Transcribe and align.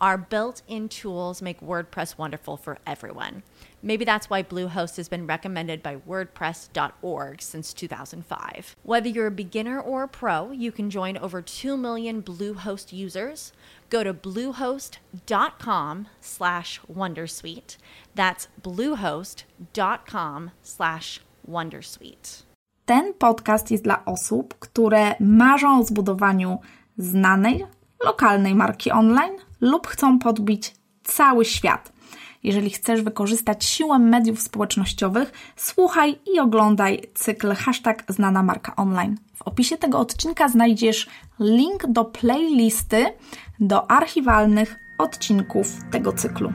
Our 0.00 0.16
built 0.16 0.62
in 0.68 0.88
tools 0.88 1.42
make 1.42 1.60
WordPress 1.60 2.16
wonderful 2.16 2.56
for 2.56 2.78
everyone. 2.86 3.42
Maybe 3.82 4.04
that's 4.04 4.30
why 4.30 4.44
Bluehost 4.44 4.96
has 4.96 5.08
been 5.08 5.26
recommended 5.26 5.82
by 5.82 5.96
WordPress.org 5.96 7.42
since 7.42 7.72
2005. 7.72 8.76
Whether 8.84 9.08
you're 9.08 9.26
a 9.26 9.32
beginner 9.32 9.80
or 9.80 10.04
a 10.04 10.08
pro, 10.08 10.52
you 10.52 10.70
can 10.70 10.88
join 10.88 11.16
over 11.16 11.42
2 11.42 11.76
million 11.76 12.22
Bluehost 12.22 12.92
users. 12.92 13.52
Go 13.90 14.04
to 14.04 14.14
bluehost.com 14.14 16.06
slash 16.20 16.80
Wondersuite. 16.92 17.76
That's 18.14 18.48
bluehost.com 18.62 20.50
slash 20.62 21.20
Wondersuite. 21.48 22.42
Ten 22.86 23.14
podcast 23.14 23.70
jest 23.70 23.84
dla 23.84 24.04
osób, 24.04 24.54
które 24.58 25.14
marzą 25.20 25.80
o 25.80 25.84
zbudowaniu 25.84 26.58
znanej, 26.98 27.66
lokalnej 28.04 28.54
marki 28.54 28.90
online 28.92 29.47
lub 29.60 29.86
chcą 29.86 30.18
podbić 30.18 30.74
cały 31.04 31.44
świat. 31.44 31.92
Jeżeli 32.42 32.70
chcesz 32.70 33.02
wykorzystać 33.02 33.64
siłę 33.64 33.98
mediów 33.98 34.40
społecznościowych, 34.40 35.32
słuchaj 35.56 36.18
i 36.34 36.40
oglądaj 36.40 37.02
cykl 37.14 37.54
hashtag 37.54 38.04
znana 38.08 38.42
marka 38.42 38.76
online. 38.76 39.16
W 39.34 39.42
opisie 39.42 39.76
tego 39.76 39.98
odcinka 39.98 40.48
znajdziesz 40.48 41.08
link 41.40 41.86
do 41.86 42.04
playlisty 42.04 43.06
do 43.60 43.90
archiwalnych 43.90 44.76
odcinków 44.98 45.68
tego 45.90 46.12
cyklu. 46.12 46.52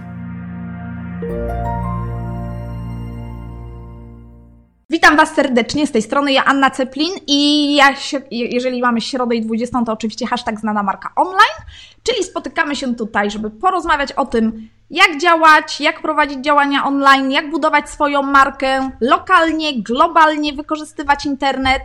Witam 4.94 5.18
Was 5.18 5.36
serdecznie, 5.36 5.88
z 5.88 5.92
tej 5.92 6.02
strony 6.02 6.34
ja 6.34 6.46
Anna 6.46 6.70
Ceplin 6.70 7.12
i 7.28 7.76
ja 7.76 7.96
się, 7.96 8.22
jeżeli 8.32 8.82
mamy 8.82 9.02
środę 9.02 9.36
i 9.36 9.42
20, 9.42 9.84
to 9.86 9.94
oczywiście 9.94 10.28
hashtag 10.28 10.60
znana 10.60 10.84
marka 10.84 11.12
online, 11.16 11.60
czyli 12.04 12.24
spotykamy 12.24 12.76
się 12.76 12.96
tutaj, 12.96 13.32
żeby 13.32 13.50
porozmawiać 13.50 14.12
o 14.12 14.26
tym, 14.26 14.70
jak 14.90 15.18
działać, 15.18 15.82
jak 15.82 16.02
prowadzić 16.02 16.40
działania 16.40 16.86
online, 16.86 17.32
jak 17.32 17.52
budować 17.52 17.90
swoją 17.90 18.24
markę 18.24 18.90
lokalnie, 19.02 19.82
globalnie, 19.84 20.54
wykorzystywać 20.54 21.26
internet. 21.26 21.82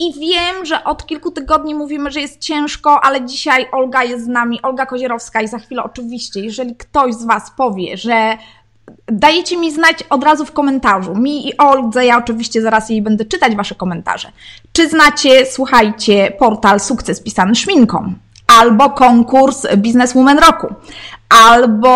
I 0.00 0.20
wiem, 0.20 0.66
że 0.66 0.84
od 0.84 1.06
kilku 1.06 1.30
tygodni 1.30 1.74
mówimy, 1.74 2.10
że 2.10 2.20
jest 2.20 2.40
ciężko, 2.40 3.00
ale 3.04 3.24
dzisiaj 3.24 3.66
Olga 3.72 4.04
jest 4.04 4.24
z 4.24 4.28
nami, 4.28 4.62
Olga 4.62 4.86
Kozierowska 4.86 5.40
i 5.42 5.48
za 5.48 5.58
chwilę 5.58 5.82
oczywiście, 5.84 6.40
jeżeli 6.40 6.76
ktoś 6.76 7.14
z 7.14 7.24
Was 7.24 7.50
powie, 7.56 7.96
że 7.96 8.36
dajecie 9.06 9.56
mi 9.56 9.72
znać 9.72 10.04
od 10.10 10.24
razu 10.24 10.44
w 10.44 10.52
komentarzu. 10.52 11.14
Mi 11.14 11.48
i 11.48 11.56
Oldze, 11.56 12.06
ja 12.06 12.18
oczywiście 12.18 12.62
zaraz 12.62 12.90
jej 12.90 13.02
będę 13.02 13.24
czytać 13.24 13.56
Wasze 13.56 13.74
komentarze. 13.74 14.32
Czy 14.72 14.88
znacie, 14.88 15.46
słuchajcie, 15.46 16.32
portal 16.38 16.80
Sukces 16.80 17.20
pisany 17.20 17.54
szminką? 17.54 18.14
Albo 18.60 18.90
konkurs 18.90 19.66
Businesswoman 19.76 20.38
Roku. 20.38 20.74
Albo 21.50 21.90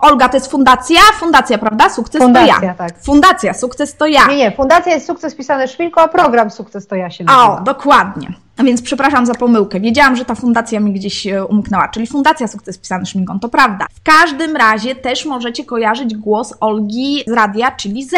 Olga, 0.00 0.28
to 0.28 0.36
jest 0.36 0.50
fundacja? 0.50 1.00
Fundacja, 1.18 1.58
prawda? 1.58 1.90
Sukces 1.90 2.22
fundacja, 2.22 2.58
to 2.58 2.64
ja. 2.64 2.74
Tak. 2.74 3.02
Fundacja, 3.02 3.54
sukces 3.54 3.96
to 3.96 4.06
ja. 4.06 4.26
Nie, 4.26 4.36
nie, 4.36 4.52
fundacja 4.52 4.94
jest 4.94 5.06
sukces 5.06 5.34
pisany 5.34 5.68
szminką, 5.68 6.00
a 6.00 6.08
program 6.08 6.50
sukces 6.50 6.86
to 6.86 6.96
ja 6.96 7.10
się 7.10 7.24
nazywa. 7.24 7.60
O, 7.60 7.60
dokładnie. 7.60 8.28
A 8.56 8.62
więc 8.62 8.82
przepraszam 8.82 9.26
za 9.26 9.34
pomyłkę. 9.34 9.80
Wiedziałam, 9.80 10.16
że 10.16 10.24
ta 10.24 10.34
fundacja 10.34 10.80
mi 10.80 10.92
gdzieś 10.92 11.26
e, 11.26 11.44
umknęła, 11.44 11.88
czyli 11.88 12.06
Fundacja 12.06 12.48
Sukces 12.48 12.78
Pisany 12.78 13.06
Szminką, 13.06 13.40
to 13.40 13.48
prawda. 13.48 13.86
W 13.94 14.02
każdym 14.02 14.56
razie 14.56 14.94
też 14.94 15.26
możecie 15.26 15.64
kojarzyć 15.64 16.16
głos 16.16 16.54
Olgi 16.60 17.24
z 17.26 17.32
radia, 17.32 17.70
czyli 17.70 18.04
Z 18.04 18.14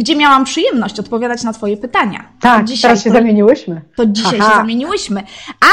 gdzie 0.00 0.16
miałam 0.16 0.44
przyjemność 0.44 1.00
odpowiadać 1.00 1.42
na 1.42 1.52
Twoje 1.52 1.76
pytania. 1.76 2.24
Tak, 2.40 2.64
dzisiaj 2.64 2.88
teraz 2.88 3.04
się 3.04 3.10
to, 3.10 3.16
zamieniłyśmy. 3.16 3.80
To 3.96 4.06
dzisiaj 4.06 4.38
Aha. 4.40 4.50
się 4.50 4.56
zamieniłyśmy. 4.56 5.22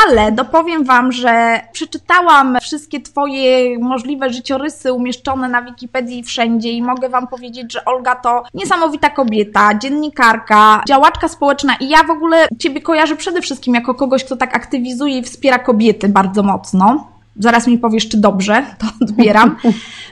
Ale 0.04 0.32
dopowiem 0.32 0.84
Wam, 0.84 1.12
że 1.12 1.60
przeczytałam 1.72 2.58
wszystkie 2.62 3.02
Twoje 3.02 3.80
możliwe 3.80 4.30
życiorysy 4.30 4.94
umieszczone 4.94 5.50
na 5.50 5.62
Wikipedii 5.62 6.24
wszędzie 6.24 6.72
i 6.72 6.82
mogę 6.82 7.10
Wam 7.10 7.28
powiedzieć, 7.28 7.74
że 7.74 7.86
Olga 7.86 8.16
to 8.16 8.44
niesamowita 8.54 9.10
kobieta, 9.10 9.76
dziennikarka, 9.76 10.84
działaczka 10.88 11.28
społeczna 11.28 11.76
i 11.80 11.90
ja 11.90 12.04
w 12.04 12.10
ogóle 12.10 12.48
Ciebie 12.60 12.82
kojarzę 12.82 13.16
przede 13.16 13.42
wszystkim 13.42 13.76
jako 13.76 13.94
kogoś, 13.96 14.24
kto 14.24 14.36
tak 14.36 14.56
aktywizuje 14.56 15.18
i 15.18 15.24
wspiera 15.24 15.60
kobiety 15.60 16.10
bardzo 16.10 16.44
mocno. 16.44 17.17
Zaraz 17.40 17.68
mi 17.68 17.78
powiesz, 17.78 18.10
czy 18.10 18.18
dobrze, 18.18 18.66
to 18.78 18.88
odbieram. 19.06 19.56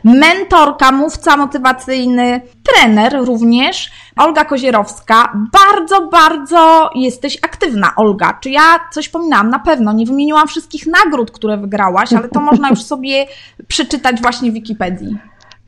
Mentorka, 0.03 0.91
mówca 0.91 1.37
motywacyjny, 1.37 2.41
trener 2.63 3.25
również, 3.25 3.91
Olga 4.15 4.45
Kozierowska. 4.45 5.33
Bardzo, 5.53 6.07
bardzo 6.07 6.89
jesteś 6.95 7.37
aktywna, 7.41 7.91
Olga. 7.95 8.37
Czy 8.41 8.49
ja 8.49 8.79
coś 8.91 9.09
pominęłam? 9.09 9.49
Na 9.49 9.59
pewno. 9.59 9.93
Nie 9.93 10.05
wymieniłam 10.05 10.47
wszystkich 10.47 10.87
nagród, 10.87 11.31
które 11.31 11.57
wygrałaś, 11.57 12.13
ale 12.13 12.29
to 12.29 12.41
można 12.41 12.69
już 12.69 12.83
sobie 12.83 13.25
przeczytać 13.67 14.21
właśnie 14.21 14.51
w 14.51 14.53
Wikipedii. 14.53 15.17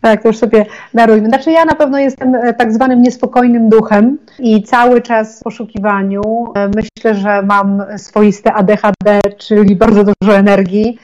Tak, 0.01 0.21
to 0.21 0.27
już 0.27 0.37
sobie 0.37 0.65
darujmy. 0.93 1.27
Znaczy 1.27 1.51
ja 1.51 1.65
na 1.65 1.75
pewno 1.75 1.99
jestem 1.99 2.35
e, 2.35 2.53
tak 2.53 2.73
zwanym 2.73 3.01
niespokojnym 3.01 3.69
duchem 3.69 4.17
i 4.39 4.63
cały 4.63 5.01
czas 5.01 5.39
w 5.39 5.43
poszukiwaniu. 5.43 6.21
E, 6.55 6.69
myślę, 6.75 7.15
że 7.15 7.41
mam 7.41 7.83
swoiste 7.97 8.53
ADHD, 8.53 9.21
czyli 9.37 9.75
bardzo 9.75 10.03
dużo 10.03 10.37
energii 10.37 10.97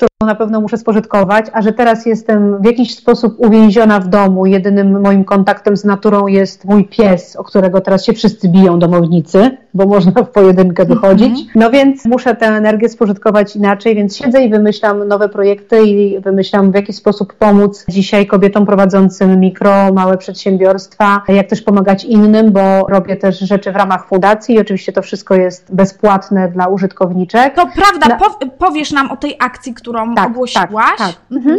którą 0.00 0.28
na 0.28 0.34
pewno 0.34 0.60
muszę 0.60 0.76
spożytkować, 0.76 1.46
a 1.52 1.62
że 1.62 1.72
teraz 1.72 2.06
jestem 2.06 2.62
w 2.62 2.64
jakiś 2.64 2.96
sposób 2.96 3.34
uwięziona 3.38 4.00
w 4.00 4.08
domu. 4.08 4.46
Jedynym 4.46 5.00
moim 5.00 5.24
kontaktem 5.24 5.76
z 5.76 5.84
naturą 5.84 6.26
jest 6.26 6.64
mój 6.64 6.84
pies, 6.84 7.36
o 7.36 7.44
którego 7.44 7.80
teraz 7.80 8.04
się 8.04 8.12
wszyscy 8.12 8.48
biją 8.48 8.78
domownicy, 8.78 9.56
bo 9.74 9.86
można 9.86 10.12
w 10.22 10.30
pojedynkę 10.30 10.84
wychodzić. 10.84 11.40
Mhm. 11.40 11.46
No 11.54 11.70
więc 11.70 12.04
muszę 12.04 12.36
tę 12.36 12.46
energię 12.46 12.88
spożytkować 12.88 13.56
inaczej, 13.56 13.94
więc 13.94 14.16
siedzę 14.16 14.44
i 14.44 14.50
wymyślam 14.50 15.08
nowe 15.08 15.28
projekty 15.28 15.82
i 15.82 16.20
wymyślam 16.20 16.72
w 16.72 16.74
jaki 16.74 16.92
sposób 16.92 17.34
pomóc 17.34 17.84
dzisiaj 17.88 18.26
kobietom 18.26 18.66
prowadzącym 18.66 19.40
mikro, 19.40 19.92
małe 19.92 20.18
przedsiębiorstwa, 20.18 21.22
jak 21.28 21.46
też 21.46 21.62
pomagać 21.62 22.04
innym, 22.04 22.52
bo 22.52 22.86
robię 22.88 23.16
też 23.16 23.38
rzeczy 23.38 23.72
w 23.72 23.76
ramach 23.76 24.06
fundacji 24.06 24.54
i 24.54 24.60
oczywiście 24.60 24.92
to 24.92 25.02
wszystko 25.02 25.34
jest 25.34 25.74
bezpłatne 25.74 26.48
dla 26.48 26.66
użytkowniczek. 26.66 27.54
To 27.54 27.66
prawda, 27.66 28.18
powiesz 28.58 28.92
nam 28.92 29.10
o 29.10 29.16
tej 29.16 29.36
akcji, 29.40 29.74
którą 29.90 30.14
tak, 30.14 30.26
ogłosiłaś? 30.26 30.68
Tak, 30.70 30.98
tak. 30.98 31.14
Mhm. 31.30 31.58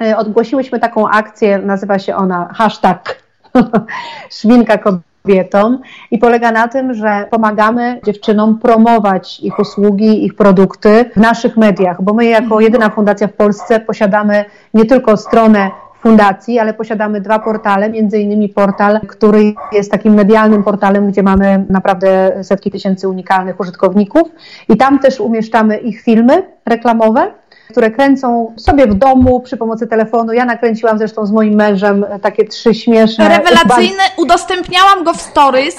mhm. 0.00 0.18
Odgłosiłyśmy 0.18 0.80
taką 0.80 1.08
akcję, 1.08 1.58
nazywa 1.58 1.98
się 1.98 2.16
ona 2.16 2.48
hashtag 2.54 3.22
szminka 4.40 4.78
kobietom 4.78 5.78
i 6.10 6.18
polega 6.18 6.52
na 6.52 6.68
tym, 6.68 6.94
że 6.94 7.26
pomagamy 7.30 8.00
dziewczynom 8.04 8.58
promować 8.58 9.40
ich 9.40 9.58
usługi, 9.58 10.24
ich 10.24 10.34
produkty 10.34 11.10
w 11.16 11.20
naszych 11.20 11.56
mediach, 11.56 12.02
bo 12.02 12.14
my 12.14 12.24
jako 12.24 12.44
mhm. 12.44 12.62
jedyna 12.62 12.90
fundacja 12.90 13.28
w 13.28 13.32
Polsce 13.32 13.80
posiadamy 13.80 14.44
nie 14.74 14.84
tylko 14.84 15.16
stronę 15.16 15.70
fundacji, 16.00 16.58
ale 16.58 16.74
posiadamy 16.74 17.20
dwa 17.20 17.38
portale, 17.38 17.90
między 17.90 18.18
innymi 18.18 18.48
portal, 18.48 19.00
który 19.00 19.54
jest 19.72 19.90
takim 19.90 20.14
medialnym 20.14 20.64
portalem, 20.64 21.08
gdzie 21.08 21.22
mamy 21.22 21.66
naprawdę 21.70 22.38
setki 22.44 22.70
tysięcy 22.70 23.08
unikalnych 23.08 23.60
użytkowników 23.60 24.22
i 24.68 24.76
tam 24.76 24.98
też 24.98 25.20
umieszczamy 25.20 25.76
ich 25.76 26.02
filmy 26.02 26.42
reklamowe 26.66 27.30
które 27.70 27.90
kręcą 27.90 28.54
sobie 28.56 28.86
w 28.86 28.94
domu 28.94 29.40
przy 29.40 29.56
pomocy 29.56 29.86
telefonu. 29.86 30.32
Ja 30.32 30.44
nakręciłam 30.44 30.98
zresztą 30.98 31.26
z 31.26 31.32
moim 31.32 31.54
mężem 31.54 32.06
takie 32.22 32.44
trzy 32.44 32.74
śmieszne. 32.74 33.28
Rewelacyjne, 33.28 34.02
udostępniałam 34.16 35.04
go 35.04 35.12
w 35.12 35.20
stories 35.20 35.76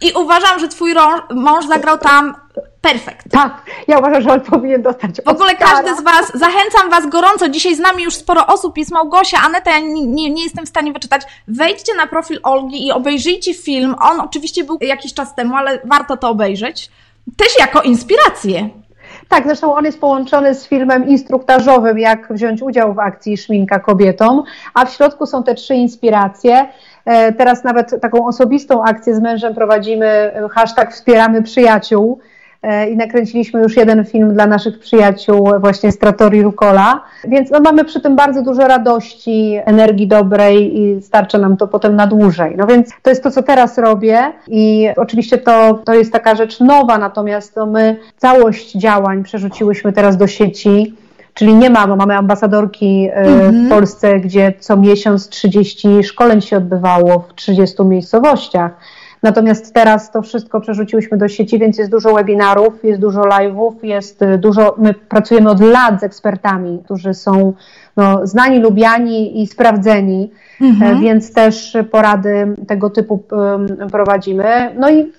i 0.00 0.12
uważam, 0.12 0.58
że 0.60 0.68
twój 0.68 0.94
mąż 1.30 1.66
zagrał 1.66 1.98
tam 1.98 2.34
perfekt. 2.80 3.30
Tak, 3.30 3.70
ja 3.88 3.98
uważam, 3.98 4.22
że 4.22 4.32
on 4.32 4.40
powinien 4.40 4.82
dostać 4.82 5.10
W 5.26 5.28
ogóle 5.28 5.54
każdy 5.54 5.96
z 5.96 6.02
Was, 6.02 6.32
zachęcam 6.34 6.90
Was 6.90 7.06
gorąco, 7.06 7.48
dzisiaj 7.48 7.76
z 7.76 7.78
nami 7.78 8.02
już 8.02 8.14
sporo 8.14 8.46
osób, 8.46 8.78
jest 8.78 8.90
Małgosia, 8.90 9.38
Aneta, 9.44 9.70
ja 9.70 9.78
nie, 9.78 10.06
nie, 10.06 10.30
nie 10.30 10.42
jestem 10.42 10.66
w 10.66 10.68
stanie 10.68 10.92
wyczytać. 10.92 11.22
Wejdźcie 11.48 11.94
na 11.94 12.06
profil 12.06 12.40
Olgi 12.42 12.86
i 12.86 12.92
obejrzyjcie 12.92 13.54
film. 13.54 13.94
On 14.00 14.20
oczywiście 14.20 14.64
był 14.64 14.78
jakiś 14.80 15.14
czas 15.14 15.34
temu, 15.34 15.56
ale 15.56 15.80
warto 15.84 16.16
to 16.16 16.28
obejrzeć. 16.28 16.90
Też 17.36 17.58
jako 17.58 17.82
inspirację. 17.82 18.68
Tak, 19.32 19.44
zresztą 19.46 19.74
on 19.74 19.84
jest 19.84 20.00
połączony 20.00 20.54
z 20.54 20.66
filmem 20.66 21.08
instruktażowym, 21.08 21.98
jak 21.98 22.32
wziąć 22.32 22.62
udział 22.62 22.94
w 22.94 22.98
akcji 22.98 23.36
Szminka 23.36 23.78
kobietom, 23.78 24.42
a 24.74 24.84
w 24.84 24.92
środku 24.92 25.26
są 25.26 25.42
te 25.42 25.54
trzy 25.54 25.74
inspiracje. 25.74 26.68
E, 27.04 27.32
teraz 27.32 27.64
nawet 27.64 28.00
taką 28.00 28.26
osobistą 28.26 28.84
akcję 28.84 29.14
z 29.14 29.20
mężem 29.20 29.54
prowadzimy, 29.54 30.32
hashtag 30.50 30.92
wspieramy 30.92 31.42
przyjaciół 31.42 32.18
e, 32.20 32.31
i 32.90 32.96
nakręciliśmy 32.96 33.62
już 33.62 33.76
jeden 33.76 34.04
film 34.04 34.34
dla 34.34 34.46
naszych 34.46 34.78
przyjaciół 34.78 35.50
właśnie 35.60 35.92
z 35.92 35.98
Trattori 35.98 36.42
Rukola, 36.42 37.04
więc 37.24 37.50
no, 37.50 37.60
mamy 37.60 37.84
przy 37.84 38.00
tym 38.00 38.16
bardzo 38.16 38.42
dużo 38.42 38.68
radości, 38.68 39.58
energii 39.64 40.06
dobrej 40.06 40.80
i 40.80 41.02
starcza 41.02 41.38
nam 41.38 41.56
to 41.56 41.68
potem 41.68 41.96
na 41.96 42.06
dłużej. 42.06 42.54
No 42.56 42.66
więc 42.66 42.88
to 43.02 43.10
jest 43.10 43.22
to, 43.22 43.30
co 43.30 43.42
teraz 43.42 43.78
robię 43.78 44.32
i 44.48 44.88
oczywiście 44.96 45.38
to, 45.38 45.74
to 45.84 45.94
jest 45.94 46.12
taka 46.12 46.34
rzecz 46.34 46.60
nowa, 46.60 46.98
natomiast 46.98 47.56
no, 47.56 47.66
my 47.66 47.96
całość 48.16 48.72
działań 48.72 49.22
przerzuciłyśmy 49.22 49.92
teraz 49.92 50.16
do 50.16 50.26
sieci, 50.26 50.94
Czyli 51.34 51.54
nie 51.54 51.70
ma, 51.70 51.86
bo 51.86 51.96
mamy 51.96 52.16
ambasadorki 52.16 53.08
e, 53.08 53.14
mhm. 53.14 53.66
w 53.66 53.68
Polsce, 53.68 54.20
gdzie 54.20 54.52
co 54.58 54.76
miesiąc 54.76 55.28
30 55.28 56.04
szkoleń 56.04 56.40
się 56.40 56.56
odbywało 56.56 57.18
w 57.28 57.34
30 57.34 57.84
miejscowościach. 57.84 58.72
Natomiast 59.22 59.74
teraz 59.74 60.10
to 60.10 60.22
wszystko 60.22 60.60
przerzuciłyśmy 60.60 61.18
do 61.18 61.28
sieci, 61.28 61.58
więc 61.58 61.78
jest 61.78 61.90
dużo 61.90 62.14
webinarów, 62.14 62.84
jest 62.84 63.00
dużo 63.00 63.20
live'ów, 63.20 63.72
jest 63.82 64.22
e, 64.22 64.38
dużo. 64.38 64.74
My 64.78 64.94
pracujemy 64.94 65.50
od 65.50 65.60
lat 65.60 66.00
z 66.00 66.02
ekspertami, 66.02 66.82
którzy 66.84 67.14
są 67.14 67.52
no, 67.96 68.26
znani, 68.26 68.58
lubiani 68.58 69.42
i 69.42 69.46
sprawdzeni, 69.46 70.30
e, 70.60 70.64
mhm. 70.64 71.00
więc 71.00 71.32
też 71.32 71.76
porady 71.90 72.56
tego 72.68 72.90
typu 72.90 73.22
prowadzimy. 73.92 74.74
No 74.78 74.90
i 74.90 75.12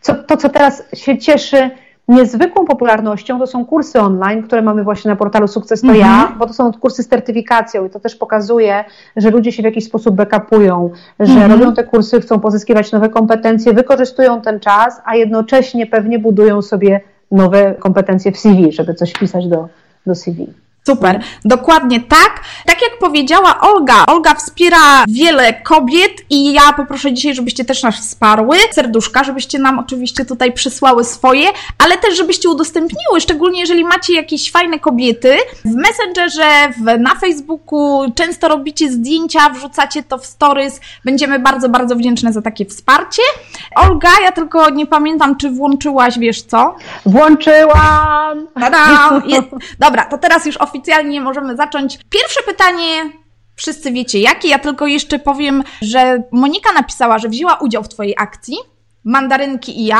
co, 0.00 0.14
to, 0.14 0.36
co 0.36 0.48
teraz 0.48 0.82
się 0.94 1.18
cieszy, 1.18 1.70
Niezwykłą 2.10 2.64
popularnością 2.64 3.38
to 3.38 3.46
są 3.46 3.64
kursy 3.66 4.00
online, 4.00 4.42
które 4.42 4.62
mamy 4.62 4.84
właśnie 4.84 5.08
na 5.08 5.16
portalu 5.16 5.48
Sukces 5.48 5.80
to 5.80 5.86
mhm. 5.86 6.06
ja, 6.06 6.36
bo 6.38 6.46
to 6.46 6.52
są 6.52 6.72
kursy 6.72 7.02
z 7.02 7.08
certyfikacją 7.08 7.86
i 7.86 7.90
to 7.90 8.00
też 8.00 8.16
pokazuje, 8.16 8.84
że 9.16 9.30
ludzie 9.30 9.52
się 9.52 9.62
w 9.62 9.64
jakiś 9.64 9.84
sposób 9.84 10.14
backupują, 10.14 10.90
że 11.20 11.32
mhm. 11.32 11.52
robią 11.52 11.74
te 11.74 11.84
kursy, 11.84 12.20
chcą 12.20 12.40
pozyskiwać 12.40 12.92
nowe 12.92 13.08
kompetencje, 13.08 13.72
wykorzystują 13.72 14.40
ten 14.40 14.60
czas, 14.60 15.02
a 15.04 15.16
jednocześnie 15.16 15.86
pewnie 15.86 16.18
budują 16.18 16.62
sobie 16.62 17.00
nowe 17.30 17.74
kompetencje 17.74 18.32
w 18.32 18.38
CV, 18.38 18.72
żeby 18.72 18.94
coś 18.94 19.12
pisać 19.12 19.46
do, 19.48 19.68
do 20.06 20.14
CV. 20.14 20.46
Super, 20.86 21.20
dokładnie 21.44 22.00
tak. 22.00 22.40
Tak 22.66 22.82
jak 22.82 22.98
powiedziała 22.98 23.60
Olga, 23.60 24.06
Olga 24.06 24.34
wspiera 24.34 25.04
wiele 25.08 25.54
kobiet 25.54 26.12
i 26.30 26.52
ja 26.52 26.72
poproszę 26.72 27.12
dzisiaj, 27.12 27.34
żebyście 27.34 27.64
też 27.64 27.82
nas 27.82 27.96
wsparły. 27.96 28.56
Serduszka, 28.72 29.24
żebyście 29.24 29.58
nam 29.58 29.78
oczywiście 29.78 30.24
tutaj 30.24 30.52
przysłały 30.52 31.04
swoje, 31.04 31.48
ale 31.78 31.98
też 31.98 32.16
żebyście 32.16 32.48
udostępniły, 32.48 33.20
szczególnie 33.20 33.60
jeżeli 33.60 33.84
macie 33.84 34.14
jakieś 34.14 34.50
fajne 34.50 34.78
kobiety 34.78 35.36
w 35.64 35.74
Messengerze, 35.74 36.72
w, 36.76 37.00
na 37.00 37.14
Facebooku, 37.14 38.12
często 38.14 38.48
robicie 38.48 38.92
zdjęcia, 38.92 39.50
wrzucacie 39.50 40.02
to 40.02 40.18
w 40.18 40.26
stories. 40.26 40.80
Będziemy 41.04 41.38
bardzo, 41.38 41.68
bardzo 41.68 41.96
wdzięczne 41.96 42.32
za 42.32 42.42
takie 42.42 42.66
wsparcie. 42.66 43.22
Olga, 43.76 44.10
ja 44.24 44.32
tylko 44.32 44.70
nie 44.70 44.86
pamiętam, 44.86 45.36
czy 45.36 45.50
włączyłaś, 45.50 46.18
wiesz 46.18 46.42
co? 46.42 46.76
Włączyłam! 47.06 48.46
Dobra, 49.78 50.04
to 50.04 50.18
teraz 50.18 50.46
już 50.46 50.56
oficjalnie 50.70 51.20
możemy 51.20 51.56
zacząć. 51.56 51.98
Pierwsze 52.10 52.40
pytanie 52.46 53.12
wszyscy 53.56 53.92
wiecie 53.92 54.18
jakie. 54.18 54.48
Ja 54.48 54.58
tylko 54.58 54.86
jeszcze 54.86 55.18
powiem, 55.18 55.62
że 55.82 56.22
Monika 56.32 56.72
napisała, 56.72 57.18
że 57.18 57.28
wzięła 57.28 57.54
udział 57.54 57.82
w 57.82 57.88
Twojej 57.88 58.14
akcji. 58.18 58.56
Mandarynki 59.04 59.80
i 59.80 59.86
ja. 59.86 59.98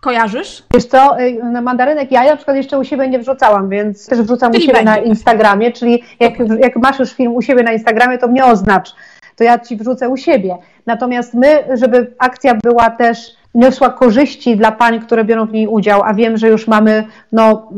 Kojarzysz? 0.00 0.62
Wiesz 0.74 0.84
co, 0.84 1.20
y, 1.20 1.44
na 1.44 1.60
mandarynek 1.60 2.12
ja 2.12 2.24
na 2.24 2.36
przykład 2.36 2.56
jeszcze 2.56 2.78
u 2.78 2.84
siebie 2.84 3.08
nie 3.08 3.18
wrzucałam, 3.18 3.68
więc 3.68 4.06
też 4.06 4.18
wrzucam 4.18 4.52
czyli 4.52 4.64
u 4.64 4.66
siebie 4.66 4.84
będzie. 4.84 5.00
na 5.00 5.06
Instagramie, 5.06 5.72
czyli 5.72 6.02
jak, 6.20 6.32
jak 6.58 6.76
masz 6.76 6.98
już 6.98 7.12
film 7.12 7.34
u 7.34 7.42
siebie 7.42 7.62
na 7.62 7.72
Instagramie, 7.72 8.18
to 8.18 8.28
mnie 8.28 8.44
oznacz, 8.44 8.94
to 9.36 9.44
ja 9.44 9.58
Ci 9.58 9.76
wrzucę 9.76 10.08
u 10.08 10.16
siebie. 10.16 10.58
Natomiast 10.86 11.34
my, 11.34 11.64
żeby 11.74 12.14
akcja 12.18 12.54
była 12.54 12.90
też 12.90 13.36
niosła 13.56 13.90
korzyści 13.90 14.56
dla 14.56 14.72
pań, 14.72 15.00
które 15.00 15.24
biorą 15.24 15.46
w 15.46 15.52
niej 15.52 15.66
udział, 15.66 16.02
a 16.04 16.14
wiem, 16.14 16.36
że 16.36 16.48
już 16.48 16.68
mamy 16.68 17.04
no, 17.32 17.72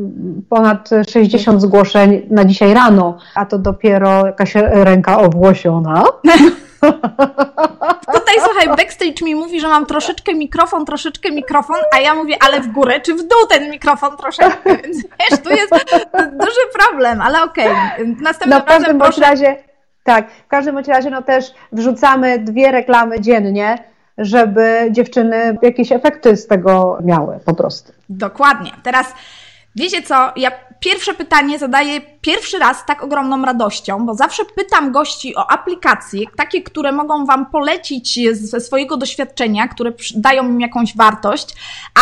ponad 0.48 0.90
60 1.08 1.60
zgłoszeń 1.60 2.22
na 2.30 2.44
dzisiaj 2.44 2.74
rano, 2.74 3.18
a 3.34 3.46
to 3.46 3.58
dopiero 3.58 4.26
jakaś 4.26 4.54
ręka 4.54 5.18
owłosiona. 5.18 6.04
Tutaj 8.14 8.34
słuchaj, 8.44 8.68
backstage 8.68 9.24
mi 9.24 9.34
mówi, 9.34 9.60
że 9.60 9.68
mam 9.68 9.86
troszeczkę 9.86 10.34
mikrofon, 10.34 10.84
troszeczkę 10.84 11.30
mikrofon, 11.30 11.76
a 11.96 12.00
ja 12.00 12.14
mówię, 12.14 12.36
ale 12.46 12.60
w 12.60 12.68
górę 12.68 13.00
czy 13.00 13.14
w 13.14 13.18
dół 13.18 13.46
ten 13.50 13.70
mikrofon 13.70 14.16
troszeczkę, 14.16 14.76
więc 14.82 14.96
wiesz, 14.96 15.40
tu 15.44 15.50
jest 15.50 15.72
duży 16.32 16.60
problem, 16.78 17.20
ale 17.20 17.42
okej. 17.42 17.66
Okay. 17.66 18.16
Następnym 18.20 18.58
no, 18.58 18.60
w 18.60 18.64
każdym 18.64 18.98
proszę... 18.98 19.20
razie, 19.20 19.56
tak, 20.04 20.30
w 20.30 20.48
każdym 20.48 20.78
razie 20.78 21.10
no 21.10 21.22
też 21.22 21.54
wrzucamy 21.72 22.38
dwie 22.38 22.72
reklamy 22.72 23.20
dziennie, 23.20 23.78
żeby 24.18 24.88
dziewczyny 24.90 25.58
jakieś 25.62 25.92
efekty 25.92 26.36
z 26.36 26.46
tego 26.46 26.98
miały 27.04 27.38
po 27.44 27.54
prostu. 27.54 27.92
Dokładnie. 28.08 28.70
Teraz 28.82 29.06
wiecie 29.76 30.02
co, 30.02 30.32
ja 30.36 30.50
pierwsze 30.80 31.14
pytanie 31.14 31.58
zadaję 31.58 32.00
pierwszy 32.20 32.58
raz 32.58 32.86
tak 32.86 33.02
ogromną 33.02 33.44
radością, 33.44 34.06
bo 34.06 34.14
zawsze 34.14 34.44
pytam 34.44 34.92
gości 34.92 35.36
o 35.36 35.50
aplikacje, 35.50 36.20
takie, 36.36 36.62
które 36.62 36.92
mogą 36.92 37.26
Wam 37.26 37.46
polecić 37.46 38.20
ze 38.32 38.60
swojego 38.60 38.96
doświadczenia, 38.96 39.68
które 39.68 39.92
dają 40.16 40.48
im 40.48 40.60
jakąś 40.60 40.96
wartość, 40.96 41.54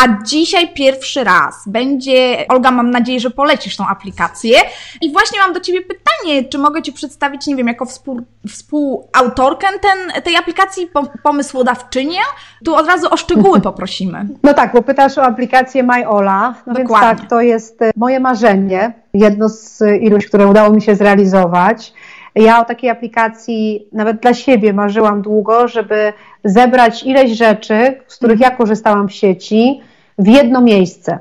a 0.03 0.23
dzisiaj 0.23 0.75
pierwszy 0.75 1.25
raz 1.25 1.63
będzie, 1.67 2.45
Olga, 2.49 2.71
mam 2.71 2.91
nadzieję, 2.91 3.21
że 3.21 3.31
polecisz 3.31 3.77
tą 3.77 3.87
aplikację 3.87 4.59
i 5.01 5.13
właśnie 5.13 5.39
mam 5.41 5.53
do 5.53 5.61
Ciebie 5.61 5.81
pytanie, 5.83 6.45
czy 6.45 6.59
mogę 6.59 6.83
Ci 6.83 6.93
przedstawić, 6.93 7.47
nie 7.47 7.57
wiem, 7.57 7.67
jako 7.67 7.87
współ, 7.87 8.21
współautorkę 8.49 9.67
ten, 9.83 10.23
tej 10.23 10.37
aplikacji, 10.37 10.91
pomysłodawczynię? 11.23 12.21
Tu 12.65 12.75
od 12.75 12.87
razu 12.87 13.07
o 13.11 13.17
szczegóły 13.17 13.61
poprosimy. 13.71 14.29
No 14.43 14.55
tak, 14.55 14.73
bo 14.73 14.83
pytasz 14.83 15.19
o 15.19 15.23
aplikację 15.23 15.83
MyOla, 15.83 16.55
no 16.67 16.75
Dokładnie. 16.75 17.09
więc 17.09 17.21
tak, 17.21 17.31
to 17.31 17.41
jest 17.41 17.83
e, 17.83 17.91
moje 17.97 18.21
marzenie, 18.21 18.66
jedno 19.15 19.49
z 19.49 19.83
iluś, 20.01 20.27
które 20.27 20.47
udało 20.47 20.71
mi 20.71 20.83
się 20.83 20.97
zrealizować. 20.97 21.93
Ja 22.35 22.61
o 22.61 22.65
takiej 22.65 22.91
aplikacji 22.91 23.89
nawet 23.93 24.21
dla 24.21 24.35
siebie 24.35 24.73
marzyłam 24.73 25.23
długo, 25.23 25.69
żeby 25.69 26.13
zebrać 26.45 27.03
ileś 27.03 27.31
rzeczy, 27.31 28.01
z 28.07 28.17
których 28.17 28.41
ja 28.41 28.51
korzystałam 28.51 29.09
w 29.09 29.13
sieci, 29.13 29.81
w 30.19 30.27
jedno 30.27 30.61
miejsce. 30.61 31.19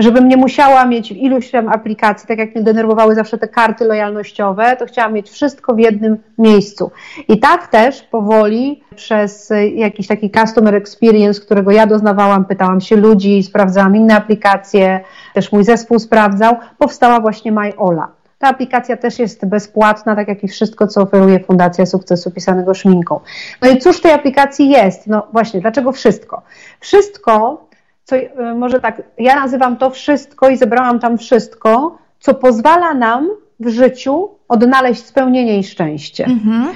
Żebym 0.00 0.28
nie 0.28 0.36
musiała 0.36 0.86
mieć 0.86 1.12
iluś 1.12 1.50
tam 1.50 1.68
aplikacji, 1.68 2.28
tak 2.28 2.38
jak 2.38 2.54
mnie 2.54 2.64
denerwowały 2.64 3.14
zawsze 3.14 3.38
te 3.38 3.48
karty 3.48 3.84
lojalnościowe, 3.84 4.76
to 4.76 4.86
chciałam 4.86 5.12
mieć 5.12 5.30
wszystko 5.30 5.74
w 5.74 5.78
jednym 5.78 6.16
miejscu. 6.38 6.90
I 7.28 7.40
tak 7.40 7.66
też 7.68 8.02
powoli 8.02 8.82
przez 8.96 9.52
jakiś 9.74 10.06
taki 10.06 10.30
customer 10.30 10.74
experience, 10.74 11.40
którego 11.40 11.70
ja 11.70 11.86
doznawałam, 11.86 12.44
pytałam 12.44 12.80
się 12.80 12.96
ludzi, 12.96 13.42
sprawdzałam 13.42 13.96
inne 13.96 14.16
aplikacje, 14.16 15.00
też 15.34 15.52
mój 15.52 15.64
zespół 15.64 15.98
sprawdzał, 15.98 16.56
powstała 16.78 17.20
właśnie 17.20 17.52
MyOla. 17.52 18.08
Ta 18.38 18.48
aplikacja 18.48 18.96
też 18.96 19.18
jest 19.18 19.46
bezpłatna, 19.46 20.16
tak 20.16 20.28
jak 20.28 20.44
i 20.44 20.48
wszystko, 20.48 20.86
co 20.86 21.02
oferuje 21.02 21.40
Fundacja 21.40 21.86
Sukcesu 21.86 22.30
pisanego 22.30 22.74
szminką. 22.74 23.20
No 23.62 23.70
i 23.70 23.78
cóż 23.78 23.96
w 23.96 24.00
tej 24.00 24.12
aplikacji 24.12 24.68
jest? 24.68 25.06
No 25.06 25.26
właśnie, 25.32 25.60
dlaczego 25.60 25.92
wszystko? 25.92 26.42
Wszystko, 26.80 27.64
co 28.10 28.16
y, 28.16 28.54
może 28.54 28.80
tak, 28.80 29.02
ja 29.18 29.34
nazywam 29.34 29.76
to 29.76 29.90
wszystko 29.90 30.48
i 30.48 30.56
zebrałam 30.56 30.98
tam 30.98 31.18
wszystko, 31.18 31.98
co 32.20 32.34
pozwala 32.34 32.94
nam 32.94 33.28
w 33.60 33.68
życiu 33.68 34.28
odnaleźć 34.48 35.04
spełnienie 35.04 35.58
i 35.58 35.64
szczęście. 35.64 36.24
Mhm. 36.24 36.68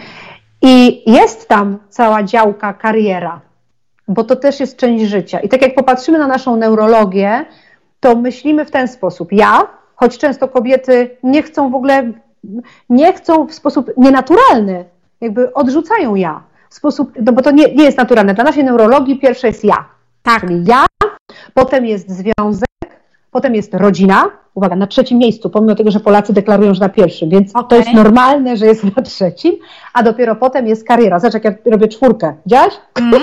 I 0.63 1.03
jest 1.13 1.49
tam 1.49 1.79
cała 1.89 2.23
działka 2.23 2.73
kariera, 2.73 3.41
bo 4.09 4.25
to 4.25 4.37
też 4.37 4.61
jest 4.61 4.77
część 4.77 5.05
życia. 5.05 5.41
I 5.41 5.49
tak 5.49 5.63
jak 5.63 5.75
popatrzymy 5.75 6.19
na 6.19 6.27
naszą 6.27 6.57
neurologię, 6.57 7.45
to 8.01 8.17
myślimy 8.17 8.65
w 8.65 8.71
ten 8.71 8.89
sposób. 8.89 9.33
Ja, 9.33 9.67
choć 9.97 10.19
często 10.19 10.49
kobiety 10.49 11.17
nie 11.23 11.43
chcą 11.43 11.71
w 11.71 11.75
ogóle, 11.75 12.13
nie 12.91 13.13
chcą 13.13 13.47
w 13.47 13.55
sposób 13.55 13.91
nienaturalny, 13.97 14.85
jakby 15.21 15.55
odrzucają 15.55 16.15
ja. 16.15 16.43
W 16.71 16.75
sposób, 16.75 17.13
no 17.23 17.33
bo 17.33 17.43
to 17.43 17.51
nie, 17.51 17.75
nie 17.75 17.85
jest 17.85 17.99
naturalne. 17.99 18.35
Dla 18.35 18.45
naszej 18.45 18.65
neurologii 18.65 19.19
pierwsze 19.19 19.47
jest 19.47 19.65
ja. 19.65 19.94
Tak. 20.25 20.47
Ja, 20.65 20.87
potem 21.55 21.87
jest 21.87 22.11
związek, 22.11 22.69
potem 23.31 23.55
jest 23.55 23.75
rodzina, 23.75 24.31
uwaga, 24.55 24.77
na 24.77 24.87
trzecim 24.87 25.19
miejscu, 25.19 25.51
pomimo 25.51 25.75
tego, 25.75 25.91
że 25.91 26.01
Polacy 26.01 26.33
deklarują, 26.33 26.75
że 26.75 26.81
na 26.81 26.89
pierwszym, 26.89 27.29
więc 27.29 27.51
okay. 27.57 27.69
to 27.69 27.77
jest 27.77 27.93
normalne, 27.93 28.57
że 28.57 28.67
jest 28.67 28.97
na 28.97 29.03
trzecim, 29.03 29.53
a 29.93 30.03
dopiero 30.03 30.37
potem 30.37 30.67
jest 30.67 30.87
kariera. 30.87 31.21
Zobacz, 31.21 31.35
jak 31.35 31.45
ja 31.45 31.53
robię 31.73 31.89
czwórkę. 31.89 32.35
Widziałaś? 32.47 32.75
Mm. 32.95 33.23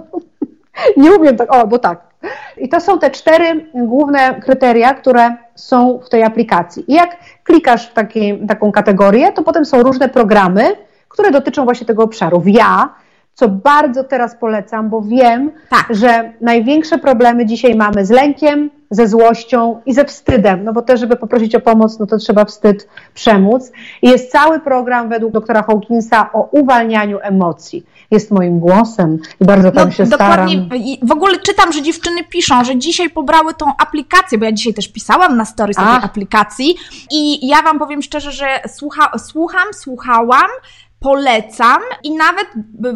Nie 0.96 1.12
umiem 1.12 1.36
tak, 1.36 1.54
o, 1.54 1.66
bo 1.66 1.78
tak. 1.78 2.12
I 2.56 2.68
to 2.68 2.80
są 2.80 2.98
te 2.98 3.10
cztery 3.10 3.70
główne 3.74 4.40
kryteria, 4.40 4.94
które 4.94 5.36
są 5.54 6.00
w 6.06 6.08
tej 6.08 6.22
aplikacji. 6.22 6.84
I 6.90 6.94
jak 6.94 7.16
klikasz 7.44 7.88
w 7.88 7.92
taki, 7.92 8.46
taką 8.48 8.72
kategorię, 8.72 9.32
to 9.32 9.42
potem 9.42 9.64
są 9.64 9.82
różne 9.82 10.08
programy, 10.08 10.76
które 11.08 11.30
dotyczą 11.30 11.64
właśnie 11.64 11.86
tego 11.86 12.02
obszaru. 12.02 12.42
Ja 12.46 12.94
co 13.42 13.48
bardzo 13.48 14.04
teraz 14.04 14.36
polecam, 14.36 14.90
bo 14.90 15.02
wiem, 15.02 15.50
Tak. 15.70 15.86
że 15.90 16.32
największe 16.40 16.98
problemy 16.98 17.46
dzisiaj 17.46 17.74
mamy 17.74 18.06
z 18.06 18.10
lękiem, 18.10 18.70
ze 18.90 19.08
złością 19.08 19.80
i 19.86 19.94
ze 19.94 20.04
wstydem, 20.04 20.64
no 20.64 20.72
bo 20.72 20.82
też, 20.82 21.00
żeby 21.00 21.16
poprosić 21.16 21.54
o 21.54 21.60
pomoc, 21.60 21.98
no 21.98 22.06
to 22.06 22.18
trzeba 22.18 22.44
wstyd 22.44 22.88
przemóc. 23.14 23.72
I 24.02 24.08
jest 24.08 24.32
cały 24.32 24.60
program 24.60 25.08
według 25.08 25.32
doktora 25.32 25.62
Hawkinsa 25.62 26.32
o 26.32 26.48
uwalnianiu 26.50 27.18
emocji. 27.22 27.86
Jest 28.10 28.30
moim 28.30 28.60
głosem 28.60 29.18
i 29.40 29.44
bardzo 29.44 29.72
tam 29.72 29.92
się 29.92 30.06
staram. 30.06 30.46
No, 30.46 30.56
dokładnie. 30.56 30.92
I 30.92 31.00
W 31.02 31.12
ogóle 31.12 31.38
czytam, 31.38 31.72
że 31.72 31.82
dziewczyny 31.82 32.24
piszą, 32.24 32.64
że 32.64 32.76
dzisiaj 32.76 33.10
pobrały 33.10 33.54
tą 33.54 33.66
aplikację, 33.78 34.38
bo 34.38 34.44
ja 34.44 34.52
dzisiaj 34.52 34.74
też 34.74 34.88
pisałam 34.88 35.36
na 35.36 35.44
stories 35.44 35.78
o 35.78 35.82
tej 35.82 35.90
Ach. 35.90 36.04
aplikacji 36.04 36.74
i 37.10 37.48
ja 37.48 37.62
wam 37.62 37.78
powiem 37.78 38.02
szczerze, 38.02 38.32
że 38.32 38.46
słucha, 38.68 39.10
słucham, 39.18 39.66
słuchałam, 39.74 40.48
polecam 41.02 41.80
i 42.04 42.14
nawet 42.14 42.46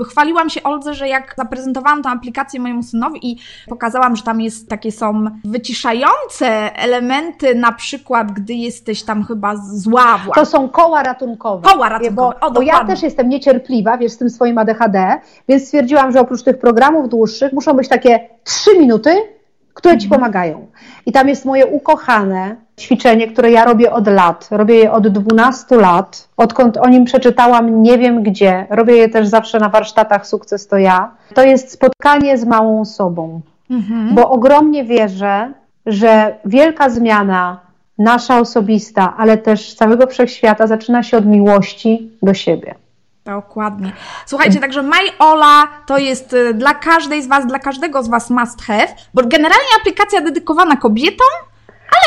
chwaliłam 0.09 0.51
się 0.51 0.63
Oldze, 0.63 0.95
że 0.95 1.09
jak 1.09 1.35
zaprezentowałam 1.39 2.03
tę 2.03 2.09
aplikację 2.09 2.61
mojemu 2.61 2.83
synowi 2.83 3.33
i 3.33 3.37
pokazałam, 3.69 4.17
że 4.17 4.23
tam 4.23 4.41
jest 4.41 4.69
takie 4.69 4.93
są 4.93 5.25
wyciszające 5.45 6.47
elementy, 6.77 7.55
na 7.55 7.73
przykład 7.73 8.33
gdy 8.33 8.55
jesteś 8.55 9.03
tam 9.03 9.25
chyba 9.25 9.57
zła. 9.57 10.21
To 10.35 10.47
są 10.47 10.69
koła 10.69 11.03
ratunkowe. 11.03 11.69
Koła 11.69 11.89
ratunkowe, 11.89 12.37
Bo, 12.41 12.47
o, 12.47 12.51
bo 12.51 12.63
ja 12.63 12.85
też 12.85 13.03
jestem 13.03 13.29
niecierpliwa, 13.29 13.99
wiesz, 13.99 14.13
z 14.13 14.19
tym 14.19 14.31
swoim 14.31 14.59
ADHD, 14.59 15.21
więc 15.49 15.65
stwierdziłam, 15.65 16.13
że 16.13 16.21
oprócz 16.21 16.43
tych 16.43 16.59
programów 16.59 17.09
dłuższych 17.09 17.53
muszą 17.53 17.73
być 17.73 17.89
takie 17.89 18.29
trzy 18.45 18.79
minuty, 18.79 19.36
które 19.77 19.99
ci 19.99 20.09
pomagają. 20.09 20.67
I 21.07 21.13
tam 21.13 21.29
jest 21.29 21.45
moje 21.45 21.67
ukochane 21.67 22.57
ćwiczenie, 22.81 23.29
które 23.29 23.51
ja 23.51 23.65
robię 23.65 23.93
od 23.93 24.07
lat. 24.07 24.49
Robię 24.51 24.75
je 24.75 24.93
od 24.93 25.09
12 25.09 25.77
lat, 25.77 26.29
odkąd 26.37 26.77
o 26.77 26.89
nim 26.89 27.05
przeczytałam 27.05 27.83
nie 27.83 27.99
wiem 27.99 28.23
gdzie. 28.23 28.67
Robię 28.71 28.97
je 28.97 29.09
też 29.09 29.29
zawsze 29.29 29.59
na 29.59 29.69
warsztatach 29.69 30.27
Sukces 30.27 30.69
to 30.69 30.79
ja. 30.79 31.11
To 31.35 31.43
jest 31.43 31.73
spotkanie 31.73 32.39
z 32.39 32.45
małą 32.45 32.85
sobą 32.85 33.41
Mhm. 33.71 34.15
bo 34.15 34.31
ogromnie 34.31 34.85
wierzę, 34.85 35.53
że 35.87 36.35
wielka 36.45 36.91
zmiana, 36.91 37.61
nasza 37.99 38.39
osobista, 38.39 39.15
ale 39.17 39.39
też 39.39 39.75
całego 39.75 40.07
wszechświata, 40.07 40.67
zaczyna 40.67 41.03
się 41.03 41.17
od 41.17 41.27
miłości 41.27 42.11
do 42.23 42.35
siebie. 42.35 42.75
Dokładnie. 43.27 43.93
Słuchajcie, 44.27 44.61
także 44.61 44.83
My 44.83 44.97
Ola 45.19 45.69
to 45.87 45.99
jest 45.99 46.33
y, 46.33 46.55
dla 46.55 46.75
każdej 46.75 47.23
z 47.23 47.27
Was, 47.27 47.47
dla 47.47 47.59
każdego 47.59 48.03
z 48.03 48.09
Was 48.09 48.31
must 48.31 48.63
have, 48.63 48.89
bo 49.15 49.23
generalnie 49.23 49.69
aplikacja 49.81 50.21
dedykowana 50.21 50.77
kobietom, 50.77 51.27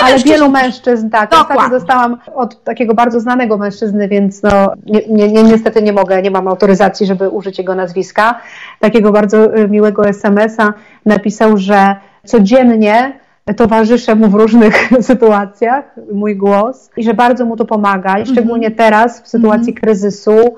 Ale 0.01 0.11
mężczyźni 0.11 0.31
wielu 0.31 0.49
mężczyzn, 0.49 1.09
tak. 1.09 1.29
Dokładnie. 1.29 1.55
Ostatnio 1.55 1.79
dostałam 1.79 2.17
od 2.35 2.63
takiego 2.63 2.93
bardzo 2.93 3.19
znanego 3.19 3.57
mężczyzny, 3.57 4.07
więc 4.07 4.43
no, 4.43 4.73
nie, 4.85 5.01
nie, 5.07 5.31
nie, 5.31 5.43
niestety 5.43 5.81
nie 5.81 5.93
mogę, 5.93 6.21
nie 6.21 6.31
mam 6.31 6.47
autoryzacji, 6.47 7.05
żeby 7.05 7.29
użyć 7.29 7.57
jego 7.57 7.75
nazwiska. 7.75 8.39
Takiego 8.79 9.11
bardzo 9.11 9.57
y, 9.57 9.69
miłego 9.69 10.07
SMS-a 10.07 10.73
napisał, 11.05 11.57
że 11.57 11.95
codziennie 12.25 13.19
towarzyszę 13.53 14.15
mu 14.15 14.27
w 14.27 14.33
różnych 14.33 14.89
sytuacjach 15.01 15.85
mój 16.13 16.35
głos 16.35 16.89
i 16.97 17.03
że 17.03 17.13
bardzo 17.13 17.45
mu 17.45 17.55
to 17.55 17.65
pomaga 17.65 18.19
i 18.19 18.25
szczególnie 18.25 18.71
teraz 18.71 19.21
w 19.21 19.27
sytuacji 19.27 19.73
kryzysu 19.73 20.31
e, 20.31 20.49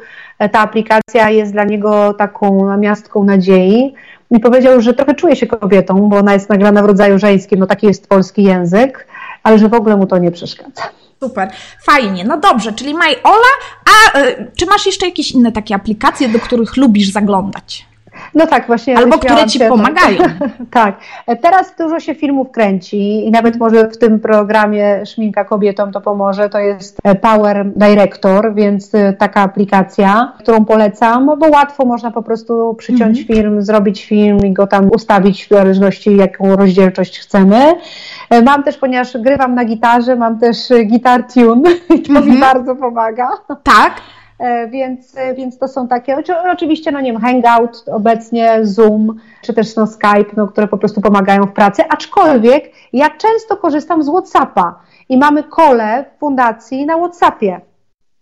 ta 0.50 0.60
aplikacja 0.60 1.30
jest 1.30 1.52
dla 1.52 1.64
niego 1.64 2.14
taką 2.14 2.66
namiastką 2.66 3.24
nadziei 3.24 3.94
i 4.32 4.40
powiedział, 4.40 4.82
że 4.82 4.94
trochę 4.94 5.14
czuje 5.16 5.36
się 5.36 5.48
kobietą, 5.48 6.10
bo 6.10 6.18
ona 6.18 6.34
jest 6.34 6.50
nagrana 6.50 6.82
w 6.82 6.86
rodzaju 6.86 7.20
żeńskim, 7.20 7.60
no 7.60 7.68
taki 7.68 7.88
jest 7.88 8.08
polski 8.08 8.44
język, 8.44 9.08
ale 9.44 9.60
że 9.60 9.70
w 9.70 9.74
ogóle 9.74 9.98
mu 9.98 10.08
to 10.08 10.18
nie 10.18 10.32
przeszkadza. 10.32 10.82
super, 11.24 11.52
fajnie. 11.84 12.24
No 12.24 12.38
dobrze, 12.38 12.74
czyli 12.74 12.94
My 12.94 13.24
Ola, 13.24 13.52
a 13.86 14.20
y, 14.20 14.52
czy 14.56 14.66
masz 14.66 14.86
jeszcze 14.86 15.06
jakieś 15.06 15.32
inne 15.32 15.52
takie 15.52 15.76
aplikacje, 15.76 16.30
do 16.30 16.40
których 16.40 16.78
lubisz 16.78 17.12
zaglądać? 17.12 17.91
No 18.36 18.48
tak, 18.48 18.68
właśnie. 18.68 18.98
Albo 18.98 19.18
które 19.20 19.46
ci 19.48 19.60
się, 19.60 19.70
pomagają. 19.70 20.18
Tak. 20.72 20.96
E, 21.28 21.36
Teraz 21.36 21.76
dużo 21.78 22.00
się 22.00 22.16
filmów 22.16 22.52
kręci 22.52 23.28
i 23.28 23.32
nawet 23.32 23.58
może 23.58 23.88
w 23.90 23.98
tym 23.98 24.20
programie 24.20 25.06
Szminka 25.06 25.46
Kobietom 25.46 25.92
to 25.92 26.02
pomoże. 26.02 26.50
To 26.50 26.60
jest 26.60 26.98
e, 27.04 27.16
Power 27.16 27.66
Director, 27.76 28.54
więc 28.56 28.96
e, 28.96 29.14
taka 29.14 29.42
aplikacja, 29.42 30.34
którą 30.40 30.66
polecam, 30.66 31.26
bo 31.40 31.48
łatwo 31.50 31.86
można 31.86 32.12
po 32.12 32.24
prostu 32.24 32.76
przyciąć 32.76 33.20
Mhm. 33.20 33.28
film, 33.28 33.62
zrobić 33.62 34.06
film 34.06 34.40
i 34.46 34.54
go 34.54 34.68
tam 34.68 34.90
ustawić 34.92 35.46
w 35.46 35.50
zależności 35.50 36.16
jaką 36.18 36.56
rozdzielczość 36.56 37.20
chcemy. 37.20 37.74
Mam 38.46 38.64
też, 38.64 38.78
ponieważ 38.78 39.18
grywam 39.18 39.56
na 39.56 39.66
gitarze, 39.66 40.16
mam 40.16 40.40
też 40.40 40.58
Guitar 40.86 41.24
Tune 41.34 41.64
i 41.96 42.02
to 42.02 42.12
mi 42.14 42.18
Mhm. 42.18 42.40
bardzo 42.40 42.76
pomaga. 42.76 43.30
Tak? 43.64 43.94
E, 44.42 44.68
Więc, 44.68 45.18
e, 45.18 45.34
więc 45.34 45.58
to 45.58 45.68
są 45.68 45.88
takie, 45.88 46.18
oczy- 46.18 46.40
oczywiście, 46.52 46.92
no 46.92 47.02
nie 47.02 47.12
wiem, 47.12 47.22
Hangout 47.22 47.84
obecnie, 47.92 48.60
Zoom, 48.66 49.16
czy 49.42 49.54
też 49.54 49.76
no 49.76 49.88
Skype, 49.88 50.32
no, 50.38 50.48
które 50.48 50.68
po 50.68 50.78
prostu 50.78 51.02
pomagają 51.02 51.44
w 51.44 51.52
pracy, 51.54 51.84
aczkolwiek 51.90 52.64
ja 52.94 53.10
często 53.10 53.58
korzystam 53.58 54.04
z 54.04 54.10
Whatsappa 54.10 54.80
i 55.10 55.18
mamy 55.18 55.44
kole 55.44 56.06
w 56.16 56.20
fundacji 56.20 56.86
na 56.86 56.98
Whatsappie. 56.98 57.62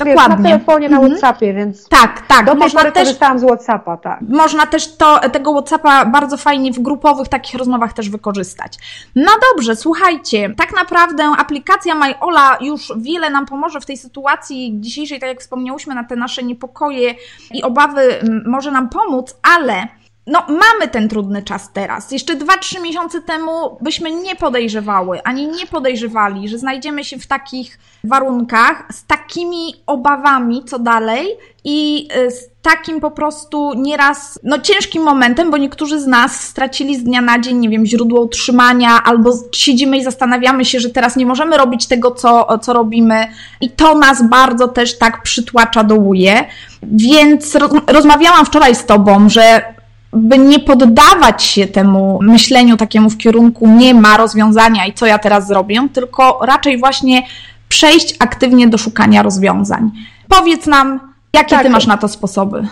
Wiesz, 0.06 0.16
na 0.16 0.22
Dokładnie. 0.24 0.50
telefonie, 0.50 0.90
na 0.90 0.98
Mhm. 0.98 1.12
Whatsappie, 1.12 1.54
więc 1.54 1.88
Tak, 1.88 2.28
tak. 2.28 2.46
do 2.46 2.56
Można 2.56 2.84
też 2.84 2.94
korzystałam 2.94 3.40
z 3.40 3.44
Whatsappa, 3.44 3.98
tak. 3.98 4.20
Można 4.30 4.66
też 4.66 4.96
to, 4.98 5.20
tego 5.20 5.52
WhatsAppa 5.54 6.06
bardzo 6.06 6.38
fajnie 6.38 6.72
w 6.72 6.80
grupowych 6.80 7.28
takich 7.28 7.56
rozmowach 7.56 7.94
też 7.94 8.10
wykorzystać. 8.10 8.74
No 9.16 9.32
dobrze, 9.54 9.76
słuchajcie, 9.76 10.54
tak 10.58 10.76
naprawdę 10.76 11.24
aplikacja 11.38 11.96
MyOla 11.96 12.58
już 12.62 12.94
wiele 12.98 13.30
nam 13.30 13.46
pomoże 13.46 13.82
w 13.82 13.86
tej 13.86 13.98
sytuacji 13.98 14.72
dzisiejszej, 14.80 15.20
tak 15.20 15.30
jak 15.30 15.40
wspomniałyśmy, 15.42 15.96
na 15.96 16.04
te 16.04 16.16
nasze 16.16 16.44
niepokoje 16.44 17.16
i 17.54 17.64
obawy 17.64 18.02
może 18.46 18.72
nam 18.72 18.90
pomóc, 18.90 19.36
ale 19.56 19.88
no, 20.30 20.46
mamy 20.48 20.88
ten 20.92 21.10
trudny 21.10 21.44
czas 21.44 21.70
teraz. 21.74 22.12
Jeszcze 22.12 22.36
2-3 22.36 22.82
miesiące 22.82 23.22
temu 23.22 23.78
byśmy 23.82 24.12
nie 24.12 24.36
podejrzewały, 24.36 25.24
ani 25.24 25.48
nie 25.48 25.68
podejrzewali, 25.68 26.50
że 26.50 26.58
znajdziemy 26.58 27.04
się 27.04 27.20
w 27.20 27.28
takich 27.28 27.80
warunkach, 28.04 28.88
z 28.92 29.06
takimi 29.06 29.74
obawami, 29.86 30.64
co 30.64 30.80
dalej 30.80 31.28
i 31.64 32.08
y, 32.28 32.32
z 32.32 32.50
takim 32.62 33.00
po 33.00 33.12
prostu 33.12 33.74
nieraz, 33.76 34.40
no 34.44 34.60
ciężkim 34.60 35.04
momentem, 35.04 35.52
bo 35.52 35.58
niektórzy 35.58 36.00
z 36.00 36.08
nas 36.08 36.44
stracili 36.44 36.96
z 36.96 37.04
dnia 37.04 37.22
na 37.22 37.40
dzień, 37.40 37.58
nie 37.58 37.70
wiem, 37.70 37.86
źródło 37.86 38.22
utrzymania, 38.22 39.04
albo 39.04 39.34
siedzimy 39.52 39.98
i 39.98 40.04
zastanawiamy 40.04 40.66
się, 40.66 40.80
że 40.80 40.90
teraz 40.90 41.16
nie 41.16 41.26
możemy 41.26 41.58
robić 41.58 41.88
tego, 41.88 42.12
co, 42.12 42.60
co 42.60 42.74
robimy 42.74 43.28
i 43.62 43.70
to 43.70 43.96
nas 43.96 44.30
bardzo 44.30 44.68
też 44.68 44.98
tak 44.98 45.24
przytłacza, 45.24 45.84
dołuje. 45.84 46.46
Więc 46.84 47.56
roz, 47.56 47.72
rozmawiałam 47.88 48.46
wczoraj 48.46 48.76
z 48.76 48.86
Tobą, 48.86 49.30
że 49.30 49.79
by 50.14 50.38
nie 50.38 50.60
poddawać 50.60 51.44
się 51.44 51.68
temu 51.68 52.20
myśleniu 52.22 52.78
takiemu 52.78 53.10
w 53.10 53.18
kierunku 53.18 53.68
nie 53.68 53.94
ma 53.94 54.18
rozwiązania 54.18 54.86
i 54.86 54.94
co 54.94 55.06
ja 55.06 55.20
teraz 55.20 55.48
zrobię, 55.48 55.88
tylko 55.94 56.40
raczej 56.42 56.80
właśnie 56.80 57.24
przejść 57.70 58.16
aktywnie 58.20 58.68
do 58.68 58.78
szukania 58.78 59.22
rozwiązań. 59.24 59.92
Powiedz 60.30 60.68
nam, 60.68 61.00
jakie 61.34 61.56
Tak. 61.56 61.64
ty 61.64 61.70
masz 61.70 61.88
na 61.88 61.98
to 61.98 62.08
sposoby? 62.08 62.68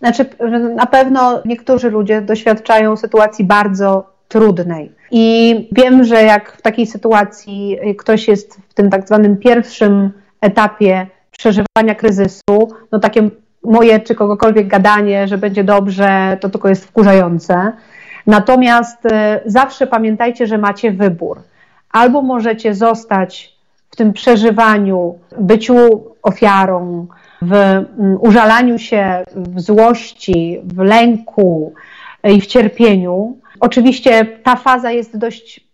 Znaczy, 0.00 0.24
na 0.76 0.86
pewno 0.86 1.42
niektórzy 1.44 1.90
ludzie 1.90 2.22
doświadczają 2.22 2.96
sytuacji 2.96 3.44
bardzo 3.44 4.10
trudnej. 4.28 4.92
I 5.10 5.54
wiem, 5.72 6.04
że 6.04 6.22
jak 6.22 6.56
w 6.56 6.62
takiej 6.62 6.86
sytuacji 6.86 7.78
ktoś 7.98 8.28
jest 8.28 8.60
w 8.68 8.74
tym 8.74 8.90
tak 8.90 9.06
zwanym 9.06 9.36
pierwszym 9.36 10.10
etapie 10.40 11.06
przeżywania 11.30 11.94
kryzysu, 11.94 12.74
no 12.92 12.98
takie 12.98 13.30
moje 13.62 14.00
czy 14.00 14.14
kogokolwiek 14.14 14.66
gadanie, 14.66 15.28
że 15.28 15.38
będzie 15.38 15.64
dobrze, 15.64 16.38
to 16.40 16.50
tylko 16.50 16.68
jest 16.68 16.84
wkurzające. 16.84 17.72
Natomiast 18.26 19.06
e, 19.06 19.40
zawsze 19.46 19.86
pamiętajcie, 19.86 20.46
że 20.46 20.58
macie 20.58 20.92
wybór. 20.92 21.42
Albo 21.90 22.22
możecie 22.22 22.74
zostać 22.74 23.56
w 23.90 23.96
tym 23.96 24.12
przeżywaniu, 24.12 25.18
byciu 25.38 26.04
ofiarą, 26.22 27.06
w 27.42 27.52
mm, 27.52 27.86
użalaniu 28.20 28.78
się, 28.78 29.24
w 29.36 29.60
złości, 29.60 30.60
w 30.64 30.78
lęku 30.78 31.74
i 32.24 32.40
w 32.40 32.46
cierpieniu. 32.46 33.36
Oczywiście 33.60 34.24
ta 34.24 34.56
faza 34.56 34.90
jest 34.90 35.18
dość 35.18 35.69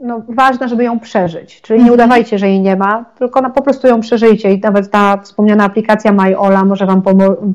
no, 0.00 0.22
ważna, 0.28 0.68
żeby 0.68 0.84
ją 0.84 1.00
przeżyć. 1.00 1.60
Czyli 1.60 1.84
nie 1.84 1.92
udawajcie, 1.92 2.38
że 2.38 2.48
jej 2.48 2.60
nie 2.60 2.76
ma, 2.76 3.04
tylko 3.18 3.40
na, 3.40 3.50
po 3.50 3.62
prostu 3.62 3.86
ją 3.86 4.00
przeżyjcie 4.00 4.52
i 4.52 4.60
nawet 4.60 4.90
ta 4.90 5.16
wspomniana 5.16 5.64
aplikacja 5.64 6.12
MyOla 6.12 6.64
może 6.64 6.86
Wam 6.86 7.02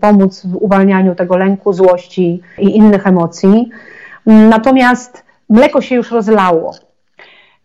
pomóc 0.02 0.46
w 0.46 0.56
uwalnianiu 0.56 1.16
tego 1.16 1.38
lęku, 1.38 1.74
złości 1.74 2.42
i 2.60 2.78
innych 2.78 3.08
emocji. 3.08 3.70
Natomiast 4.26 5.24
mleko 5.50 5.82
się 5.82 5.96
już 5.96 6.12
rozlało, 6.12 6.76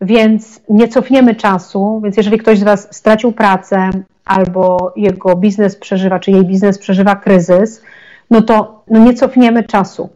więc 0.01 0.61
nie 0.69 0.87
cofniemy 0.87 1.35
czasu, 1.35 2.01
więc 2.03 2.17
jeżeli 2.17 2.37
ktoś 2.37 2.59
z 2.59 2.63
Was 2.63 2.87
stracił 2.91 3.31
pracę 3.31 3.89
albo 4.25 4.93
jego 4.95 5.35
biznes 5.35 5.75
przeżywa, 5.75 6.19
czy 6.19 6.31
jej 6.31 6.45
biznes 6.45 6.77
przeżywa 6.77 7.15
kryzys, 7.15 7.83
no 8.31 8.41
to 8.41 8.83
no 8.89 8.99
nie 8.99 9.13
cofniemy 9.13 9.63
czasu. 9.63 10.09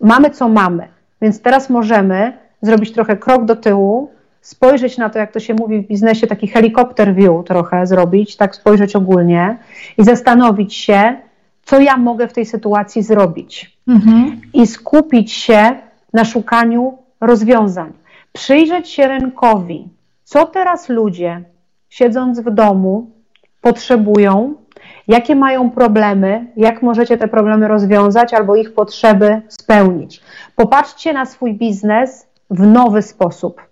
Mamy 0.00 0.30
co 0.30 0.48
mamy, 0.48 0.88
więc 1.22 1.42
teraz 1.42 1.70
możemy 1.70 2.47
zrobić 2.62 2.92
trochę 2.92 3.16
krok 3.16 3.44
do 3.44 3.56
tyłu, 3.56 4.10
spojrzeć 4.40 4.98
na 4.98 5.10
to, 5.10 5.18
jak 5.18 5.32
to 5.32 5.40
się 5.40 5.54
mówi 5.54 5.80
w 5.80 5.86
biznesie, 5.86 6.26
taki 6.26 6.48
helikopter 6.48 7.14
view 7.14 7.44
trochę 7.46 7.86
zrobić, 7.86 8.36
tak 8.36 8.56
spojrzeć 8.56 8.96
ogólnie 8.96 9.58
i 9.98 10.04
zastanowić 10.04 10.74
się, 10.74 11.16
co 11.64 11.80
ja 11.80 11.96
mogę 11.96 12.28
w 12.28 12.32
tej 12.32 12.46
sytuacji 12.46 13.02
zrobić. 13.02 13.78
mhm. 13.88 14.40
i 14.54 14.66
skupić 14.66 15.32
się 15.32 15.76
na 16.12 16.24
szukaniu 16.24 16.98
rozwiązań. 17.20 17.92
Przyjrzeć 18.32 18.88
się 18.88 19.08
rynkowi, 19.08 19.88
co 20.24 20.46
teraz 20.46 20.88
ludzie, 20.88 21.42
siedząc 21.88 22.40
w 22.40 22.50
domu, 22.50 23.10
potrzebują, 23.60 24.54
jakie 25.08 25.36
mają 25.36 25.70
problemy, 25.70 26.46
jak 26.56 26.82
możecie 26.82 27.16
te 27.16 27.28
problemy 27.28 27.68
rozwiązać 27.68 28.34
albo 28.34 28.56
ich 28.56 28.74
potrzeby 28.74 29.42
spełnić. 29.48 30.20
Popatrzcie 30.56 31.12
na 31.12 31.26
swój 31.26 31.54
biznes 31.54 32.27
w 32.50 32.66
nowy 32.66 33.02
sposób. 33.02 33.62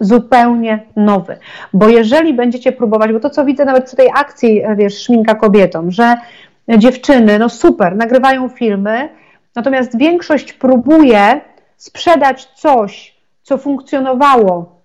Zupełnie 0.00 0.86
nowy. 0.96 1.38
Bo 1.72 1.88
jeżeli 1.88 2.34
będziecie 2.34 2.72
próbować, 2.72 3.12
bo 3.12 3.20
to 3.20 3.30
co 3.30 3.44
widzę 3.44 3.64
nawet 3.64 3.84
przy 3.84 3.96
tej 3.96 4.10
akcji, 4.14 4.62
wiesz, 4.76 5.02
szminka 5.02 5.34
kobietom, 5.34 5.90
że 5.90 6.16
dziewczyny, 6.78 7.38
no 7.38 7.48
super, 7.48 7.96
nagrywają 7.96 8.48
filmy, 8.48 9.08
natomiast 9.54 9.98
większość 9.98 10.52
próbuje 10.52 11.40
sprzedać 11.76 12.44
coś, 12.44 13.16
co 13.42 13.58
funkcjonowało 13.58 14.75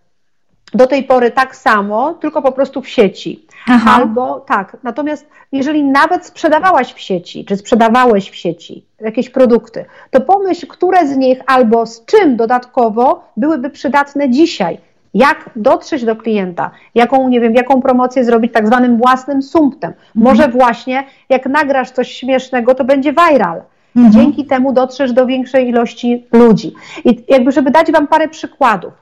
do 0.73 0.87
tej 0.87 1.03
pory 1.03 1.31
tak 1.31 1.55
samo, 1.55 2.13
tylko 2.13 2.41
po 2.41 2.51
prostu 2.51 2.81
w 2.81 2.89
sieci. 2.89 3.45
Aha. 3.67 3.91
Albo 3.95 4.39
tak, 4.39 4.77
natomiast 4.83 5.27
jeżeli 5.51 5.83
nawet 5.83 6.25
sprzedawałaś 6.25 6.93
w 6.93 6.99
sieci, 6.99 7.45
czy 7.45 7.57
sprzedawałeś 7.57 8.29
w 8.29 8.35
sieci 8.35 8.85
jakieś 8.99 9.29
produkty, 9.29 9.85
to 10.11 10.21
pomyśl, 10.21 10.67
które 10.67 11.07
z 11.07 11.17
nich 11.17 11.39
albo 11.47 11.85
z 11.85 12.05
czym 12.05 12.35
dodatkowo 12.35 13.23
byłyby 13.37 13.69
przydatne 13.69 14.29
dzisiaj. 14.29 14.77
Jak 15.13 15.49
dotrzeć 15.55 16.05
do 16.05 16.15
klienta, 16.15 16.71
jaką, 16.95 17.29
nie 17.29 17.41
wiem, 17.41 17.55
jaką 17.55 17.81
promocję 17.81 18.23
zrobić 18.25 18.53
tak 18.53 18.67
zwanym 18.67 18.97
własnym 18.97 19.41
sumptem. 19.41 19.89
Mhm. 19.91 20.07
Może 20.15 20.47
właśnie 20.47 21.03
jak 21.29 21.45
nagrasz 21.45 21.91
coś 21.91 22.11
śmiesznego, 22.11 22.75
to 22.75 22.83
będzie 22.83 23.13
viral. 23.13 23.61
Mhm. 23.95 24.13
Dzięki 24.13 24.45
temu 24.45 24.73
dotrzesz 24.73 25.13
do 25.13 25.25
większej 25.25 25.69
ilości 25.69 26.25
ludzi. 26.31 26.73
I 27.05 27.23
jakby, 27.27 27.51
żeby 27.51 27.71
dać 27.71 27.91
Wam 27.91 28.07
parę 28.07 28.27
przykładów. 28.27 28.93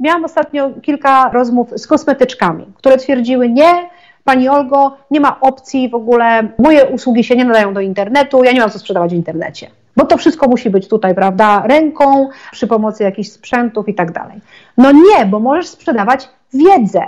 Miałam 0.00 0.24
ostatnio 0.24 0.70
kilka 0.82 1.30
rozmów 1.32 1.70
z 1.76 1.86
kosmetyczkami, 1.86 2.66
które 2.76 2.96
twierdziły 2.96 3.48
nie, 3.48 3.88
Pani 4.24 4.48
Olgo, 4.48 4.96
nie 5.10 5.20
ma 5.20 5.40
opcji 5.40 5.88
w 5.88 5.94
ogóle, 5.94 6.48
moje 6.58 6.86
usługi 6.86 7.24
się 7.24 7.36
nie 7.36 7.44
nadają 7.44 7.74
do 7.74 7.80
internetu, 7.80 8.44
ja 8.44 8.52
nie 8.52 8.60
mam 8.60 8.70
co 8.70 8.78
sprzedawać 8.78 9.10
w 9.10 9.14
internecie. 9.14 9.70
Bo 9.96 10.04
to 10.04 10.16
wszystko 10.16 10.48
musi 10.48 10.70
być 10.70 10.88
tutaj, 10.88 11.14
prawda, 11.14 11.62
ręką, 11.66 12.28
przy 12.52 12.66
pomocy 12.66 13.02
jakichś 13.02 13.28
sprzętów 13.28 13.88
i 13.88 13.94
tak 13.94 14.12
dalej. 14.12 14.40
No 14.78 14.92
nie, 14.92 15.26
bo 15.26 15.40
możesz 15.40 15.66
sprzedawać 15.66 16.28
wiedzę. 16.54 17.02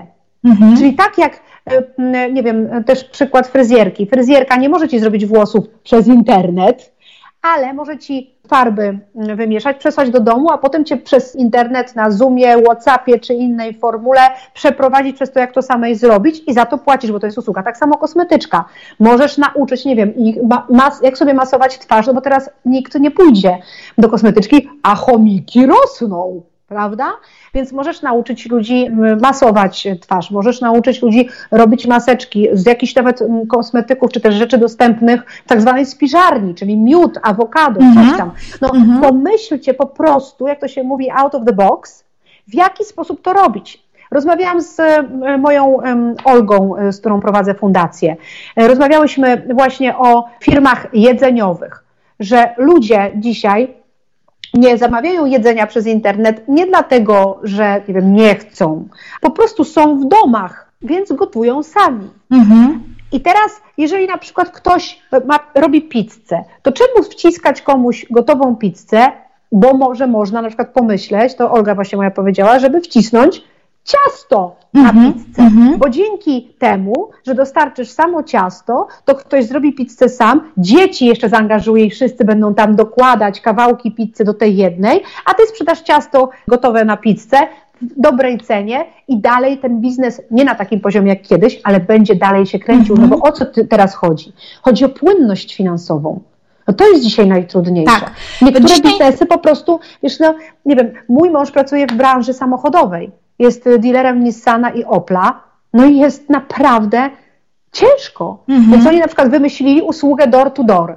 Mhm. 0.45 0.76
Czyli 0.76 0.95
tak 0.95 1.19
jak, 1.19 1.40
e, 1.99 2.31
nie 2.31 2.43
wiem, 2.43 2.85
też 2.85 3.05
przykład 3.05 3.47
fryzjerki. 3.47 4.07
Fryzjerka 4.07 4.57
nie 4.57 4.69
może 4.69 4.88
ci 4.88 4.99
zrobić 4.99 5.26
włosów 5.26 5.69
przez 5.83 6.07
internet, 6.07 6.93
ale 7.55 7.75
może 7.75 7.99
ci 7.99 8.35
farby 8.49 8.99
wymieszać, 9.15 9.76
przesłać 9.76 10.11
do 10.11 10.21
domu, 10.21 10.50
a 10.50 10.59
potem 10.59 10.85
cię 10.85 10.97
przez 10.97 11.37
internet 11.37 11.97
na 11.97 12.11
Zoomie, 12.11 12.62
Whatsappie 12.65 13.19
czy 13.19 13.35
innej 13.35 13.75
formule 13.75 14.21
przeprowadzić 14.55 15.17
przez 15.17 15.33
to, 15.33 15.41
jak 15.41 15.53
to 15.53 15.62
samej 15.62 15.95
zrobić 15.95 16.43
i 16.47 16.55
za 16.55 16.67
to 16.67 16.79
płacisz, 16.79 17.12
bo 17.12 17.21
to 17.21 17.26
jest 17.26 17.38
usługa. 17.38 17.62
Tak 17.62 17.76
samo 17.76 17.99
kosmetyczka. 17.99 18.65
Możesz 19.00 19.38
nauczyć, 19.38 19.85
nie 19.85 19.97
wiem, 19.97 20.12
mas, 20.71 21.03
jak 21.03 21.19
sobie 21.19 21.35
masować 21.35 21.79
twarz, 21.79 22.07
no 22.07 22.15
bo 22.15 22.21
teraz 22.21 22.50
nikt 22.65 23.00
nie 23.00 23.11
pójdzie 23.11 23.59
do 23.99 24.09
kosmetyczki, 24.09 24.69
a 24.83 24.95
chomiki 24.95 25.67
rosną 25.67 26.43
prawda? 26.66 27.12
Więc 27.54 27.73
możesz 27.73 28.02
nauczyć 28.02 28.46
ludzi 28.46 28.90
masować 29.23 29.88
twarz, 30.00 30.30
możesz 30.30 30.61
nauczyć 30.61 31.02
ludzi 31.02 31.28
robić 31.50 31.87
maseczki 31.87 32.49
z 32.52 32.66
jakichś 32.66 32.94
nawet 32.94 33.23
kosmetyków, 33.49 34.12
czy 34.12 34.20
też 34.20 34.35
rzeczy 34.35 34.58
dostępnych 34.58 35.23
w 35.44 35.49
tak 35.49 35.61
zwanej 35.61 35.87
spiżarni, 35.87 36.54
czyli 36.54 36.76
miód, 36.76 37.18
awokado, 37.23 37.80
-hmm. 37.80 37.94
coś 37.94 38.08
mhm. 38.08 38.18
tam. 38.18 38.30
No 38.61 38.68
-hmm. 38.68 39.00
pomyślcie 39.00 39.75
po 39.75 39.87
prostu, 39.87 40.46
jak 40.46 40.61
to 40.61 40.68
się 40.68 40.82
mówi 40.82 41.11
out 41.11 41.35
of 41.35 41.44
the 41.46 41.52
box, 41.52 42.04
w 42.49 42.54
jaki 42.54 42.85
sposób 42.85 43.23
to 43.23 43.32
robić. 43.32 43.87
Rozmawiałam 44.11 44.61
z 44.61 44.80
moją 45.38 45.78
Olgą, 46.25 46.76
e, 46.76 46.92
z 46.92 47.00
którą 47.00 47.20
prowadzę 47.20 47.54
fundację. 47.54 48.16
E, 48.56 48.68
rozmawiałyśmy 48.68 49.46
właśnie 49.54 49.96
o 49.96 50.28
firmach 50.40 50.87
jedzeniowych, 50.92 51.85
że 52.20 52.54
ludzie 52.56 53.12
dzisiaj 53.16 53.75
nie 54.56 54.78
zamawiają 54.78 55.26
jedzenia 55.26 55.66
przez 55.66 55.86
internet 55.86 56.42
nie 56.49 56.66
dlatego, 56.66 57.40
że 57.42 57.82
nie, 57.88 57.95
wiem, 57.95 58.12
nie 58.12 58.34
chcą, 58.34 58.88
po 59.21 59.30
prostu 59.30 59.64
są 59.64 60.00
w 60.00 60.08
domach, 60.08 60.73
więc 60.82 61.12
gotują 61.12 61.62
sami. 61.62 62.10
Mhm. 62.30 62.82
I 63.12 63.21
teraz, 63.21 63.60
jeżeli 63.78 64.06
na 64.06 64.19
przykład 64.19 64.50
ktoś 64.50 65.02
ma, 65.25 65.38
robi 65.54 65.82
pizzę, 65.82 66.45
to 66.62 66.73
czemu 66.73 67.02
wciskać 67.02 67.62
komuś 67.62 68.06
gotową 68.10 68.56
pizzę, 68.56 69.12
bo 69.52 69.75
może 69.75 70.06
można 70.06 70.42
na 70.42 70.49
przykład 70.49 70.69
pomyśleć, 70.69 71.34
to 71.34 71.52
Olga 71.52 71.75
właśnie 71.75 71.97
moja 71.97 72.10
powiedziała, 72.10 72.58
żeby 72.58 72.80
wcisnąć 72.80 73.42
ciasto 73.86 74.56
na 74.75 74.90
mm 74.90 74.94
-hmm, 74.94 75.14
pizzę. 75.14 75.42
Mm 75.42 75.52
-hmm. 75.54 75.78
Bo 75.78 75.88
dzięki 75.88 76.49
temu, 76.58 77.10
że 77.26 77.34
dostarczysz 77.34 77.88
samo 77.88 78.22
ciasto, 78.22 78.86
to 79.04 79.14
ktoś 79.14 79.44
zrobi 79.44 79.72
pizzę 79.72 80.08
sam, 80.08 80.52
dzieci 80.56 81.06
jeszcze 81.06 81.28
zaangażuje 81.28 81.84
i 81.84 81.90
wszyscy 81.90 82.25
będą 82.25 82.54
tam 82.54 82.76
dokładać 82.76 83.40
kawałki 83.40 83.92
pizzy 83.92 84.25
do 84.25 84.34
tej 84.34 84.56
jednej, 84.56 85.02
a 85.25 85.34
ty 85.34 85.46
sprzedasz 85.46 85.80
ciasto 85.80 86.30
gotowe 86.49 86.84
na 86.84 86.96
pizzę 86.96 87.36
w 87.80 88.00
dobrej 88.00 88.40
cenie 88.40 88.84
i 89.08 89.20
dalej 89.20 89.58
ten 89.58 89.80
biznes 89.80 90.22
nie 90.30 90.44
na 90.44 90.54
takim 90.54 90.80
poziomie 90.80 91.08
jak 91.08 91.22
kiedyś, 91.22 91.60
ale 91.64 91.80
będzie 91.80 92.14
dalej 92.14 92.46
się 92.46 92.58
kręcił. 92.58 92.96
Mm 92.96 93.08
-hmm. 93.08 93.10
No 93.10 93.16
bo 93.16 93.28
o 93.28 93.32
co 93.32 93.44
teraz 93.70 93.94
chodzi? 93.94 94.32
Chodzi 94.62 94.84
o 94.84 94.88
płynność 94.88 95.56
finansową. 95.56 96.20
No 96.68 96.75
to 96.75 96.88
jest 96.88 97.02
dzisiaj 97.02 97.26
najtrudniejsze. 97.26 98.00
Tak. 98.00 98.10
Niektóre 98.42 98.66
dzisiaj... 98.66 98.82
biznesy 98.82 99.26
po 99.26 99.38
prostu, 99.38 99.80
wiesz, 100.02 100.20
no, 100.20 100.34
nie 100.64 100.76
wiem, 100.76 100.92
mój 101.08 101.30
mąż 101.30 101.50
pracuje 101.50 101.86
w 101.86 101.92
branży 101.92 102.32
samochodowej 102.32 103.10
jest 103.38 103.64
dealerem 103.78 104.25
Nissana 104.25 104.70
i 104.70 104.84
Opla, 104.84 105.40
no 105.72 105.86
i 105.86 105.96
jest 105.96 106.30
naprawdę 106.30 107.10
ciężko. 107.72 108.38
Mhm. 108.49 108.72
Więc 108.72 108.86
oni 108.86 108.99
na 108.99 109.06
przykład 109.06 109.28
wymyślili 109.28 109.82
usługę 109.82 110.26
door 110.26 110.50
to 110.50 110.64
door. 110.64 110.96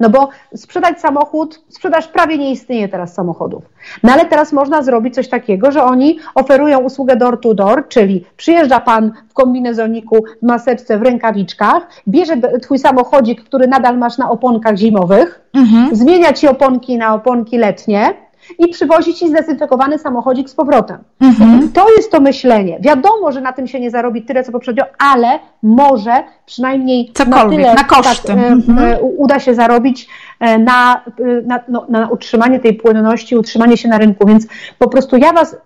No 0.00 0.10
bo 0.10 0.28
sprzedać 0.56 1.00
samochód, 1.00 1.60
sprzedaż 1.68 2.08
prawie 2.08 2.38
nie 2.38 2.50
istnieje 2.50 2.88
teraz 2.88 3.14
samochodów. 3.14 3.62
No 4.02 4.12
ale 4.12 4.24
teraz 4.24 4.52
można 4.52 4.82
zrobić 4.82 5.14
coś 5.14 5.28
takiego, 5.28 5.72
że 5.72 5.84
oni 5.84 6.18
oferują 6.34 6.78
usługę 6.78 7.16
door 7.16 7.40
to 7.40 7.54
door, 7.54 7.88
czyli 7.88 8.24
przyjeżdża 8.36 8.80
pan 8.80 9.12
w 9.28 9.34
kombinezoniku, 9.34 10.24
w 10.42 10.46
maseczce, 10.46 10.98
w 10.98 11.02
rękawiczkach, 11.02 11.88
bierze 12.08 12.36
twój 12.62 12.78
samochodzik, 12.78 13.44
który 13.44 13.66
nadal 13.66 13.98
masz 13.98 14.18
na 14.18 14.30
oponkach 14.30 14.76
zimowych, 14.76 15.40
mhm. 15.54 15.96
zmienia 15.96 16.32
ci 16.32 16.48
oponki 16.48 16.98
na 16.98 17.14
oponki 17.14 17.58
letnie, 17.58 18.14
i 18.58 18.68
przywozi 18.68 19.14
ci 19.14 19.28
zdezynfekowany 19.28 19.98
samochodzik 19.98 20.50
z 20.50 20.54
powrotem. 20.54 20.98
Mhm. 21.20 21.72
To 21.72 21.90
jest 21.96 22.12
to 22.12 22.20
myślenie. 22.20 22.78
Wiadomo, 22.80 23.32
że 23.32 23.40
na 23.40 23.52
tym 23.52 23.66
się 23.66 23.80
nie 23.80 23.90
zarobi 23.90 24.22
tyle, 24.22 24.44
co 24.44 24.52
poprzednio, 24.52 24.84
ale 24.98 25.38
może 25.62 26.12
przynajmniej 26.46 27.12
Cokolwiek, 27.14 27.60
na, 27.60 27.64
tyle, 27.64 27.74
na 27.74 27.84
koszty. 27.84 28.28
Tak, 28.28 28.38
mhm. 28.38 28.98
uda 29.00 29.40
się 29.40 29.54
zarobić 29.54 30.08
na, 30.40 31.04
na, 31.44 31.60
no, 31.68 31.86
na 31.88 32.08
utrzymanie 32.08 32.60
tej 32.60 32.74
płynności, 32.74 33.36
utrzymanie 33.36 33.76
się 33.76 33.88
na 33.88 33.98
rynku. 33.98 34.26
Więc 34.26 34.46
po 34.78 34.88
prostu 34.88 35.16
ja 35.16 35.32
Was 35.32 35.56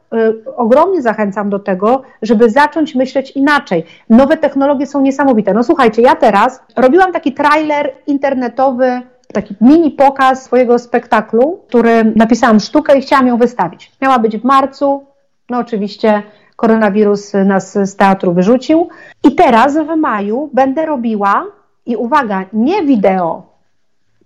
ogromnie 0.56 1.02
zachęcam 1.02 1.50
do 1.50 1.58
tego, 1.58 2.02
żeby 2.22 2.50
zacząć 2.50 2.94
myśleć 2.94 3.30
inaczej. 3.30 3.84
Nowe 4.10 4.36
technologie 4.36 4.86
są 4.86 5.00
niesamowite. 5.00 5.54
No 5.54 5.62
słuchajcie, 5.62 6.02
ja 6.02 6.14
teraz 6.16 6.62
robiłam 6.76 7.12
taki 7.12 7.32
trailer 7.32 7.92
internetowy 8.06 9.02
taki 9.34 9.54
mini 9.60 9.90
pokaz 9.90 10.44
swojego 10.44 10.78
spektaklu, 10.78 11.60
który 11.68 12.12
napisałam 12.16 12.60
sztukę 12.60 12.98
i 12.98 13.00
chciałam 13.00 13.26
ją 13.26 13.36
wystawić. 13.36 13.92
Miała 14.02 14.18
być 14.18 14.36
w 14.36 14.44
marcu, 14.44 15.04
no 15.50 15.58
oczywiście 15.58 16.22
koronawirus 16.56 17.32
nas 17.44 17.72
z 17.72 17.96
teatru 17.96 18.32
wyrzucił. 18.32 18.88
I 19.24 19.34
teraz 19.34 19.76
w 19.76 19.96
maju 19.96 20.50
będę 20.52 20.86
robiła, 20.86 21.46
i 21.86 21.96
uwaga, 21.96 22.44
nie 22.52 22.82
wideo, 22.82 23.42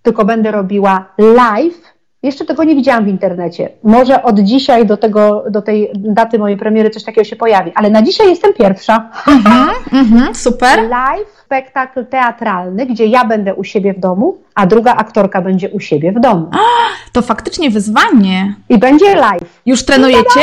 tylko 0.02 0.24
będę 0.24 0.50
robiła 0.50 1.04
live 1.18 1.97
jeszcze 2.22 2.44
tego 2.44 2.64
nie 2.64 2.74
widziałam 2.74 3.04
w 3.04 3.08
internecie. 3.08 3.68
Może 3.82 4.22
od 4.22 4.40
dzisiaj 4.40 4.86
do, 4.86 4.96
tego, 4.96 5.44
do 5.50 5.62
tej 5.62 5.90
daty 5.94 6.38
mojej 6.38 6.56
premiery 6.56 6.90
coś 6.90 7.04
takiego 7.04 7.24
się 7.24 7.36
pojawi, 7.36 7.72
ale 7.74 7.90
na 7.90 8.02
dzisiaj 8.02 8.28
jestem 8.28 8.54
pierwsza. 8.54 9.10
Mhm, 9.26 9.70
mhm, 9.92 10.34
super. 10.34 10.88
Live 10.88 11.28
spektakl 11.44 12.06
teatralny, 12.06 12.86
gdzie 12.86 13.06
ja 13.06 13.24
będę 13.24 13.54
u 13.54 13.64
siebie 13.64 13.94
w 13.94 14.00
domu, 14.00 14.38
a 14.54 14.66
druga 14.66 14.94
aktorka 14.94 15.42
będzie 15.42 15.70
u 15.70 15.80
siebie 15.80 16.12
w 16.12 16.20
domu. 16.20 16.50
To 17.12 17.22
faktycznie 17.22 17.70
wyzwanie. 17.70 18.54
I 18.68 18.78
będzie 18.78 19.14
live. 19.14 19.60
Już 19.66 19.84
trenujecie? 19.84 20.40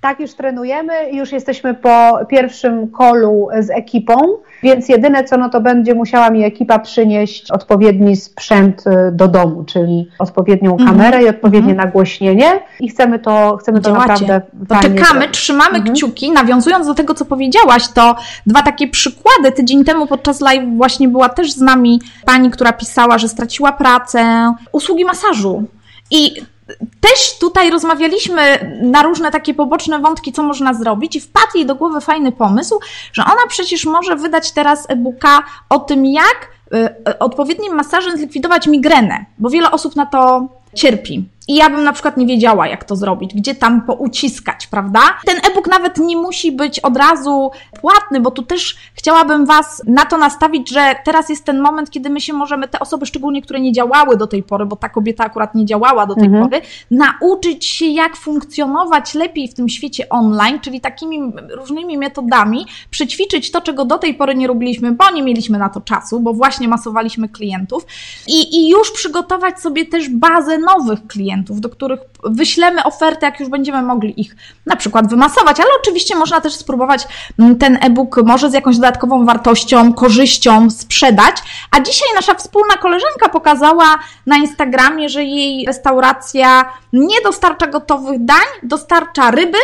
Tak, 0.00 0.20
już 0.20 0.34
trenujemy, 0.34 0.92
już 1.12 1.32
jesteśmy 1.32 1.74
po 1.74 2.18
pierwszym 2.28 2.88
kolu 2.88 3.48
z 3.60 3.70
ekipą, 3.70 4.14
więc 4.62 4.88
jedyne 4.88 5.24
co, 5.24 5.36
no 5.36 5.48
to 5.48 5.60
będzie 5.60 5.94
musiała 5.94 6.30
mi 6.30 6.44
ekipa 6.44 6.78
przynieść 6.78 7.50
odpowiedni 7.50 8.16
sprzęt 8.16 8.86
y, 8.86 9.12
do 9.12 9.28
domu, 9.28 9.64
czyli 9.64 10.08
odpowiednią 10.18 10.72
mhm. 10.72 10.90
kamerę 10.90 11.16
mm 11.16 11.20
-hmm. 11.20 11.26
i 11.26 11.36
odpowiednie 11.36 11.72
mm 11.72 11.82
-hmm. 11.82 11.86
nagłośnienie 11.86 12.60
i 12.80 12.88
chcemy 12.88 13.18
to, 13.18 13.56
chcemy 13.56 13.80
to 13.80 13.92
naprawdę 13.92 14.40
czekamy, 14.68 15.04
zrobić. 15.04 15.30
trzymamy 15.30 15.76
mm 15.78 15.84
-hmm. 15.84 15.92
kciuki. 15.92 16.30
Nawiązując 16.30 16.86
do 16.86 16.94
tego, 16.94 17.14
co 17.14 17.24
powiedziałaś, 17.24 17.88
to 17.88 18.16
dwa 18.46 18.62
takie 18.62 18.88
przykłady. 18.88 19.52
Tydzień 19.52 19.84
temu 19.84 20.06
podczas 20.06 20.40
live 20.40 20.76
właśnie 20.76 21.08
była 21.08 21.28
też 21.28 21.52
z 21.52 21.60
nami 21.60 22.00
pani, 22.24 22.50
która 22.50 22.72
pisała, 22.72 23.18
że 23.18 23.28
straciła 23.28 23.72
pracę, 23.72 24.54
usługi 24.72 25.04
masażu. 25.04 25.64
I 26.10 26.34
też 27.00 27.38
tutaj 27.38 27.70
rozmawialiśmy 27.70 28.42
na 28.82 29.02
różne 29.02 29.30
takie 29.30 29.54
poboczne 29.54 29.98
wątki, 29.98 30.32
co 30.32 30.42
można 30.42 30.74
zrobić, 30.74 31.16
i 31.16 31.20
wpadł 31.20 31.50
jej 31.54 31.66
do 31.66 31.74
głowy 31.74 32.00
fajny 32.00 32.32
pomysł, 32.32 32.80
że 33.12 33.22
ona 33.24 33.46
przecież 33.48 33.84
może 33.84 34.16
wydać 34.16 34.52
teraz 34.52 34.90
e-booka 34.90 35.42
o 35.68 35.78
tym, 35.78 36.06
jak 36.06 36.48
y, 37.06 37.18
odpowiednim 37.18 37.74
masażem 37.74 38.16
zlikwidować 38.16 38.66
migrenę, 38.66 39.24
bo 39.38 39.50
wiele 39.50 39.70
osób 39.70 39.96
na 39.96 40.06
to 40.06 40.48
cierpi. 40.74 41.28
I 41.48 41.54
ja 41.54 41.70
bym 41.70 41.84
na 41.84 41.92
przykład 41.92 42.16
nie 42.16 42.26
wiedziała, 42.26 42.66
jak 42.66 42.84
to 42.84 42.96
zrobić, 42.96 43.34
gdzie 43.34 43.54
tam 43.54 43.82
pouciskać, 43.82 44.66
prawda? 44.66 45.00
Ten 45.26 45.36
e-book 45.36 45.66
nawet 45.66 45.98
nie 45.98 46.16
musi 46.16 46.52
być 46.52 46.80
od 46.80 46.96
razu 46.96 47.50
płatny, 47.80 48.20
bo 48.20 48.30
tu 48.30 48.42
też 48.42 48.76
chciałabym 48.94 49.46
Was 49.46 49.82
na 49.86 50.04
to 50.04 50.18
nastawić, 50.18 50.70
że 50.70 50.94
teraz 51.04 51.28
jest 51.28 51.44
ten 51.44 51.60
moment, 51.60 51.90
kiedy 51.90 52.10
my 52.10 52.20
się 52.20 52.32
możemy, 52.32 52.68
te 52.68 52.78
osoby 52.78 53.06
szczególnie, 53.06 53.42
które 53.42 53.60
nie 53.60 53.72
działały 53.72 54.16
do 54.16 54.26
tej 54.26 54.42
pory, 54.42 54.66
bo 54.66 54.76
ta 54.76 54.88
kobieta 54.88 55.24
akurat 55.24 55.54
nie 55.54 55.64
działała 55.64 56.06
do 56.06 56.14
tej 56.14 56.24
mhm. 56.24 56.44
pory, 56.44 56.62
nauczyć 56.90 57.66
się, 57.66 57.86
jak 57.86 58.16
funkcjonować 58.16 59.14
lepiej 59.14 59.48
w 59.48 59.54
tym 59.54 59.68
świecie 59.68 60.08
online, 60.08 60.60
czyli 60.60 60.80
takimi 60.80 61.32
różnymi 61.50 61.98
metodami, 61.98 62.66
przećwiczyć 62.90 63.50
to, 63.50 63.60
czego 63.60 63.84
do 63.84 63.98
tej 63.98 64.14
pory 64.14 64.34
nie 64.34 64.46
robiliśmy, 64.46 64.92
bo 64.92 65.10
nie 65.10 65.22
mieliśmy 65.22 65.58
na 65.58 65.68
to 65.68 65.80
czasu, 65.80 66.20
bo 66.20 66.34
właśnie 66.34 66.68
masowaliśmy 66.68 67.28
klientów 67.28 67.86
i, 68.26 68.56
i 68.56 68.70
już 68.70 68.90
przygotować 68.92 69.60
sobie 69.60 69.86
też 69.86 70.08
bazę 70.08 70.58
nowych 70.58 71.06
klientów 71.06 71.37
klientów, 71.38 71.60
do 71.60 71.68
których 71.68 72.00
wyślemy 72.24 72.84
ofertę, 72.84 73.26
jak 73.26 73.40
już 73.40 73.48
będziemy 73.48 73.82
mogli 73.82 74.20
ich 74.20 74.36
na 74.66 74.76
przykład 74.76 75.10
wymasować, 75.10 75.60
ale 75.60 75.68
oczywiście 75.80 76.16
można 76.16 76.40
też 76.40 76.54
spróbować 76.54 77.08
mm, 77.38 77.58
ten 77.58 77.78
e-book 77.82 78.16
może 78.24 78.50
z 78.50 78.54
jakąś 78.54 78.76
dodatkową 78.76 79.26
wartością, 79.26 79.92
korzyścią 79.92 80.70
sprzedać. 80.70 81.36
A 81.70 81.80
dzisiaj 81.80 82.08
nasza 82.14 82.34
wspólna 82.34 82.76
koleżanka 82.76 83.28
pokazała 83.28 83.98
na 84.26 84.36
Instagramie, 84.36 85.08
że 85.08 85.24
jej 85.24 85.66
restauracja 85.66 86.72
nie 86.92 87.20
dostarcza 87.24 87.66
gotowych 87.66 88.24
dań, 88.24 88.46
dostarcza 88.62 89.30
ryby, 89.30 89.58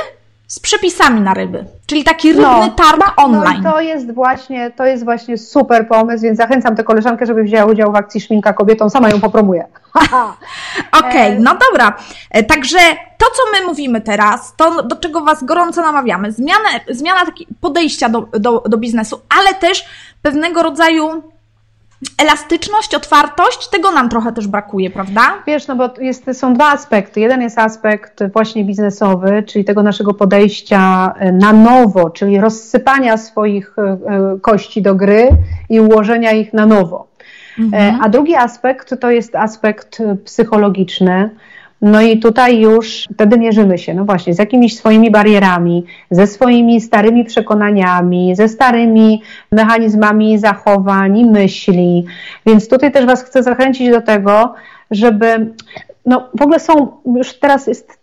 z 0.55 0.59
przepisami 0.61 1.21
na 1.21 1.35
ryby, 1.35 1.65
czyli 1.87 2.05
taki 2.05 2.29
rybny 2.29 2.43
no, 2.43 2.69
targ 2.69 3.13
online. 3.17 3.63
No 3.63 3.73
to 3.73 3.81
jest 3.81 4.15
właśnie, 4.15 4.71
to 4.71 4.87
jest 4.87 5.05
właśnie 5.05 5.39
super 5.39 5.89
pomysł, 5.89 6.23
więc 6.23 6.39
zachęcam 6.39 6.77
tę 6.77 6.85
koleżankę, 6.85 7.27
żeby 7.27 7.43
wzięła 7.43 7.73
udział 7.73 7.93
w 7.93 7.97
akcji 7.97 8.21
Szminka 8.21 8.53
Kobietom, 8.53 8.91
sama 8.91 9.11
ją 9.11 9.21
popromuję. 9.21 9.67
Okej, 10.93 11.11
okay, 11.11 11.41
no 11.41 11.57
dobra. 11.71 11.97
E, 12.31 12.43
także 12.43 12.79
to, 13.19 13.27
co 13.27 13.43
my 13.53 13.67
mówimy 13.67 14.01
teraz, 14.01 14.55
to 14.57 14.83
do 14.83 14.97
czego 14.97 15.21
Was 15.21 15.45
gorąco 15.45 15.83
namawiamy, 15.83 16.33
zmiana, 16.33 16.69
zmiana 16.91 17.21
podejścia 17.61 18.09
do, 18.09 18.21
do, 18.21 18.61
do 18.69 18.77
biznesu, 18.77 19.21
ale 19.39 19.55
też 19.55 19.85
pewnego 20.23 20.63
rodzaju 20.63 21.34
elastyczność, 22.19 22.95
otwartość, 22.95 23.69
tego 23.69 23.93
nam 23.93 24.09
trochę 24.09 24.33
też 24.33 24.47
brakuje, 24.47 24.91
prawda? 24.91 25.23
Wiesz, 25.47 25.67
no 25.67 25.77
bo 25.77 25.91
jest, 26.01 26.25
są 26.33 26.55
dwa 26.55 26.73
aspekty. 26.73 27.21
Jeden 27.21 27.43
jest 27.43 27.59
aspekt 27.59 28.23
właśnie 28.33 28.65
biznesowy, 28.65 29.43
czyli 29.47 29.65
tego 29.65 29.83
naszego 29.83 30.15
podejścia 30.15 31.15
e, 31.19 31.33
na 31.33 31.53
nowo, 31.53 32.11
czyli 32.11 32.41
rozsypania 32.41 33.17
swoich 33.17 33.79
e, 33.79 33.83
e, 33.83 34.39
kości 34.41 34.83
do 34.83 34.95
gry 34.95 35.29
i 35.71 35.81
ułożenia 35.81 36.33
ich 36.33 36.53
na 36.53 36.67
nowo. 36.67 37.07
Mhm. 37.59 37.99
A 38.03 38.09
drugi 38.09 38.35
aspekt 38.35 39.01
to 39.01 39.11
jest 39.11 39.37
aspekt 39.37 40.03
psychologiczny, 40.25 41.31
no 41.85 42.03
i 42.03 42.19
tutaj 42.19 42.61
już 42.61 43.09
wtedy 43.15 43.39
mierzymy 43.39 43.79
się, 43.79 43.95
no 43.95 44.05
właśnie, 44.05 44.35
z 44.35 44.39
jakimiś 44.39 44.77
swoimi 44.77 45.11
barierami, 45.11 45.85
ze 46.11 46.27
swoimi 46.27 46.81
starymi 46.81 47.25
przekonaniami, 47.25 48.37
ze 48.37 48.49
starymi 48.49 49.23
mechanizmami 49.53 50.39
zachowań 50.39 51.19
i 51.19 51.25
myśli. 51.25 52.05
Więc 52.47 52.69
tutaj 52.69 52.93
też 52.93 53.07
Was 53.07 53.25
chcę 53.25 53.43
zachęcić 53.43 53.91
do 53.91 54.01
tego, 54.01 54.55
żeby 54.91 55.53
no 56.07 56.29
w 56.39 56.43
ogóle 56.43 56.61
są, 56.61 56.93
już 57.17 57.39
teraz 57.39 57.67
jest, 57.67 57.99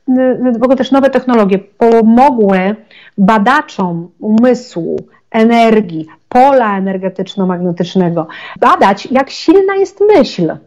w 0.60 0.63
ogóle 0.63 0.76
też 0.78 0.91
nowe 0.91 1.10
technologie 1.10 1.60
pomogły 1.60 2.76
badaczom 3.17 4.12
umysłu, 4.20 5.00
energii, 5.32 6.08
pola 6.30 6.78
energetyczno-magnetycznego 6.78 8.28
badać, 8.60 9.08
jak 9.12 9.30
silna 9.30 9.76
jest 9.76 10.00
myśl. 10.15 10.58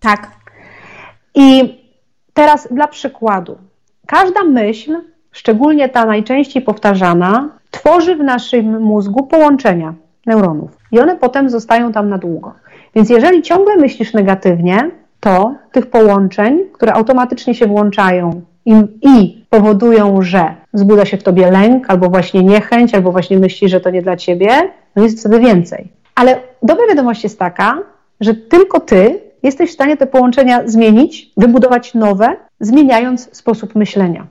Tak. 0.00 0.30
I 1.34 1.80
Teraz 2.40 2.68
dla 2.70 2.88
przykładu. 2.88 3.58
Każda 4.06 4.44
myśl, 4.44 4.96
szczególnie 5.32 5.88
ta 5.88 6.06
najczęściej 6.06 6.62
powtarzana, 6.62 7.48
tworzy 7.70 8.16
w 8.16 8.22
naszym 8.22 8.82
mózgu 8.82 9.26
połączenia 9.26 9.94
neuronów 10.26 10.70
i 10.92 11.00
one 11.00 11.16
potem 11.16 11.50
zostają 11.50 11.92
tam 11.92 12.08
na 12.08 12.18
długo. 12.18 12.52
Więc 12.94 13.10
jeżeli 13.10 13.42
ciągle 13.42 13.76
myślisz 13.76 14.14
negatywnie, 14.14 14.90
to 15.20 15.54
tych 15.72 15.86
połączeń, 15.86 16.60
które 16.72 16.92
automatycznie 16.92 17.54
się 17.54 17.66
włączają 17.66 18.42
i, 18.64 18.74
i 19.02 19.44
powodują, 19.50 20.22
że 20.22 20.54
wzbudza 20.72 21.04
się 21.04 21.16
w 21.16 21.22
tobie 21.22 21.50
lęk, 21.50 21.90
albo 21.90 22.10
właśnie 22.10 22.44
niechęć, 22.44 22.94
albo 22.94 23.12
właśnie 23.12 23.38
myślisz, 23.38 23.70
że 23.70 23.80
to 23.80 23.90
nie 23.90 24.02
dla 24.02 24.16
ciebie, 24.16 24.48
no 24.96 25.02
jest 25.02 25.20
wtedy 25.20 25.40
więcej. 25.40 25.88
Ale 26.14 26.40
dobra 26.62 26.86
wiadomość 26.88 27.22
jest 27.24 27.38
taka, 27.38 27.78
że 28.20 28.34
tylko 28.34 28.80
ty 28.80 29.29
jesteś 29.42 29.70
w 29.70 29.74
stanie 29.74 29.96
te 29.96 30.06
połączenia 30.06 30.68
zmienić, 30.68 31.32
wybudować 31.36 31.94
nowe, 31.94 32.36
zmieniając 32.60 33.36
sposób 33.36 33.74
myślenia. 33.74 34.26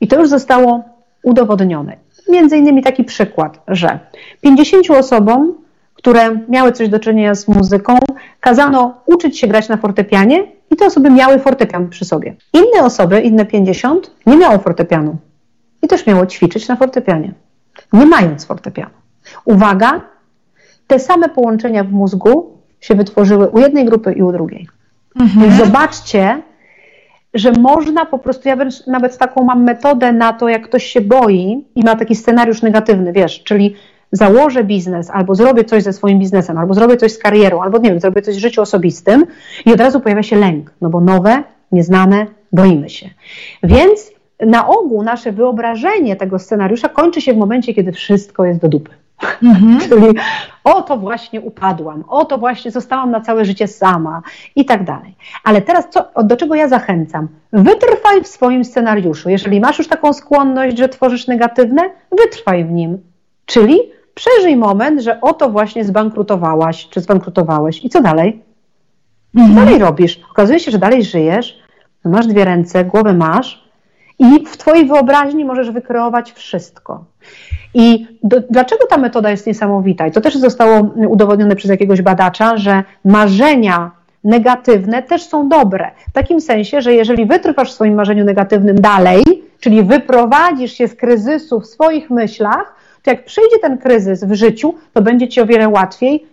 I 0.00 0.08
to 0.08 0.20
już 0.20 0.28
zostało 0.28 0.82
udowodnione. 1.22 1.96
Między 2.28 2.56
innymi 2.56 2.82
taki 2.82 3.04
przykład, 3.04 3.60
że 3.68 3.98
50 4.40 4.90
osobom, 4.90 5.54
które 5.94 6.38
miały 6.48 6.72
coś 6.72 6.88
do 6.88 6.98
czynienia 6.98 7.34
z 7.34 7.48
muzyką, 7.48 7.98
kazano 8.40 9.00
uczyć 9.06 9.38
się 9.38 9.46
grać 9.46 9.68
na 9.68 9.76
fortepianie 9.76 10.46
i 10.70 10.76
te 10.76 10.86
osoby 10.86 11.10
miały 11.10 11.38
fortepian 11.38 11.88
przy 11.88 12.04
sobie. 12.04 12.34
Inne 12.52 12.84
osoby, 12.84 13.20
inne 13.20 13.46
50, 13.46 14.10
nie 14.26 14.36
miało 14.36 14.58
fortepianu 14.58 15.16
i 15.82 15.88
też 15.88 16.06
miało 16.06 16.26
ćwiczyć 16.26 16.68
na 16.68 16.76
fortepianie, 16.76 17.32
nie 17.92 18.06
mając 18.06 18.44
fortepianu. 18.44 18.90
Uwaga, 19.44 20.00
te 20.86 20.98
same 20.98 21.28
połączenia 21.28 21.84
w 21.84 21.92
mózgu 21.92 22.57
się 22.80 22.94
wytworzyły 22.94 23.48
u 23.48 23.58
jednej 23.58 23.84
grupy 23.84 24.12
i 24.12 24.22
u 24.22 24.32
drugiej. 24.32 24.68
Mhm. 25.20 25.40
Więc 25.40 25.64
zobaczcie, 25.64 26.42
że 27.34 27.52
można 27.52 28.06
po 28.06 28.18
prostu, 28.18 28.48
ja 28.48 28.56
nawet 28.86 29.18
taką 29.18 29.44
mam 29.44 29.64
metodę 29.64 30.12
na 30.12 30.32
to, 30.32 30.48
jak 30.48 30.68
ktoś 30.68 30.84
się 30.84 31.00
boi 31.00 31.64
i 31.74 31.84
ma 31.84 31.96
taki 31.96 32.14
scenariusz 32.14 32.62
negatywny, 32.62 33.12
wiesz, 33.12 33.42
czyli 33.42 33.74
założę 34.12 34.64
biznes, 34.64 35.10
albo 35.10 35.34
zrobię 35.34 35.64
coś 35.64 35.82
ze 35.82 35.92
swoim 35.92 36.18
biznesem, 36.18 36.58
albo 36.58 36.74
zrobię 36.74 36.96
coś 36.96 37.12
z 37.12 37.18
karierą, 37.18 37.62
albo 37.62 37.78
nie 37.78 37.90
wiem, 37.90 38.00
zrobię 38.00 38.22
coś 38.22 38.36
w 38.36 38.38
życiu 38.38 38.62
osobistym 38.62 39.26
i 39.66 39.72
od 39.72 39.80
razu 39.80 40.00
pojawia 40.00 40.22
się 40.22 40.36
lęk, 40.36 40.72
no 40.80 40.90
bo 40.90 41.00
nowe, 41.00 41.42
nieznane, 41.72 42.26
boimy 42.52 42.90
się. 42.90 43.10
Więc 43.62 44.10
na 44.40 44.68
ogół 44.68 45.02
nasze 45.02 45.32
wyobrażenie 45.32 46.16
tego 46.16 46.38
scenariusza 46.38 46.88
kończy 46.88 47.20
się 47.20 47.34
w 47.34 47.36
momencie, 47.36 47.74
kiedy 47.74 47.92
wszystko 47.92 48.44
jest 48.44 48.60
do 48.60 48.68
dupy. 48.68 48.90
Mhm. 49.42 49.80
Czyli 49.88 50.06
o 50.64 50.82
to 50.82 50.96
właśnie 50.96 51.40
upadłam, 51.40 52.04
o 52.08 52.24
to 52.24 52.38
właśnie 52.38 52.70
zostałam 52.70 53.10
na 53.10 53.20
całe 53.20 53.44
życie 53.44 53.66
sama 53.66 54.22
i 54.56 54.64
tak 54.64 54.84
dalej. 54.84 55.14
Ale 55.44 55.62
teraz 55.62 55.88
co, 55.90 56.24
do 56.24 56.36
czego 56.36 56.54
ja 56.54 56.68
zachęcam? 56.68 57.28
Wytrwaj 57.52 58.22
w 58.22 58.26
swoim 58.26 58.64
scenariuszu. 58.64 59.30
Jeżeli 59.30 59.60
masz 59.60 59.78
już 59.78 59.88
taką 59.88 60.12
skłonność, 60.12 60.78
że 60.78 60.88
tworzysz 60.88 61.26
negatywne, 61.26 61.82
wytrwaj 62.18 62.64
w 62.64 62.72
nim. 62.72 62.98
Czyli 63.46 63.78
przeżyj 64.14 64.56
moment, 64.56 65.00
że 65.00 65.20
oto 65.20 65.50
właśnie 65.50 65.84
zbankrutowałaś, 65.84 66.88
czy 66.88 67.00
zbankrutowałeś 67.00 67.84
i 67.84 67.88
co 67.88 68.02
dalej? 68.02 68.42
Mhm. 69.34 69.54
Co 69.54 69.64
dalej 69.64 69.78
robisz? 69.78 70.20
Okazuje 70.30 70.60
się, 70.60 70.70
że 70.70 70.78
dalej 70.78 71.04
żyjesz, 71.04 71.58
masz 72.04 72.26
dwie 72.26 72.44
ręce, 72.44 72.84
głowę 72.84 73.14
masz 73.14 73.68
i 74.18 74.46
w 74.46 74.56
twojej 74.56 74.86
wyobraźni 74.86 75.44
możesz 75.44 75.70
wykreować 75.70 76.32
wszystko. 76.32 77.04
I 77.74 78.06
do, 78.22 78.40
dlaczego 78.50 78.86
ta 78.86 78.96
metoda 78.96 79.30
jest 79.30 79.46
niesamowita? 79.46 80.06
I 80.06 80.12
to 80.12 80.20
też 80.20 80.36
zostało 80.36 80.90
udowodnione 81.08 81.56
przez 81.56 81.70
jakiegoś 81.70 82.02
badacza, 82.02 82.56
że 82.56 82.82
marzenia 83.04 83.90
negatywne 84.24 85.02
też 85.02 85.22
są 85.22 85.48
dobre. 85.48 85.90
W 86.08 86.12
takim 86.12 86.40
sensie, 86.40 86.80
że 86.80 86.94
jeżeli 86.94 87.26
wytrwasz 87.26 87.70
w 87.70 87.74
swoim 87.74 87.94
marzeniu 87.94 88.24
negatywnym 88.24 88.80
dalej, 88.80 89.22
czyli 89.60 89.82
wyprowadzisz 89.82 90.72
się 90.72 90.88
z 90.88 90.94
kryzysu 90.94 91.60
w 91.60 91.66
swoich 91.66 92.10
myślach, 92.10 92.74
to 93.02 93.10
jak 93.10 93.24
przyjdzie 93.24 93.58
ten 93.58 93.78
kryzys 93.78 94.24
w 94.24 94.34
życiu, 94.34 94.74
to 94.92 95.02
będzie 95.02 95.28
ci 95.28 95.40
o 95.40 95.46
wiele 95.46 95.68
łatwiej 95.68 96.26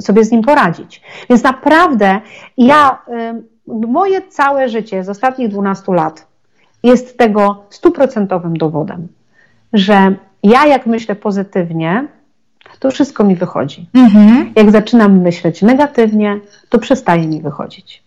sobie 0.00 0.24
z 0.24 0.30
nim 0.30 0.42
poradzić. 0.42 1.02
Więc 1.30 1.42
naprawdę 1.42 2.20
ja, 2.58 2.98
moje 3.66 4.22
całe 4.22 4.68
życie 4.68 5.04
z 5.04 5.08
ostatnich 5.08 5.48
12 5.48 5.94
lat 5.94 6.26
jest 6.82 7.18
tego 7.18 7.64
stuprocentowym 7.70 8.56
dowodem 8.56 9.08
że 9.72 10.14
ja 10.42 10.66
jak 10.66 10.86
myślę 10.86 11.14
pozytywnie, 11.14 12.08
to 12.78 12.90
wszystko 12.90 13.24
mi 13.24 13.36
wychodzi. 13.36 13.86
Mhm. 13.94 14.52
Jak 14.56 14.70
zaczynam 14.70 15.20
myśleć 15.20 15.62
negatywnie, 15.62 16.40
to 16.68 16.78
przestaje 16.78 17.26
mi 17.26 17.42
wychodzić. 17.42 18.02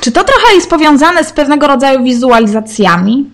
Czy 0.00 0.12
to 0.12 0.24
trochę 0.24 0.54
jest 0.54 0.70
powiązane 0.70 1.24
z 1.24 1.32
pewnego 1.32 1.66
rodzaju 1.66 2.04
wizualizacjami? 2.04 3.30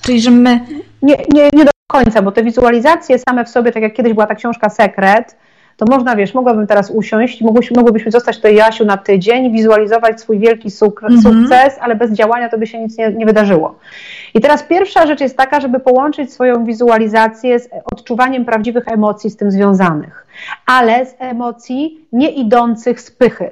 Czyli, 0.00 0.20
że 0.20 0.30
my. 0.30 0.60
Nie, 1.02 1.16
nie, 1.34 1.50
nie 1.52 1.64
do 1.64 1.70
końca, 1.86 2.22
bo 2.22 2.32
te 2.32 2.42
wizualizacje 2.42 3.18
same 3.18 3.44
w 3.44 3.48
sobie, 3.48 3.72
tak 3.72 3.82
jak 3.82 3.94
kiedyś 3.94 4.12
była 4.12 4.26
ta 4.26 4.34
książka 4.34 4.70
Sekret, 4.70 5.36
to 5.76 5.86
można, 5.90 6.16
wiesz, 6.16 6.34
mogłabym 6.34 6.66
teraz 6.66 6.90
usiąść, 6.90 7.42
mogłybyśmy 7.76 8.10
zostać 8.12 8.36
tutaj 8.36 8.54
Jasiu 8.54 8.84
na 8.84 8.96
tydzień, 8.96 9.52
wizualizować 9.52 10.20
swój 10.20 10.38
wielki 10.38 10.70
suk 10.70 11.02
mm 11.02 11.16
-hmm. 11.16 11.22
sukces, 11.22 11.78
ale 11.80 11.96
bez 11.96 12.12
działania 12.12 12.48
to 12.48 12.58
by 12.58 12.66
się 12.66 12.80
nic 12.80 12.98
nie, 12.98 13.10
nie 13.10 13.26
wydarzyło. 13.26 13.78
I 14.34 14.40
teraz 14.40 14.62
pierwsza 14.62 15.06
rzecz 15.06 15.20
jest 15.20 15.36
taka, 15.36 15.60
żeby 15.60 15.80
połączyć 15.80 16.32
swoją 16.32 16.64
wizualizację 16.64 17.58
z 17.58 17.68
odczuwaniem 17.92 18.44
prawdziwych 18.44 18.88
emocji 18.88 19.30
z 19.30 19.36
tym 19.36 19.50
związanych, 19.50 20.26
ale 20.66 21.06
z 21.06 21.14
emocji 21.18 22.06
nie 22.12 22.30
idących 22.30 23.00
z 23.00 23.10
pychy. 23.10 23.50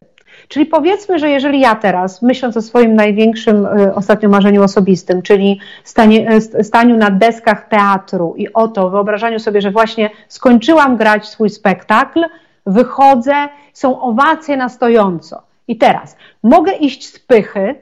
Czyli 0.52 0.66
powiedzmy, 0.66 1.18
że 1.18 1.30
jeżeli 1.30 1.60
ja 1.60 1.74
teraz, 1.74 2.22
myśląc 2.22 2.56
o 2.56 2.62
swoim 2.62 2.94
największym 2.94 3.66
y, 3.66 3.94
ostatnio 3.94 4.28
marzeniu 4.28 4.62
osobistym, 4.62 5.22
czyli 5.22 5.60
stanie, 5.84 6.32
y, 6.60 6.64
staniu 6.64 6.96
na 6.96 7.10
deskach 7.10 7.68
teatru 7.68 8.34
i 8.36 8.52
oto 8.52 8.90
wyobrażaniu 8.90 9.38
sobie, 9.38 9.60
że 9.60 9.70
właśnie 9.70 10.10
skończyłam 10.28 10.96
grać 10.96 11.28
swój 11.28 11.50
spektakl, 11.50 12.24
wychodzę, 12.66 13.34
są 13.72 14.00
owacje 14.00 14.56
na 14.56 14.68
stojąco. 14.68 15.42
I 15.68 15.76
teraz 15.76 16.16
mogę 16.42 16.72
iść 16.72 17.06
z 17.06 17.18
pychy, 17.18 17.74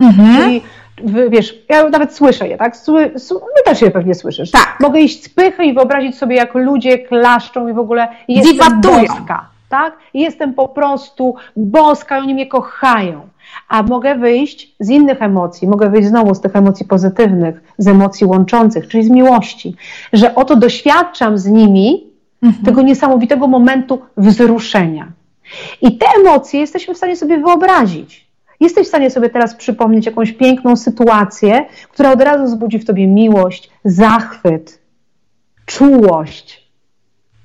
mhm. 0.00 0.36
czyli 0.36 0.62
wiesz, 1.28 1.54
ja 1.68 1.88
nawet 1.88 2.14
słyszę 2.14 2.48
je, 2.48 2.56
tak? 2.56 2.76
Sły, 2.76 3.10
my 3.32 3.62
też 3.64 3.82
je 3.82 3.90
pewnie 3.90 4.14
słyszysz. 4.14 4.50
Tak. 4.50 4.76
Mogę 4.80 5.00
iść 5.00 5.24
z 5.24 5.28
pychy 5.28 5.64
i 5.64 5.74
wyobrazić 5.74 6.18
sobie, 6.18 6.36
jak 6.36 6.54
ludzie 6.54 6.98
klaszczą 6.98 7.68
i 7.68 7.72
w 7.72 7.78
ogóle 7.78 8.08
jestem 8.28 8.80
boska 8.80 9.52
tak? 9.72 9.96
Jestem 10.14 10.54
po 10.54 10.68
prostu 10.68 11.34
boska, 11.56 12.18
oni 12.18 12.34
mnie 12.34 12.46
kochają. 12.46 13.20
A 13.68 13.82
mogę 13.82 14.14
wyjść 14.14 14.74
z 14.80 14.88
innych 14.90 15.22
emocji, 15.22 15.68
mogę 15.68 15.90
wyjść 15.90 16.08
znowu 16.08 16.34
z 16.34 16.40
tych 16.40 16.56
emocji 16.56 16.86
pozytywnych, 16.86 17.74
z 17.78 17.88
emocji 17.88 18.26
łączących, 18.26 18.88
czyli 18.88 19.04
z 19.04 19.10
miłości, 19.10 19.74
że 20.12 20.34
oto 20.34 20.56
doświadczam 20.56 21.38
z 21.38 21.46
nimi 21.46 22.06
mhm. 22.42 22.64
tego 22.64 22.82
niesamowitego 22.82 23.46
momentu 23.46 23.98
wzruszenia. 24.16 25.12
I 25.82 25.98
te 25.98 26.06
emocje 26.20 26.60
jesteśmy 26.60 26.94
w 26.94 26.96
stanie 26.96 27.16
sobie 27.16 27.38
wyobrazić. 27.38 28.26
Jesteś 28.60 28.86
w 28.86 28.88
stanie 28.88 29.10
sobie 29.10 29.30
teraz 29.30 29.54
przypomnieć 29.54 30.06
jakąś 30.06 30.32
piękną 30.32 30.76
sytuację, 30.76 31.66
która 31.92 32.12
od 32.12 32.20
razu 32.20 32.46
zbudzi 32.46 32.78
w 32.78 32.84
tobie 32.84 33.06
miłość, 33.06 33.70
zachwyt, 33.84 34.78
czułość, 35.66 36.61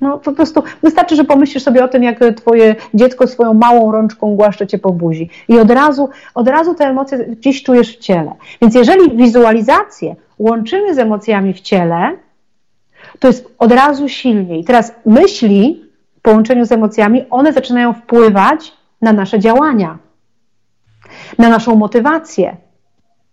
no 0.01 0.17
po 0.17 0.31
prostu 0.31 0.63
wystarczy, 0.83 1.15
że 1.15 1.23
pomyślisz 1.23 1.63
sobie 1.63 1.83
o 1.83 1.87
tym, 1.87 2.03
jak 2.03 2.19
twoje 2.35 2.75
dziecko 2.93 3.27
swoją 3.27 3.53
małą 3.53 3.91
rączką 3.91 4.35
głaszcze 4.35 4.67
cię 4.67 4.79
po 4.79 4.91
buzi 4.91 5.29
i 5.47 5.59
od 5.59 5.71
razu, 5.71 6.09
od 6.35 6.47
razu 6.47 6.75
te 6.75 6.85
emocje 6.85 7.17
gdzieś 7.17 7.63
czujesz 7.63 7.97
w 7.97 7.99
ciele. 7.99 8.31
Więc 8.61 8.75
jeżeli 8.75 9.17
wizualizację 9.17 10.15
łączymy 10.39 10.95
z 10.95 10.99
emocjami 10.99 11.53
w 11.53 11.61
ciele, 11.61 12.17
to 13.19 13.27
jest 13.27 13.55
od 13.57 13.71
razu 13.71 14.09
silniej. 14.09 14.63
Teraz 14.63 14.95
myśli 15.05 15.85
w 16.17 16.21
połączeniu 16.21 16.65
z 16.65 16.71
emocjami, 16.71 17.25
one 17.29 17.53
zaczynają 17.53 17.93
wpływać 17.93 18.73
na 19.01 19.13
nasze 19.13 19.39
działania, 19.39 19.97
na 21.37 21.49
naszą 21.49 21.75
motywację. 21.75 22.57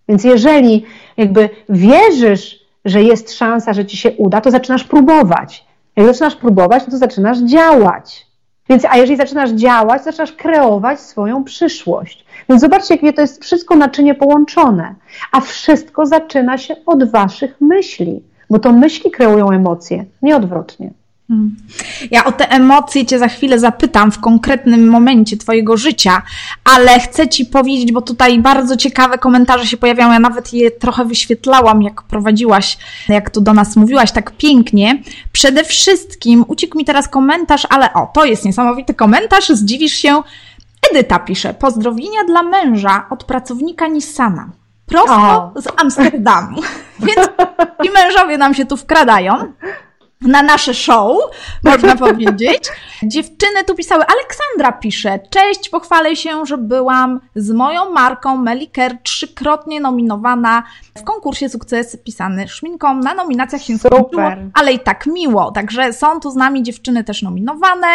Więc 0.09 0.24
jeżeli 0.24 0.85
jakby 1.16 1.48
wierzysz, 1.68 2.64
że 2.85 3.03
jest 3.03 3.35
szansa, 3.35 3.72
że 3.72 3.87
ci 3.87 3.96
się 3.96 4.12
uda, 4.12 4.40
to 4.40 4.50
zaczynasz 4.50 4.85
próbować. 4.85 5.63
Jak 5.96 6.07
zaczynasz 6.07 6.37
próbować, 6.37 6.83
no 6.87 6.90
to 6.90 6.98
zaczynasz 6.98 7.38
działać. 7.38 8.26
Więc, 8.68 8.85
a 8.85 8.96
jeżeli 8.96 9.16
zaczynasz 9.16 9.50
działać, 9.50 10.04
zaczynasz 10.04 10.33
kreować 10.33 11.00
swoją 11.00 11.44
przyszłość. 11.44 12.26
Więc 12.48 12.61
zobaczcie, 12.61 12.94
jakie 12.94 13.12
to 13.12 13.20
jest 13.20 13.44
wszystko 13.44 13.76
naczynie 13.76 14.14
połączone. 14.14 14.94
A 15.33 15.40
wszystko 15.40 16.07
zaczyna 16.07 16.59
się 16.59 16.76
od 16.87 17.11
waszych 17.11 17.61
myśli, 17.61 18.22
bo 18.50 18.59
to 18.59 18.72
myśli 18.72 19.11
kreują 19.11 19.50
emocje, 19.50 20.04
nie 20.22 20.37
odwrotnie. 20.37 20.90
Hmm. 21.29 21.57
Ja 22.11 22.25
o 22.25 22.33
te 22.33 22.51
emocje 22.51 23.07
Cię 23.07 23.19
za 23.19 23.29
chwilę 23.29 23.59
zapytam 23.59 24.13
w 24.13 24.21
konkretnym 24.21 24.89
momencie 24.89 25.37
Twojego 25.37 25.77
życia, 25.77 26.23
ale 26.65 27.01
chcę 27.01 27.29
Ci 27.29 27.47
powiedzieć, 27.47 27.93
bo 27.93 28.03
tutaj 28.03 28.39
bardzo 28.39 28.77
ciekawe 28.77 29.19
komentarze 29.19 29.67
się 29.67 29.77
pojawiają. 29.77 30.13
Ja 30.13 30.19
nawet 30.19 30.53
je 30.53 30.71
trochę 30.71 31.05
wyświetlałam, 31.05 31.83
jak 31.83 32.03
prowadziłaś, 32.03 32.79
jak 33.09 33.31
tu 33.31 33.41
do 33.41 33.55
nas 33.55 33.77
mówiłaś 33.77 34.13
tak 34.13 34.37
pięknie. 34.37 35.03
Przede 35.33 35.65
wszystkim 35.65 36.45
uciekł 36.49 36.79
mi 36.79 36.85
teraz 36.85 37.09
komentarz, 37.09 37.67
ale 37.71 37.93
o, 37.93 38.11
to 38.15 38.25
jest 38.25 38.45
niesamowity 38.45 38.95
komentarz, 38.95 39.49
zdziwisz 39.49 39.93
się. 39.93 40.23
Edyta 40.91 41.19
pisze: 41.19 41.55
Pozdrowienia 41.55 42.25
dla 42.27 42.43
męża 42.43 43.07
od 43.11 43.25
pracownika 43.25 43.87
Nissana. 43.87 44.49
Prosto 44.87 45.53
o. 45.55 45.61
z 45.61 45.81
Amsterdamu. 45.81 46.63
Więc 47.01 47.29
i 47.85 47.91
mężowie 47.91 48.39
nam 48.39 48.55
się 48.55 48.67
tu 48.67 48.77
wkradają 48.77 49.53
na 50.25 50.43
nasze 50.43 50.75
show, 50.75 51.19
można 51.65 51.97
powiedzieć. 52.07 52.69
Dziewczyny 53.03 53.65
tu 53.67 53.75
pisały, 53.75 54.05
Aleksandra 54.07 54.73
pisze, 54.73 55.19
cześć, 55.31 55.69
pochwalę 55.69 56.17
się, 56.17 56.47
że 56.47 56.59
byłam 56.59 57.21
z 57.35 57.51
moją 57.51 57.91
marką 57.91 58.37
Meliker 58.37 58.99
trzykrotnie 59.03 59.81
nominowana 59.81 60.63
w 60.99 61.05
konkursie 61.05 61.49
Sukces 61.49 61.97
pisany 62.05 62.49
szminką. 62.49 62.95
Na 62.95 63.15
nominacjach 63.15 63.63
się 63.63 63.79
skończyło, 63.79 64.23
ale 64.55 64.73
i 64.73 64.79
tak 64.81 65.07
miło. 65.07 65.51
Także 65.51 65.93
są 65.93 66.21
tu 66.21 66.31
z 66.31 66.37
nami 66.37 66.63
dziewczyny 66.63 67.05
też 67.05 67.23
nominowane. 67.23 67.87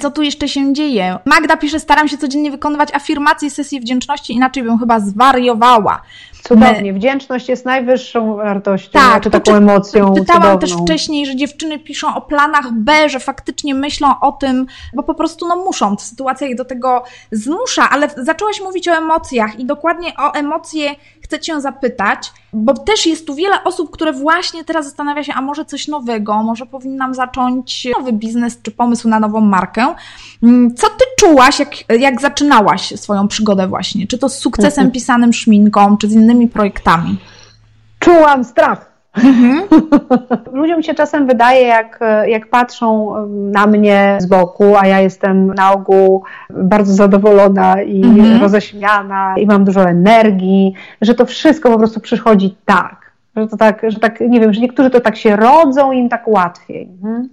Co 0.00 0.10
tu 0.10 0.22
jeszcze 0.22 0.48
się 0.48 0.72
dzieje? 0.72 1.18
Magda 1.24 1.56
pisze, 1.56 1.80
staram 1.80 2.08
się 2.08 2.18
codziennie 2.18 2.50
wykonywać 2.50 2.94
afirmacje 2.94 3.50
sesji 3.50 3.80
wdzięczności, 3.80 4.32
inaczej 4.32 4.62
bym 4.62 4.78
chyba 4.78 5.00
zwariowała. 5.00 6.02
Cudownie. 6.42 6.92
Wdzięczność 6.92 7.48
jest 7.48 7.64
najwyższą 7.64 8.36
wartością, 8.36 8.90
tak, 8.92 9.22
czy 9.22 9.30
taką 9.30 9.54
emocją 9.54 10.14
Czytałam 10.14 10.42
cudowną. 10.42 10.58
też 10.58 10.72
wcześniej, 10.72 11.26
że 11.26 11.36
dziewczyny 11.36 11.78
piszą 11.78 12.14
o 12.14 12.20
planach 12.20 12.72
B, 12.72 13.08
że 13.08 13.20
faktycznie 13.20 13.74
myślą 13.74 14.08
o 14.20 14.32
tym, 14.32 14.66
bo 14.94 15.02
po 15.02 15.14
prostu 15.14 15.48
no 15.48 15.56
muszą, 15.56 15.96
sytuacja 15.98 16.46
ich 16.46 16.56
do 16.56 16.64
tego 16.64 17.04
zmusza, 17.32 17.90
ale 17.90 18.08
zaczęłaś 18.16 18.60
mówić 18.60 18.88
o 18.88 18.92
emocjach 18.92 19.58
i 19.60 19.64
dokładnie 19.64 20.12
o 20.18 20.32
emocje 20.32 20.94
chcę 21.28 21.40
Cię 21.40 21.60
zapytać, 21.60 22.32
bo 22.52 22.74
też 22.74 23.06
jest 23.06 23.26
tu 23.26 23.34
wiele 23.34 23.64
osób, 23.64 23.90
które 23.90 24.12
właśnie 24.12 24.64
teraz 24.64 24.84
zastanawia 24.84 25.24
się, 25.24 25.32
a 25.34 25.42
może 25.42 25.64
coś 25.64 25.88
nowego, 25.88 26.42
może 26.42 26.66
powinnam 26.66 27.14
zacząć 27.14 27.88
nowy 27.98 28.12
biznes 28.12 28.58
czy 28.62 28.70
pomysł 28.70 29.08
na 29.08 29.20
nową 29.20 29.40
markę. 29.40 29.94
Mm, 30.42 30.74
co 30.74 30.86
Ty 30.86 31.04
czułaś, 31.18 31.58
jak, 31.58 32.00
jak 32.00 32.20
zaczynałaś 32.20 32.92
swoją 32.96 33.28
przygodę 33.28 33.66
właśnie? 33.66 34.06
Czy 34.06 34.18
to 34.18 34.28
z 34.28 34.38
sukcesem 34.38 34.90
pisanym 34.96 35.32
szminką, 35.32 35.96
czy 35.96 36.08
z 36.08 36.12
innymi 36.12 36.48
projektami? 36.48 37.18
Czułam 37.98 38.44
strach. 38.44 38.87
Mhm. 39.16 39.68
Ludziom 40.58 40.82
się 40.82 40.94
czasem 40.94 41.26
wydaje, 41.26 41.66
jak, 41.66 42.00
jak 42.26 42.50
patrzą 42.50 43.14
na 43.28 43.66
mnie 43.66 44.18
z 44.20 44.26
boku, 44.26 44.76
a 44.76 44.86
ja 44.86 45.00
jestem 45.00 45.54
na 45.54 45.72
ogół 45.72 46.24
bardzo 46.50 46.94
zadowolona 46.94 47.82
i 47.82 48.04
mhm. 48.04 48.40
roześmiana 48.40 49.34
i 49.38 49.46
mam 49.46 49.64
dużo 49.64 49.82
energii, 49.82 50.74
że 51.00 51.14
to 51.14 51.26
wszystko 51.26 51.70
po 51.70 51.78
prostu 51.78 52.00
przychodzi 52.00 52.56
tak. 52.64 53.08
Że 53.36 53.48
to 53.48 53.56
tak, 53.56 53.82
że 53.88 54.00
tak, 54.00 54.20
nie 54.20 54.40
wiem, 54.40 54.52
że 54.52 54.60
niektórzy 54.60 54.90
to 54.90 55.00
tak 55.00 55.16
się 55.16 55.36
rodzą 55.36 55.92
i 55.92 55.98
im 55.98 56.08
tak 56.08 56.28
łatwiej. 56.28 56.88
Mhm. 57.02 57.28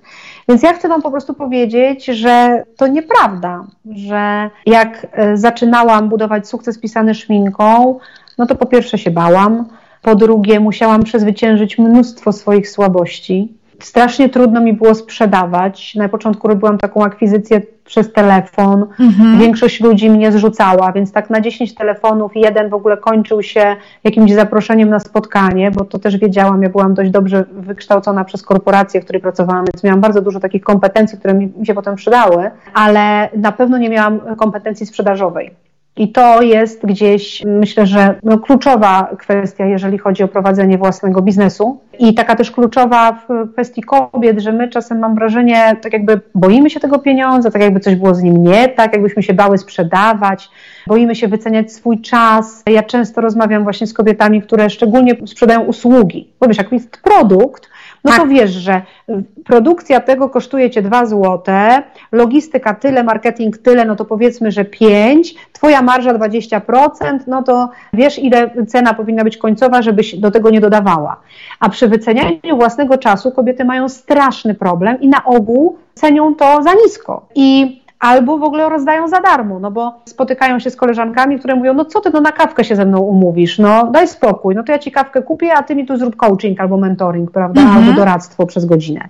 Więc 0.50 0.64
ja 0.64 0.74
chcę 0.74 0.88
Wam 0.88 1.02
po 1.02 1.12
prostu 1.12 1.34
powiedzieć, 1.34 2.06
że 2.06 2.64
to 2.78 2.88
nieprawda, 2.88 3.64
że 3.96 4.50
jak 4.66 5.08
e, 5.12 5.38
zaczynałam 5.38 6.10
budować 6.10 6.48
sukces 6.48 6.80
pisany 6.80 7.14
szminką, 7.14 8.00
no 8.38 8.46
to 8.46 8.56
po 8.56 8.66
pierwsze 8.66 8.98
się 8.98 9.12
bałam, 9.12 9.66
po 10.06 10.16
drugie, 10.16 10.60
musiałam 10.60 11.04
przezwyciężyć 11.04 11.78
mnóstwo 11.78 12.32
swoich 12.32 12.70
słabości. 12.70 13.54
Strasznie 13.80 14.30
trudno 14.30 14.62
mi 14.62 14.74
było 14.74 14.96
sprzedawać. 14.96 15.96
Na 15.96 16.10
początku 16.10 16.48
robiłam 16.48 16.78
taką 16.78 17.04
akwizycję 17.04 17.62
przez 17.86 18.14
telefon. 18.14 18.86
Mhm. 19.00 19.40
Większość 19.40 19.82
ludzi 19.82 20.10
mnie 20.10 20.32
zrzucała, 20.32 20.92
więc 20.92 21.12
tak 21.12 21.30
na 21.30 21.42
10 21.42 21.76
telefonów 21.76 22.32
jeden 22.36 22.70
w 22.70 22.74
ogóle 22.74 22.98
kończył 22.98 23.44
się 23.44 23.76
jakimś 24.04 24.34
zaproszeniem 24.34 24.90
na 24.90 25.00
spotkanie, 25.00 25.72
bo 25.72 25.86
to 25.86 26.00
też 26.00 26.18
wiedziałam, 26.18 26.64
ja 26.64 26.70
byłam 26.70 26.94
dość 26.94 27.12
dobrze 27.12 27.46
wykształcona 27.52 28.24
przez 28.24 28.42
korporację, 28.42 29.02
w 29.02 29.04
której 29.04 29.22
pracowałam, 29.22 29.66
więc 29.74 29.84
miałam 29.84 30.02
bardzo 30.02 30.22
dużo 30.22 30.40
takich 30.40 30.64
kompetencji, 30.64 31.18
które 31.18 31.34
mi 31.34 31.52
się 31.64 31.74
potem 31.74 31.96
przydały, 31.96 32.52
ale 32.74 33.30
na 33.38 33.52
pewno 33.52 33.78
nie 33.78 33.90
miałam 33.90 34.20
kompetencji 34.38 34.86
sprzedażowej. 34.86 35.52
I 35.98 36.12
to 36.12 36.42
jest 36.42 36.86
gdzieś, 36.86 37.44
myślę, 37.46 37.86
że 37.86 38.16
no, 38.24 38.38
kluczowa 38.38 39.10
kwestia, 39.20 39.66
jeżeli 39.66 39.98
chodzi 39.98 40.24
o 40.24 40.28
prowadzenie 40.28 40.78
własnego 40.78 41.22
biznesu. 41.22 41.80
I 42.00 42.14
taka 42.14 42.36
też 42.36 42.52
kluczowa 42.52 43.12
w 43.12 43.52
kwestii 43.52 43.82
kobiet, 43.82 44.40
że 44.40 44.52
my 44.52 44.70
czasem 44.70 45.00
mam 45.00 45.16
wrażenie, 45.16 45.76
tak 45.82 45.94
jakby 45.94 46.22
boimy 46.36 46.70
się 46.70 46.80
tego 46.80 47.00
pieniądza, 47.00 47.52
tak 47.52 47.62
jakby 47.62 47.80
coś 47.80 47.96
było 47.96 48.16
z 48.16 48.22
nim 48.22 48.44
nie 48.44 48.68
tak, 48.68 48.94
jakbyśmy 48.94 49.24
się 49.24 49.34
bały 49.34 49.58
sprzedawać, 49.58 50.50
boimy 50.88 51.16
się 51.16 51.28
wyceniać 51.28 51.72
swój 51.72 52.02
czas. 52.02 52.64
Ja 52.70 52.84
często 52.84 53.22
rozmawiam 53.22 53.64
właśnie 53.64 53.88
z 53.88 53.94
kobietami, 53.94 54.42
które 54.42 54.70
szczególnie 54.70 55.16
sprzedają 55.26 55.62
usługi. 55.62 56.30
Bo 56.40 56.48
wiesz, 56.48 56.58
jak 56.58 56.72
jest 56.72 57.02
produkt, 57.02 57.70
no 58.06 58.12
Tak. 58.12 58.20
to 58.20 58.28
wiesz, 58.28 58.52
że 58.52 58.82
y, 59.10 59.24
produkcja 59.46 60.00
tego 60.00 60.30
kosztuje 60.30 60.70
cię 60.70 60.82
2 60.82 61.06
złote, 61.06 61.84
logistyka 62.12 62.74
tyle, 62.74 63.04
marketing 63.04 63.58
tyle, 63.58 63.86
no 63.86 63.96
to 63.96 64.06
powiedzmy, 64.06 64.52
że 64.52 64.66
5, 64.66 65.36
twoja 65.54 65.82
marża 65.82 66.14
20%, 66.14 67.20
no 67.28 67.44
to 67.44 67.70
wiesz, 67.94 68.20
ile 68.20 68.66
cena 68.68 68.94
powinna 68.94 69.24
być 69.24 69.38
końcowa, 69.38 69.82
żebyś 69.82 70.16
do 70.16 70.32
tego 70.32 70.50
nie 70.50 70.62
dodawała. 70.62 71.20
A 71.60 71.70
przy 71.70 71.88
wycenianiu 71.88 72.58
własnego 72.58 72.98
czasu 72.98 73.32
kobiety 73.32 73.66
mają 73.66 73.90
straszny 73.90 74.54
problem 74.56 75.02
i 75.02 75.08
na 75.08 75.24
ogół 75.26 75.78
cenią 75.94 76.36
to 76.36 76.64
za 76.64 76.74
nisko. 76.74 77.26
I 77.36 77.82
albo 78.06 78.38
w 78.38 78.44
ogóle 78.44 78.70
rozdają 78.70 79.08
za 79.08 79.22
darmo, 79.22 79.60
no 79.60 79.72
bo 79.72 79.94
spotykają 80.06 80.60
się 80.60 80.70
z 80.70 80.76
koleżankami, 80.76 81.40
które 81.40 81.56
mówią, 81.56 81.74
no 81.74 81.86
co 81.86 82.02
ty, 82.02 82.10
no 82.14 82.22
na 82.22 82.32
kawkę 82.32 82.64
się 82.64 82.76
ze 82.76 82.86
mną 82.86 83.00
umówisz, 83.00 83.60
no 83.60 83.88
daj 83.92 84.08
spokój, 84.08 84.56
no 84.56 84.64
to 84.64 84.72
ja 84.72 84.80
ci 84.80 84.92
kawkę 84.92 85.22
kupię, 85.22 85.54
a 85.54 85.64
ty 85.64 85.76
mi 85.76 85.86
tu 85.86 85.98
zrób 85.98 86.16
coaching 86.16 86.62
albo 86.62 86.78
mentoring, 86.78 87.32
prawda, 87.32 87.62
Mhm. 87.62 87.78
albo 87.84 87.94
doradztwo 88.00 88.46
przez 88.46 88.66
godzinę. 88.66 89.02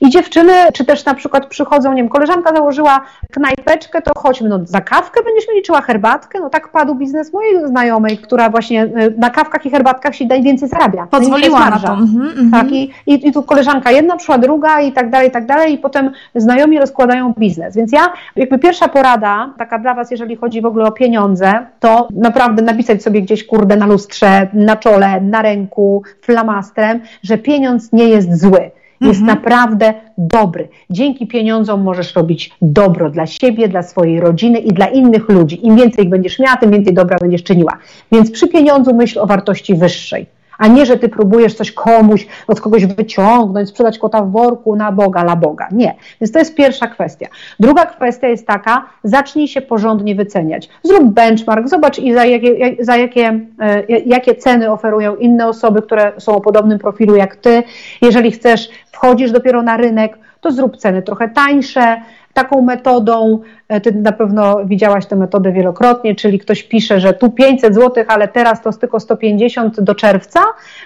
I 0.00 0.10
dziewczyny, 0.10 0.52
czy 0.74 0.84
też 0.84 1.04
na 1.04 1.14
przykład 1.14 1.46
przychodzą, 1.46 1.92
nie 1.92 2.02
wiem, 2.02 2.08
koleżanka 2.08 2.56
założyła 2.56 3.00
knajpeczkę, 3.32 4.02
to 4.02 4.12
chodźmy, 4.16 4.48
no 4.48 4.60
za 4.64 4.80
kawkę 4.80 5.20
będziesz 5.24 5.48
mi 5.48 5.54
liczyła 5.54 5.80
herbatkę, 5.80 6.40
no 6.40 6.50
tak 6.50 6.68
padł 6.68 6.94
biznes 6.94 7.32
mojej 7.32 7.68
znajomej, 7.68 8.18
która 8.18 8.50
właśnie 8.50 8.84
y, 8.84 9.14
na 9.18 9.30
kawkach 9.30 9.66
i 9.66 9.70
herbatkach 9.70 10.14
się 10.14 10.26
najwięcej 10.26 10.68
zarabia. 10.68 11.06
Pozwoliła 11.10 11.58
To 11.58 11.64
jest 11.64 11.82
na 11.82 11.88
to. 11.88 11.94
Mhm, 11.94 12.28
mhm. 12.28 12.50
Tak, 12.50 12.72
i, 12.72 12.90
i, 13.06 13.28
i 13.28 13.32
tu 13.32 13.42
koleżanka 13.42 13.90
jedna, 13.90 14.16
przyszła 14.16 14.38
druga 14.38 14.80
i 14.80 14.92
tak 14.92 15.10
dalej, 15.10 15.28
i 15.28 15.30
tak 15.30 15.46
dalej, 15.46 15.74
i 15.74 15.78
potem 15.78 16.10
znajomi 16.34 16.78
rozkładają 16.78 17.34
biznes. 17.38 17.76
Więc 17.76 17.92
ja, 17.92 18.12
jakby 18.38 18.58
pierwsza 18.58 18.88
porada, 18.88 19.54
taka 19.58 19.78
dla 19.78 19.94
Was, 19.94 20.10
jeżeli 20.10 20.36
chodzi 20.36 20.60
w 20.60 20.66
ogóle 20.66 20.84
o 20.84 20.92
pieniądze, 20.92 21.66
to 21.80 22.08
naprawdę 22.14 22.62
napisać 22.62 23.02
sobie 23.02 23.22
gdzieś, 23.22 23.46
kurde, 23.46 23.76
na 23.76 23.86
lustrze, 23.86 24.48
na 24.52 24.76
czole, 24.76 25.20
na 25.20 25.42
ręku, 25.42 26.02
flamastrem, 26.22 27.00
że 27.22 27.38
pieniądz 27.38 27.92
nie 27.92 28.08
jest 28.08 28.40
zły. 28.40 28.70
Jest 29.00 29.20
naprawdę 29.20 29.94
dobry. 30.18 30.68
Dzięki 30.90 31.26
pieniądzom 31.26 31.82
możesz 31.82 32.14
robić 32.14 32.50
dobro 32.62 33.10
dla 33.10 33.26
siebie, 33.26 33.68
dla 33.68 33.82
swojej 33.82 34.20
rodziny 34.20 34.58
i 34.58 34.72
dla 34.72 34.86
innych 34.86 35.28
ludzi. 35.28 35.66
Im 35.66 35.76
więcej 35.76 36.04
ich 36.04 36.10
będziesz 36.10 36.38
miała, 36.38 36.56
tym 36.56 36.70
więcej 36.70 36.94
dobra 36.94 37.18
będziesz 37.20 37.42
czyniła. 37.42 37.78
Więc 38.12 38.30
przy 38.30 38.48
pieniądzu 38.48 38.94
myśl 38.94 39.18
o 39.18 39.26
wartości 39.26 39.74
wyższej 39.74 40.26
a 40.58 40.66
nie, 40.66 40.86
że 40.86 40.96
ty 40.98 41.08
próbujesz 41.08 41.54
coś 41.54 41.72
komuś, 41.72 42.26
od 42.46 42.60
kogoś 42.60 42.86
wyciągnąć, 42.86 43.68
sprzedać 43.68 43.98
kota 43.98 44.22
w 44.22 44.30
worku 44.30 44.76
na 44.76 44.92
Boga, 44.92 45.20
la 45.22 45.36
Boga. 45.36 45.68
Nie. 45.72 45.94
Więc 46.20 46.32
to 46.32 46.38
jest 46.38 46.54
pierwsza 46.54 46.86
kwestia. 46.86 47.26
Druga 47.60 47.86
kwestia 47.86 48.28
jest 48.28 48.46
taka, 48.46 48.84
zacznij 49.04 49.48
się 49.48 49.60
porządnie 49.60 50.14
wyceniać. 50.14 50.68
Zrób 50.82 51.04
benchmark, 51.04 51.68
zobacz 51.68 51.98
i 51.98 52.12
za 52.14 52.24
jakie, 52.24 52.52
jak- 52.58 52.84
za 52.84 52.96
jakie, 52.96 53.40
e, 53.60 53.82
jakie 54.06 54.34
ceny 54.34 54.70
oferują 54.72 55.16
inne 55.16 55.48
osoby, 55.48 55.82
które 55.82 56.12
są 56.18 56.32
o 56.36 56.40
podobnym 56.40 56.78
profilu 56.78 57.16
jak 57.16 57.36
ty. 57.36 57.62
Jeżeli 58.02 58.30
chcesz, 58.30 58.68
wchodzisz 58.92 59.30
dopiero 59.32 59.62
na 59.62 59.76
rynek, 59.76 60.18
to 60.40 60.50
zrób 60.52 60.76
ceny 60.76 61.02
trochę 61.02 61.28
tańsze, 61.28 62.00
taką 62.38 62.62
metodą, 62.62 63.40
e, 63.68 63.80
ty 63.80 63.92
na 63.92 64.12
pewno 64.12 64.64
widziałaś 64.64 65.06
tę 65.06 65.16
metodę 65.16 65.52
wielokrotnie, 65.52 66.14
czyli 66.14 66.38
ktoś 66.38 66.62
pisze, 66.62 67.00
że 67.00 67.12
tu 67.12 67.30
500 67.30 67.74
zł, 67.74 68.04
ale 68.08 68.28
teraz 68.28 68.62
to 68.62 68.72
tylko 68.72 69.00
150 69.00 69.80
do 69.80 69.94
czerwca, 69.94 70.40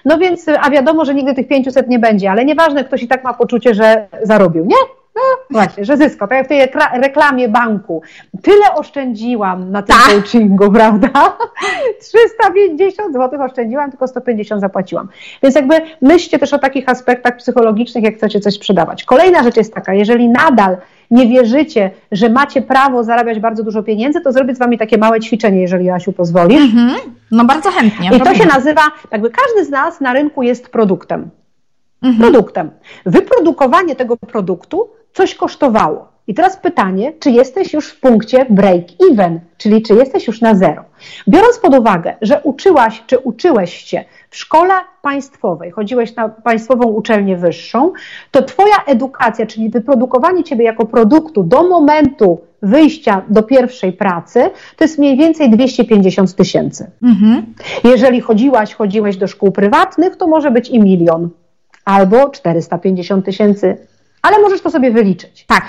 no 0.04 0.18
więc, 0.18 0.46
a 0.60 0.70
wiadomo, 0.70 1.04
że 1.04 1.14
nigdy 1.14 1.34
tych 1.34 1.48
500 1.48 1.88
nie 1.88 1.98
będzie, 1.98 2.30
ale 2.30 2.44
nieważne, 2.44 2.84
ktoś 2.84 3.02
i 3.02 3.08
tak 3.08 3.24
ma 3.24 3.34
poczucie, 3.34 3.74
że 3.74 4.06
zarobił, 4.22 4.64
nie? 4.64 4.76
No 5.16 5.20
właśnie, 5.50 5.84
że 5.84 5.96
zyskał, 5.96 6.28
tak 6.28 6.38
jak 6.38 6.46
w 6.46 6.48
tej 6.48 6.60
rekla- 6.68 7.00
reklamie 7.02 7.48
banku. 7.48 8.02
Tyle 8.42 8.74
oszczędziłam 8.74 9.70
na 9.70 9.82
tym 9.82 9.96
Tak. 9.96 10.14
coachingu, 10.14 10.72
prawda? 10.78 11.08
350 12.00 13.12
zł 13.12 13.42
oszczędziłam, 13.42 13.90
tylko 13.90 14.08
150 14.08 14.60
zapłaciłam. 14.60 15.08
Więc 15.42 15.54
jakby 15.54 15.74
myślcie 16.02 16.38
też 16.38 16.52
o 16.52 16.58
takich 16.58 16.88
aspektach 16.88 17.36
psychologicznych, 17.36 18.04
jak 18.04 18.14
chcecie 18.14 18.40
coś 18.40 18.54
sprzedawać. 18.54 19.04
Kolejna 19.04 19.42
rzecz 19.42 19.56
jest 19.56 19.74
taka, 19.74 19.94
jeżeli 19.94 20.28
nadal 20.28 20.76
nie 21.12 21.26
wierzycie, 21.26 21.90
że 22.12 22.28
macie 22.28 22.62
prawo 22.62 23.04
zarabiać 23.04 23.40
bardzo 23.40 23.62
dużo 23.62 23.82
pieniędzy, 23.82 24.20
to 24.20 24.32
zrobię 24.32 24.54
z 24.54 24.58
wami 24.58 24.78
takie 24.78 24.98
małe 24.98 25.20
ćwiczenie, 25.20 25.60
jeżeli 25.60 25.90
Asiu 25.90 26.12
pozwolisz. 26.12 26.62
Mhm. 26.62 26.96
No 27.30 27.44
bardzo 27.44 27.70
chętnie. 27.70 28.08
I 28.08 28.10
to 28.10 28.18
robimy. 28.18 28.36
się 28.36 28.46
nazywa, 28.46 28.82
jakby 29.12 29.30
każdy 29.30 29.64
z 29.64 29.70
nas 29.70 30.00
na 30.00 30.12
rynku 30.12 30.42
jest 30.42 30.68
produktem. 30.68 31.30
Mhm. 32.02 32.22
Produktem. 32.22 32.70
Wyprodukowanie 33.06 33.96
tego 33.96 34.16
produktu 34.16 34.90
coś 35.12 35.34
kosztowało. 35.34 36.11
I 36.26 36.34
teraz 36.34 36.56
pytanie, 36.56 37.12
czy 37.20 37.30
jesteś 37.30 37.72
już 37.72 37.88
w 37.88 38.00
punkcie 38.00 38.46
break-even, 38.50 39.38
czyli 39.56 39.82
czy 39.82 39.94
jesteś 39.94 40.26
już 40.26 40.40
na 40.40 40.54
zero. 40.54 40.84
Biorąc 41.28 41.58
pod 41.58 41.74
uwagę, 41.74 42.14
że 42.20 42.40
uczyłaś 42.42 43.02
czy 43.06 43.18
uczyłeś 43.18 43.74
się 43.74 44.04
w 44.30 44.36
szkole 44.36 44.74
państwowej, 45.02 45.70
chodziłeś 45.70 46.16
na 46.16 46.28
państwową 46.28 46.84
uczelnię 46.88 47.36
wyższą, 47.36 47.92
to 48.30 48.42
Twoja 48.42 48.76
edukacja, 48.86 49.46
czyli 49.46 49.70
wyprodukowanie 49.70 50.44
Ciebie 50.44 50.64
jako 50.64 50.86
produktu 50.86 51.44
do 51.44 51.62
momentu 51.62 52.40
wyjścia 52.62 53.22
do 53.28 53.42
pierwszej 53.42 53.92
pracy, 53.92 54.50
to 54.76 54.84
jest 54.84 54.98
mniej 54.98 55.16
więcej 55.16 55.50
250 55.50 56.34
tysięcy. 56.34 56.90
Mhm. 57.02 57.54
Jeżeli 57.84 58.20
chodziłaś, 58.20 58.74
chodziłeś 58.74 59.16
do 59.16 59.26
szkół 59.26 59.52
prywatnych, 59.52 60.16
to 60.16 60.26
może 60.26 60.50
być 60.50 60.70
i 60.70 60.80
milion 60.80 61.30
albo 61.84 62.30
450 62.30 63.24
tysięcy, 63.24 63.76
ale 64.22 64.38
możesz 64.38 64.60
to 64.60 64.70
sobie 64.70 64.90
wyliczyć. 64.90 65.44
Tak. 65.46 65.64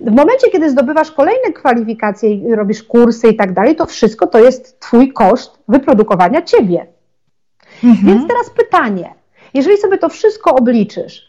W 0.00 0.10
momencie, 0.10 0.50
kiedy 0.50 0.70
zdobywasz 0.70 1.12
kolejne 1.12 1.52
kwalifikacje 1.52 2.34
i 2.34 2.54
robisz 2.54 2.82
kursy 2.82 3.28
i 3.28 3.36
tak 3.36 3.52
dalej, 3.52 3.76
to 3.76 3.86
wszystko 3.86 4.26
to 4.26 4.38
jest 4.38 4.80
Twój 4.80 5.12
koszt 5.12 5.58
wyprodukowania 5.68 6.42
Ciebie. 6.42 6.86
Mhm. 7.84 8.06
Więc 8.06 8.28
teraz 8.28 8.50
pytanie, 8.50 9.14
jeżeli 9.54 9.76
sobie 9.76 9.98
to 9.98 10.08
wszystko 10.08 10.54
obliczysz, 10.54 11.28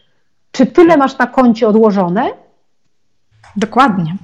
czy 0.51 0.65
tyle 0.65 0.97
masz 0.97 1.17
na 1.17 1.27
koncie 1.27 1.67
odłożone? 1.67 2.29
Dokładnie. 3.55 4.15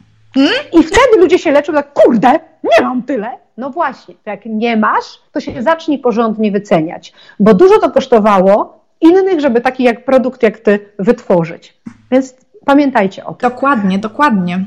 I 0.74 0.84
wtedy 0.84 1.18
ludzie 1.20 1.40
się 1.40 1.52
leczą 1.52 1.74
tak, 1.74 1.94
kurde, 1.94 2.32
nie 2.64 2.82
mam 2.86 3.04
tyle. 3.04 3.38
No 3.58 3.70
właśnie, 3.70 4.16
jak 4.26 4.46
nie 4.46 4.78
masz, 4.78 5.20
to 5.32 5.40
się 5.40 5.62
zacznij 5.62 6.00
porządnie 6.00 6.52
wyceniać, 6.52 7.14
bo 7.40 7.54
dużo 7.54 7.80
to 7.80 7.92
kosztowało 7.92 8.86
innych, 9.02 9.40
żeby 9.40 9.62
taki 9.62 9.84
jak 9.84 10.06
produkt 10.06 10.44
jak 10.44 10.60
ty 10.60 10.90
wytworzyć. 11.00 11.78
Więc 12.12 12.36
pamiętajcie 12.66 13.26
o 13.26 13.34
tym. 13.34 13.50
Dokładnie, 13.50 14.00
dokładnie. 14.00 14.66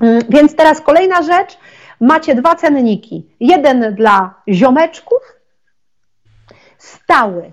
Mm, 0.00 0.22
Więc 0.28 0.56
teraz 0.56 0.80
kolejna 0.80 1.22
rzecz. 1.22 1.58
Macie 2.00 2.34
dwa 2.34 2.54
cenniki. 2.54 3.26
Jeden 3.40 3.94
dla 3.94 4.34
ziomeczków, 4.48 5.18
stały. 6.78 7.52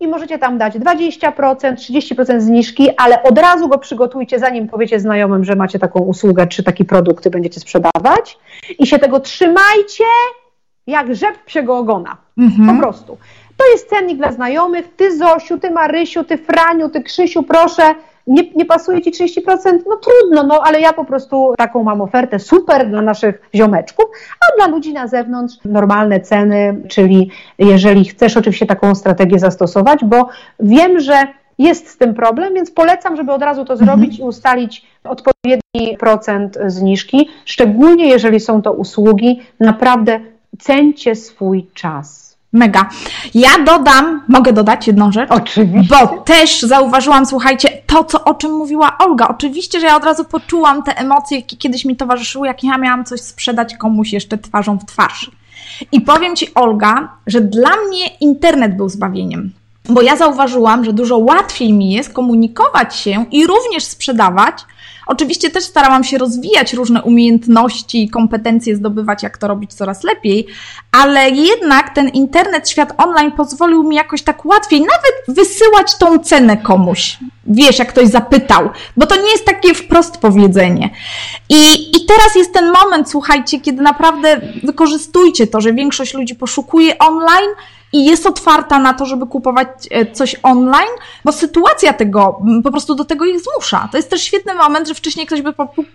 I 0.00 0.08
możecie 0.08 0.38
tam 0.38 0.58
dać 0.58 0.74
20%, 0.74 1.74
30% 1.74 2.40
zniżki, 2.40 2.88
ale 2.96 3.22
od 3.22 3.38
razu 3.38 3.68
go 3.68 3.78
przygotujcie, 3.78 4.38
zanim 4.38 4.68
powiecie 4.68 5.00
znajomym, 5.00 5.44
że 5.44 5.56
macie 5.56 5.78
taką 5.78 6.00
usługę 6.00 6.46
czy 6.46 6.62
taki 6.62 6.84
produkt, 6.84 7.20
który 7.20 7.30
będziecie 7.30 7.60
sprzedawać. 7.60 8.38
I 8.78 8.86
się 8.86 8.98
tego 8.98 9.20
trzymajcie 9.20 10.04
jak 10.86 11.14
rzep 11.14 11.44
psiego 11.44 11.78
ogona. 11.78 12.16
Mhm. 12.38 12.76
Po 12.76 12.82
prostu. 12.82 13.18
To 13.56 13.66
jest 13.72 13.88
cennik 13.88 14.18
dla 14.18 14.32
znajomych. 14.32 14.96
Ty 14.96 15.18
Zosiu, 15.18 15.58
ty 15.58 15.70
Marysiu, 15.70 16.24
ty 16.24 16.38
Franiu, 16.38 16.88
ty 16.88 17.02
Krzysiu, 17.02 17.42
proszę, 17.42 17.94
nie, 18.30 18.42
nie 18.56 18.64
pasuje 18.64 19.02
ci 19.02 19.10
30%? 19.10 19.78
No 19.88 19.96
trudno, 19.96 20.42
no 20.42 20.62
ale 20.64 20.80
ja 20.80 20.92
po 20.92 21.04
prostu 21.04 21.54
taką 21.58 21.82
mam 21.82 22.00
ofertę 22.00 22.38
super 22.38 22.88
dla 22.90 23.02
naszych 23.02 23.42
ziomeczków, 23.54 24.04
a 24.40 24.56
dla 24.56 24.74
ludzi 24.74 24.92
na 24.92 25.08
zewnątrz 25.08 25.54
normalne 25.64 26.20
ceny, 26.20 26.82
czyli 26.88 27.30
jeżeli 27.58 28.04
chcesz 28.04 28.36
oczywiście 28.36 28.66
taką 28.66 28.94
strategię 28.94 29.38
zastosować, 29.38 30.04
bo 30.04 30.28
wiem, 30.60 31.00
że 31.00 31.14
jest 31.58 31.88
z 31.88 31.96
tym 31.96 32.14
problem, 32.14 32.54
więc 32.54 32.70
polecam, 32.70 33.16
żeby 33.16 33.32
od 33.32 33.42
razu 33.42 33.64
to 33.64 33.76
zrobić 33.76 34.18
i 34.18 34.22
ustalić 34.22 34.86
odpowiedni 35.04 35.96
procent 35.98 36.58
zniżki, 36.66 37.28
szczególnie 37.44 38.08
jeżeli 38.08 38.40
są 38.40 38.62
to 38.62 38.72
usługi, 38.72 39.40
naprawdę 39.60 40.20
cencie 40.58 41.14
swój 41.14 41.66
czas. 41.74 42.29
Mega. 42.52 42.88
Ja 43.34 43.58
dodam, 43.58 44.22
mogę 44.28 44.52
dodać 44.52 44.86
jedną 44.86 45.12
rzecz? 45.12 45.30
Oczywiście. 45.30 45.96
Bo 45.96 46.06
też 46.06 46.62
zauważyłam, 46.62 47.26
słuchajcie, 47.26 47.68
to, 47.86 48.04
co, 48.04 48.24
o 48.24 48.34
czym 48.34 48.52
mówiła 48.52 48.98
Olga. 48.98 49.28
Oczywiście, 49.28 49.80
że 49.80 49.86
ja 49.86 49.96
od 49.96 50.04
razu 50.04 50.24
poczułam 50.24 50.82
te 50.82 50.98
emocje, 50.98 51.38
jakie 51.38 51.56
kiedyś 51.56 51.84
mi 51.84 51.96
towarzyszyły, 51.96 52.46
jak 52.46 52.64
ja 52.64 52.78
miałam 52.78 53.04
coś 53.04 53.20
sprzedać 53.20 53.76
komuś 53.76 54.12
jeszcze 54.12 54.38
twarzą 54.38 54.78
w 54.78 54.84
twarz. 54.84 55.30
I 55.92 56.00
powiem 56.00 56.36
Ci, 56.36 56.54
Olga, 56.54 57.08
że 57.26 57.40
dla 57.40 57.70
mnie 57.88 58.06
internet 58.20 58.76
był 58.76 58.88
zbawieniem. 58.88 59.52
Bo 59.88 60.02
ja 60.02 60.16
zauważyłam, 60.16 60.84
że 60.84 60.92
dużo 60.92 61.18
łatwiej 61.18 61.72
mi 61.72 61.92
jest 61.92 62.12
komunikować 62.12 62.96
się 62.96 63.24
i 63.30 63.46
również 63.46 63.84
sprzedawać 63.84 64.54
Oczywiście 65.10 65.50
też 65.50 65.64
starałam 65.64 66.04
się 66.04 66.18
rozwijać 66.18 66.72
różne 66.72 67.02
umiejętności 67.02 68.04
i 68.04 68.10
kompetencje, 68.10 68.76
zdobywać, 68.76 69.22
jak 69.22 69.38
to 69.38 69.48
robić 69.48 69.74
coraz 69.74 70.04
lepiej, 70.04 70.46
ale 70.92 71.30
jednak 71.30 71.94
ten 71.94 72.08
internet, 72.08 72.68
świat 72.68 72.92
online 72.98 73.32
pozwolił 73.32 73.82
mi 73.82 73.96
jakoś 73.96 74.22
tak 74.22 74.46
łatwiej 74.46 74.80
nawet 74.80 75.36
wysyłać 75.38 75.98
tą 75.98 76.18
cenę 76.18 76.56
komuś. 76.56 77.18
Wiesz, 77.46 77.78
jak 77.78 77.88
ktoś 77.88 78.08
zapytał, 78.08 78.70
bo 78.96 79.06
to 79.06 79.16
nie 79.16 79.30
jest 79.30 79.44
takie 79.44 79.74
wprost 79.74 80.18
powiedzenie. 80.18 80.90
I, 81.48 81.96
I 81.96 82.06
teraz 82.06 82.34
jest 82.34 82.52
ten 82.52 82.72
moment, 82.72 83.10
słuchajcie, 83.10 83.60
kiedy 83.60 83.82
naprawdę 83.82 84.40
wykorzystujcie 84.62 85.46
to, 85.46 85.60
że 85.60 85.72
większość 85.72 86.14
ludzi 86.14 86.34
poszukuje 86.34 86.98
online, 86.98 87.50
i 87.92 88.04
jest 88.04 88.26
otwarta 88.26 88.78
na 88.78 88.94
to, 88.94 89.06
żeby 89.06 89.26
kupować 89.26 89.68
e, 89.90 90.06
coś 90.06 90.36
online, 90.42 90.90
bo 91.24 91.32
sytuacja 91.32 91.92
tego 91.92 92.40
po 92.64 92.70
prostu 92.70 92.94
do 92.94 93.04
tego 93.04 93.24
ich 93.24 93.40
zmusza. 93.40 93.88
To 93.92 93.96
jest 93.96 94.10
też 94.10 94.22
świetny 94.22 94.54
moment, 94.54 94.88
że 94.88 94.94
wcześniej 94.94 95.26
ktoś 95.26 95.42
by 95.42 95.52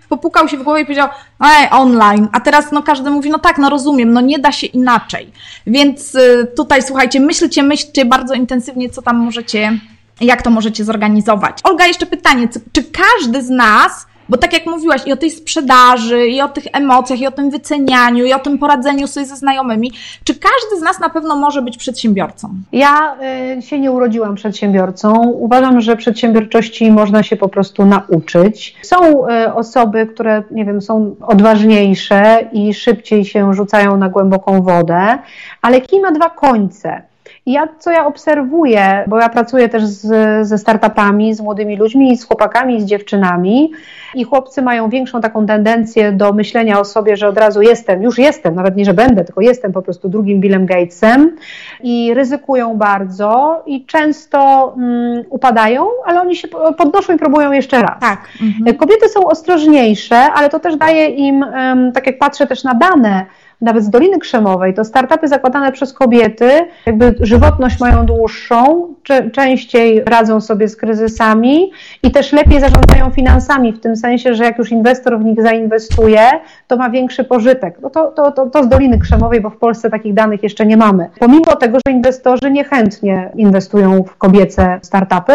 popukał 0.09 0.47
się 0.47 0.57
w 0.57 0.63
głowę 0.63 0.81
i 0.81 0.85
powiedział, 0.85 1.07
ej, 1.39 1.67
online, 1.71 2.27
a 2.31 2.39
teraz 2.39 2.71
no 2.71 2.83
każdy 2.83 3.09
mówi, 3.09 3.29
no 3.29 3.39
tak, 3.39 3.57
no 3.57 3.69
rozumiem, 3.69 4.13
no 4.13 4.21
nie 4.21 4.39
da 4.39 4.51
się 4.51 4.67
inaczej. 4.67 5.31
Więc 5.67 6.15
e, 6.15 6.45
tutaj 6.45 6.83
słuchajcie, 6.83 7.19
myślcie, 7.19 7.63
myślcie 7.63 8.05
bardzo 8.05 8.33
intensywnie, 8.33 8.89
co 8.89 9.01
tam 9.01 9.17
możecie, 9.17 9.79
jak 10.21 10.41
to 10.41 10.49
możecie 10.49 10.83
zorganizować. 10.83 11.59
Olga, 11.63 11.87
jeszcze 11.87 12.05
pytanie, 12.05 12.47
czy 12.71 12.83
każdy 12.83 13.41
z 13.41 13.49
nas 13.49 14.07
bo 14.29 14.37
tak 14.37 14.53
jak 14.53 14.65
mówiłaś, 14.65 15.01
i 15.07 15.11
o 15.11 15.17
tej 15.17 15.31
sprzedaży, 15.31 16.27
i 16.27 16.41
o 16.41 16.47
tych 16.47 16.63
emocjach, 16.73 17.19
i 17.19 17.27
o 17.27 17.31
tym 17.31 17.49
wycenianiu, 17.49 18.25
i 18.25 18.33
o 18.33 18.39
tym 18.39 18.57
poradzeniu 18.57 19.07
sobie 19.07 19.25
ze 19.25 19.35
znajomymi, 19.35 19.91
czy 20.23 20.33
każdy 20.33 20.79
z 20.79 20.81
nas 20.81 20.99
na 20.99 21.09
pewno 21.09 21.35
może 21.35 21.61
być 21.61 21.77
przedsiębiorcą? 21.77 22.49
Ja 22.71 23.15
y, 23.57 23.61
się 23.61 23.79
nie 23.79 23.91
urodziłam 23.91 24.35
przedsiębiorcą. 24.35 25.27
Uważam, 25.29 25.81
że 25.81 25.95
przedsiębiorczości 25.95 26.91
można 26.91 27.23
się 27.23 27.35
po 27.35 27.49
prostu 27.49 27.85
nauczyć. 27.85 28.75
Są 28.81 29.27
y, 29.27 29.53
osoby, 29.53 30.05
które, 30.05 30.43
nie 30.51 30.65
wiem, 30.65 30.81
są 30.81 31.15
odważniejsze 31.21 32.49
i 32.53 32.73
szybciej 32.73 33.25
się 33.25 33.53
rzucają 33.53 33.97
na 33.97 34.09
głęboką 34.09 34.61
wodę, 34.61 35.17
ale 35.61 35.81
kij 35.81 36.01
ma 36.01 36.11
dwa 36.11 36.29
końce. 36.29 37.01
Ja, 37.45 37.67
co 37.79 37.91
ja 37.91 38.05
obserwuję, 38.05 39.03
bo 39.07 39.19
ja 39.19 39.29
pracuję 39.29 39.69
też 39.69 39.85
z, 39.85 40.47
ze 40.47 40.57
startupami, 40.57 41.33
z 41.33 41.41
młodymi 41.41 41.77
ludźmi, 41.77 42.17
z 42.17 42.25
chłopakami, 42.25 42.81
z 42.81 42.85
dziewczynami 42.85 43.71
i 44.15 44.23
chłopcy 44.23 44.61
mają 44.61 44.89
większą 44.89 45.21
taką 45.21 45.45
tendencję 45.45 46.11
do 46.11 46.33
myślenia 46.33 46.79
o 46.79 46.85
sobie, 46.85 47.17
że 47.17 47.27
od 47.27 47.37
razu 47.37 47.61
jestem, 47.61 48.03
już 48.03 48.17
jestem, 48.17 48.55
nawet 48.55 48.75
nie, 48.75 48.85
że 48.85 48.93
będę, 48.93 49.25
tylko 49.25 49.41
jestem 49.41 49.73
po 49.73 49.81
prostu 49.81 50.09
drugim 50.09 50.39
Billem 50.39 50.65
Gatesem 50.65 51.35
i 51.83 52.13
ryzykują 52.13 52.77
bardzo 52.77 53.63
i 53.65 53.85
często 53.85 54.73
um, 54.77 55.23
upadają, 55.29 55.87
ale 56.05 56.21
oni 56.21 56.35
się 56.35 56.47
podnoszą 56.77 57.13
i 57.13 57.17
próbują 57.17 57.51
jeszcze 57.51 57.81
raz. 57.81 57.99
Tak. 57.99 58.27
Mhm. 58.41 58.77
Kobiety 58.77 59.09
są 59.09 59.27
ostrożniejsze, 59.27 60.15
ale 60.15 60.49
to 60.49 60.59
też 60.59 60.75
daje 60.75 61.07
im, 61.07 61.45
tak 61.93 62.07
jak 62.07 62.17
patrzę 62.17 62.47
też 62.47 62.63
na 62.63 62.73
dane, 62.73 63.25
nawet 63.61 63.83
z 63.83 63.89
Doliny 63.89 64.19
Krzemowej, 64.19 64.73
to 64.73 64.83
startupy 64.83 65.27
zakładane 65.27 65.71
przez 65.71 65.93
kobiety, 65.93 66.49
jakby 66.85 67.15
żywotność 67.19 67.79
mają 67.79 68.05
dłuższą, 68.05 68.87
częściej 69.33 70.03
radzą 70.05 70.41
sobie 70.41 70.67
z 70.67 70.75
kryzysami 70.75 71.71
i 72.03 72.11
też 72.11 72.33
lepiej 72.33 72.59
zarządzają 72.59 73.09
finansami, 73.11 73.73
w 73.73 73.79
tym 73.79 73.95
sensie, 73.95 74.35
że 74.35 74.43
jak 74.43 74.57
już 74.57 74.71
inwestor 74.71 75.19
w 75.19 75.25
nich 75.25 75.41
zainwestuje, 75.41 76.21
to 76.67 76.77
ma 76.77 76.89
większy 76.89 77.23
pożytek. 77.23 77.77
No 77.81 77.89
to, 77.89 78.11
to, 78.11 78.31
to, 78.31 78.49
to 78.49 78.63
z 78.63 78.67
Doliny 78.67 78.99
Krzemowej, 78.99 79.41
bo 79.41 79.49
w 79.49 79.57
Polsce 79.57 79.89
takich 79.89 80.13
danych 80.13 80.43
jeszcze 80.43 80.65
nie 80.65 80.77
mamy. 80.77 81.09
Pomimo 81.19 81.55
tego, 81.55 81.77
że 81.87 81.93
inwestorzy 81.93 82.51
niechętnie 82.51 83.31
inwestują 83.35 84.03
w 84.03 84.15
kobiece 84.17 84.79
startupy, 84.81 85.33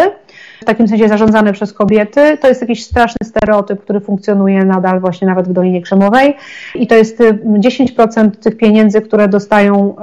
w 0.60 0.64
takim 0.64 0.88
sensie 0.88 1.08
zarządzane 1.08 1.52
przez 1.52 1.72
kobiety. 1.72 2.38
To 2.40 2.48
jest 2.48 2.60
jakiś 2.60 2.84
straszny 2.84 3.26
stereotyp, 3.26 3.80
który 3.80 4.00
funkcjonuje 4.00 4.64
nadal 4.64 5.00
właśnie 5.00 5.28
nawet 5.28 5.48
w 5.48 5.52
Dolinie 5.52 5.82
Krzemowej 5.82 6.36
i 6.74 6.86
to 6.86 6.94
jest 6.94 7.18
10% 7.18 8.26
y, 8.26 8.30
tych 8.30 8.56
pieniędzy, 8.56 9.00
które 9.00 9.28
dostają, 9.28 9.96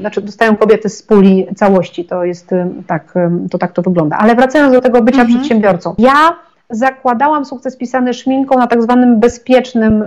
znaczy 0.00 0.20
dostają 0.20 0.56
kobiety 0.56 0.88
z 0.88 1.02
puli 1.02 1.46
całości. 1.56 2.04
To 2.04 2.24
jest 2.24 2.50
tak, 2.86 3.14
to 3.50 3.58
tak 3.58 3.72
to 3.72 3.82
wygląda. 3.82 4.16
Ale 4.18 4.34
wracając 4.34 4.72
do 4.72 4.80
tego 4.80 5.02
bycia 5.02 5.20
mhm. 5.20 5.38
przedsiębiorcą. 5.38 5.94
Ja 5.98 6.36
zakładałam 6.70 7.44
sukces 7.44 7.76
pisany 7.76 8.14
szminką 8.14 8.58
na 8.58 8.66
tak 8.66 8.82
zwanym 8.82 9.20
bezpiecznym, 9.20 10.04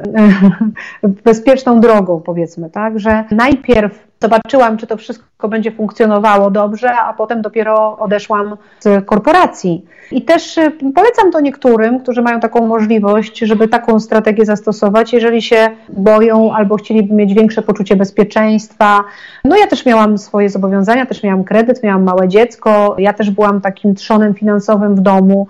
bezpieczną 1.26 1.80
drogą, 1.80 2.22
powiedzmy, 2.22 2.70
tak, 2.70 3.00
że 3.00 3.24
najpierw 3.32 4.08
zobaczyłam, 4.24 4.78
czy 4.78 4.88
to 4.88 4.98
wszystko 4.98 5.48
będzie 5.48 5.72
funkcjonowało 5.72 6.52
dobrze, 6.52 6.96
a 6.96 7.14
potem 7.14 7.42
dopiero 7.42 7.98
odeszłam 7.98 8.58
z 8.80 9.06
korporacji. 9.06 9.86
I 10.12 10.22
też 10.22 10.58
y, 10.58 10.72
polecam 10.96 11.32
to 11.32 11.40
niektórym, 11.40 12.00
którzy 12.00 12.22
mają 12.22 12.40
taką 12.40 12.68
możliwość, 12.68 13.40
żeby 13.40 13.68
taką 13.68 14.00
strategię 14.00 14.46
zastosować, 14.46 15.14
jeżeli 15.14 15.42
się 15.42 15.70
boją 15.90 16.54
albo 16.54 16.76
chcieliby 16.76 17.14
mieć 17.14 17.34
większe 17.34 17.62
poczucie 17.62 17.96
bezpieczeństwa. 17.96 19.04
No 19.46 19.58
ja 19.58 19.68
też 19.68 19.86
miałam 19.86 20.18
swoje 20.18 20.50
zobowiązania, 20.50 21.06
też 21.06 21.24
miałam 21.24 21.44
kredyt, 21.44 21.84
miałam 21.84 22.04
małe 22.04 22.28
dziecko, 22.28 22.96
ja 22.98 23.14
też 23.14 23.30
byłam 23.30 23.62
takim 23.62 23.96
trzonem 23.96 24.34
finansowym 24.34 24.96
w 24.96 25.00
domu 25.00 25.48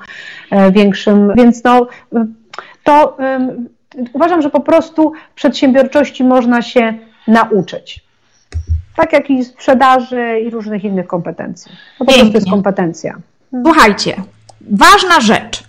e, 0.51 0.71
większym, 0.71 1.33
więc 1.35 1.63
no 1.63 1.87
to 2.83 3.17
um, 3.19 3.69
uważam, 4.13 4.41
że 4.41 4.49
po 4.49 4.59
prostu 4.59 5.11
przedsiębiorczości 5.35 6.23
można 6.23 6.61
się 6.61 6.93
nauczyć. 7.27 8.02
Tak 8.95 9.13
jak 9.13 9.29
i 9.29 9.45
sprzedaży 9.45 10.39
i 10.45 10.49
różnych 10.49 10.83
innych 10.83 11.07
kompetencji. 11.07 11.71
To 11.99 12.05
po 12.05 12.13
prostu 12.13 12.33
jest 12.33 12.49
kompetencja. 12.49 13.15
Słuchajcie, 13.63 14.15
ważna 14.61 15.21
rzecz. 15.21 15.63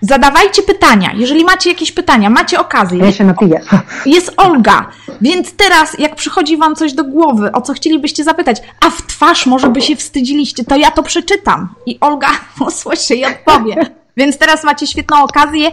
Zadawajcie 0.00 0.62
pytania. 0.62 1.10
Jeżeli 1.14 1.44
macie 1.44 1.70
jakieś 1.70 1.92
pytania, 1.92 2.30
macie 2.30 2.60
okazję. 2.60 2.98
Ja 2.98 3.12
się 3.12 3.24
napiję. 3.24 3.60
Jest 4.06 4.32
Olga, 4.36 4.86
więc 5.20 5.56
teraz, 5.56 5.98
jak 5.98 6.14
przychodzi 6.14 6.56
Wam 6.56 6.76
coś 6.76 6.92
do 6.92 7.04
głowy, 7.04 7.52
o 7.52 7.60
co 7.60 7.72
chcielibyście 7.72 8.24
zapytać, 8.24 8.62
a 8.86 8.90
w 8.90 9.06
twarz 9.06 9.46
może 9.46 9.68
by 9.68 9.82
się 9.82 9.96
wstydziliście, 9.96 10.64
to 10.64 10.76
ja 10.76 10.90
to 10.90 11.02
przeczytam 11.02 11.68
i 11.86 12.00
Olga 12.00 12.28
usłyszy 12.68 13.14
i 13.14 13.24
odpowie. 13.24 13.76
Więc 14.16 14.38
teraz 14.38 14.64
macie 14.64 14.86
świetną 14.86 15.22
okazję. 15.22 15.70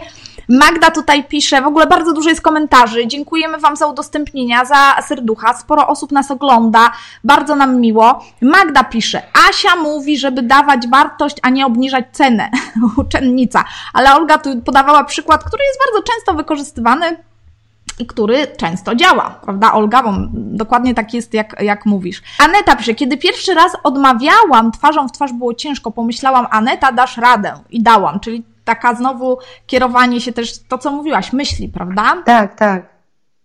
Magda 0.48 0.90
tutaj 0.90 1.24
pisze, 1.24 1.62
w 1.62 1.66
ogóle 1.66 1.86
bardzo 1.86 2.12
dużo 2.12 2.28
jest 2.28 2.40
komentarzy. 2.40 3.06
Dziękujemy 3.06 3.58
Wam 3.58 3.76
za 3.76 3.86
udostępnienia, 3.86 4.64
za 4.64 5.02
serducha. 5.02 5.54
Sporo 5.54 5.88
osób 5.88 6.12
nas 6.12 6.30
ogląda, 6.30 6.92
bardzo 7.24 7.56
nam 7.56 7.80
miło. 7.80 8.24
Magda 8.40 8.84
pisze, 8.84 9.22
Asia 9.48 9.76
mówi, 9.76 10.18
żeby 10.18 10.42
dawać 10.42 10.88
wartość, 10.88 11.36
a 11.42 11.50
nie 11.50 11.66
obniżać 11.66 12.04
cenę. 12.12 12.50
Uczennica. 12.96 13.64
Ale 13.92 14.14
Olga 14.14 14.38
tu 14.38 14.62
podawała 14.62 15.04
przykład, 15.04 15.44
który 15.44 15.64
jest 15.64 15.78
bardzo 15.86 16.12
często 16.12 16.34
wykorzystywany 16.34 17.16
i 17.98 18.06
który 18.06 18.46
często 18.46 18.94
działa, 18.94 19.40
prawda, 19.42 19.72
Olga? 19.72 20.02
Bo 20.02 20.12
dokładnie 20.34 20.94
tak 20.94 21.14
jest, 21.14 21.34
jak, 21.34 21.56
jak 21.62 21.86
mówisz. 21.86 22.22
Aneta 22.38 22.76
pisze, 22.76 22.94
kiedy 22.94 23.16
pierwszy 23.16 23.54
raz 23.54 23.72
odmawiałam, 23.82 24.72
twarzą 24.72 25.08
w 25.08 25.12
twarz 25.12 25.32
było 25.32 25.54
ciężko, 25.54 25.90
pomyślałam, 25.90 26.46
Aneta, 26.50 26.92
dasz 26.92 27.16
radę. 27.16 27.52
I 27.70 27.82
dałam, 27.82 28.20
czyli 28.20 28.44
taka 28.64 28.94
znowu 28.94 29.38
kierowanie 29.66 30.20
się 30.20 30.32
też, 30.32 30.62
to 30.68 30.78
co 30.78 30.92
mówiłaś, 30.92 31.32
myśli, 31.32 31.68
prawda? 31.68 32.22
Tak, 32.24 32.54
tak. 32.54 32.82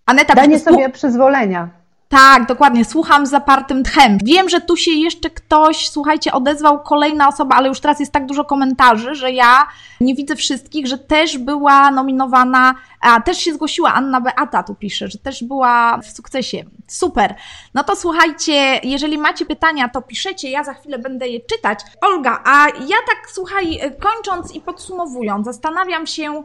Aneta, 0.05 0.36
Danie 0.36 0.59
sobie 0.59 0.89
przyzwolenia. 0.89 1.78
Tak, 2.10 2.45
dokładnie. 2.45 2.86
Słucham 2.86 3.26
z 3.26 3.30
zapartym 3.30 3.84
tchem. 3.84 4.18
Wiem, 4.24 4.49
że 4.49 4.62
tu 4.62 4.78
się 4.78 4.91
jeszcze 4.91 5.30
ktoś, 5.30 5.89
słuchajcie, 5.89 6.32
odezwał, 6.32 6.84
kolejna 6.84 7.28
osoba, 7.28 7.55
ale 7.55 7.68
już 7.68 7.80
teraz 7.80 7.99
jest 7.99 8.12
tak 8.12 8.26
dużo 8.26 8.45
komentarzy, 8.45 9.16
że 9.16 9.32
ja 9.32 9.68
nie 10.01 10.16
widzę 10.16 10.36
wszystkich, 10.36 10.88
że 10.88 10.97
też 10.97 11.38
była 11.38 11.91
nominowana, 11.91 12.76
a 13.01 13.22
też 13.22 13.38
się 13.38 13.53
zgłosiła 13.53 13.93
Anna 13.93 14.22
Beata, 14.22 14.64
tu 14.64 14.76
pisze, 14.76 15.07
że 15.07 15.18
też 15.18 15.43
była 15.43 15.97
w 15.97 16.07
sukcesie. 16.07 16.66
Super. 16.88 17.36
No 17.74 17.84
to 17.84 17.95
słuchajcie, 17.95 18.80
jeżeli 18.84 19.18
macie 19.18 19.45
pytania, 19.45 19.89
to 19.89 20.01
piszecie, 20.01 20.49
ja 20.49 20.64
za 20.64 20.74
chwilę 20.74 20.99
będę 20.99 21.28
je 21.28 21.39
czytać. 21.39 21.80
Olga, 22.01 22.41
a 22.45 22.68
ja 22.68 22.97
tak, 23.07 23.32
słuchaj, 23.34 23.80
kończąc 23.99 24.55
i 24.55 24.62
podsumowując, 24.62 25.45
zastanawiam 25.45 26.07
się, 26.07 26.43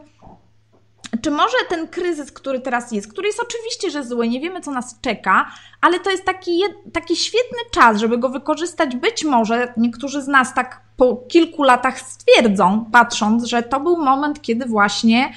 czy 1.21 1.31
może 1.31 1.57
ten 1.69 1.87
kryzys, 1.87 2.31
który 2.31 2.59
teraz 2.59 2.91
jest, 2.91 3.07
który 3.07 3.27
jest 3.27 3.39
oczywiście, 3.39 3.91
że 3.91 4.03
zły, 4.03 4.27
nie 4.27 4.39
wiemy, 4.39 4.61
co 4.61 4.71
nas 4.71 4.99
czeka, 5.01 5.51
ale 5.81 5.99
to 5.99 6.11
jest 6.11 6.25
taki, 6.25 6.61
taki 6.93 7.15
świetny 7.15 7.57
czas, 7.71 7.97
żeby 7.97 8.17
go 8.17 8.29
wykorzystać. 8.29 8.95
Być 8.95 9.23
może 9.23 9.73
niektórzy 9.77 10.21
z 10.21 10.27
nas 10.27 10.53
tak 10.53 10.81
po 10.97 11.15
kilku 11.15 11.63
latach 11.63 11.99
stwierdzą, 11.99 12.85
patrząc, 12.91 13.45
że 13.45 13.63
to 13.63 13.79
był 13.79 13.97
moment, 13.97 14.41
kiedy 14.41 14.65
właśnie 14.65 15.33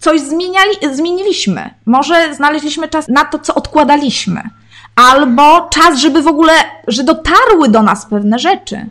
coś 0.00 0.20
zmieniali, 0.20 0.70
zmieniliśmy. 0.92 1.74
Może 1.86 2.34
znaleźliśmy 2.34 2.88
czas 2.88 3.08
na 3.08 3.24
to, 3.24 3.38
co 3.38 3.54
odkładaliśmy. 3.54 4.42
Albo 4.96 5.68
czas, 5.70 5.98
żeby 5.98 6.22
w 6.22 6.26
ogóle, 6.26 6.52
że 6.86 7.04
dotarły 7.04 7.68
do 7.68 7.82
nas 7.82 8.06
pewne 8.06 8.38
rzeczy. 8.38 8.86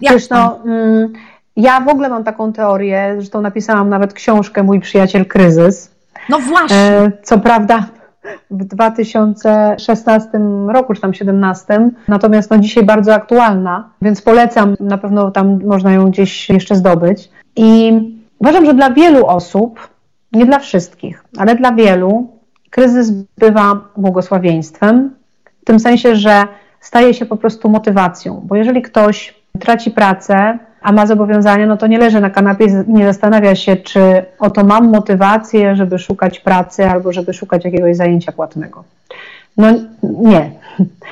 Jak 0.00 0.14
Wiesz, 0.14 0.30
no, 0.30 0.58
mm, 0.64 1.12
ja 1.60 1.80
w 1.80 1.88
ogóle 1.88 2.08
mam 2.08 2.24
taką 2.24 2.52
teorię, 2.52 3.12
zresztą 3.16 3.40
napisałam 3.40 3.88
nawet 3.88 4.12
książkę 4.12 4.62
Mój 4.62 4.80
przyjaciel 4.80 5.26
kryzys. 5.26 5.90
No 6.28 6.38
właśnie. 6.38 6.76
E, 6.76 7.12
co 7.22 7.38
prawda 7.38 7.86
w 8.50 8.64
2016 8.64 10.28
roku, 10.68 10.94
czy 10.94 11.00
tam 11.00 11.10
2017, 11.10 11.90
natomiast 12.08 12.50
no 12.50 12.58
dzisiaj 12.58 12.84
bardzo 12.84 13.14
aktualna, 13.14 13.90
więc 14.02 14.22
polecam, 14.22 14.74
na 14.80 14.98
pewno 14.98 15.30
tam 15.30 15.64
można 15.64 15.92
ją 15.92 16.10
gdzieś 16.10 16.50
jeszcze 16.50 16.76
zdobyć. 16.76 17.30
I 17.56 18.00
Uważam, 18.40 18.66
że 18.66 18.74
dla 18.74 18.90
wielu 18.90 19.26
osób, 19.26 19.88
nie 20.32 20.46
dla 20.46 20.58
wszystkich, 20.58 21.24
ale 21.38 21.56
dla 21.56 21.72
wielu, 21.72 22.28
kryzys 22.70 23.10
bywa 23.38 23.80
błogosławieństwem, 23.96 25.14
w 25.62 25.64
tym 25.64 25.80
sensie, 25.80 26.16
że 26.16 26.44
staje 26.80 27.14
się 27.14 27.26
po 27.26 27.36
prostu 27.36 27.68
motywacją, 27.68 28.42
bo 28.44 28.56
jeżeli 28.56 28.82
ktoś 28.82 29.34
traci 29.58 29.90
pracę, 29.90 30.58
a 30.82 30.92
ma 30.92 31.06
zobowiązania, 31.06 31.66
no 31.66 31.76
to 31.76 31.86
nie 31.86 31.98
leży 31.98 32.20
na 32.20 32.30
kanapie 32.30 32.84
nie 32.88 33.04
zastanawia 33.06 33.54
się, 33.54 33.76
czy 33.76 34.00
oto 34.38 34.64
mam 34.64 34.90
motywację, 34.90 35.76
żeby 35.76 35.98
szukać 35.98 36.40
pracy 36.40 36.86
albo 36.86 37.12
żeby 37.12 37.32
szukać 37.34 37.64
jakiegoś 37.64 37.96
zajęcia 37.96 38.32
płatnego. 38.32 38.84
No 39.56 39.72
nie. 40.02 40.50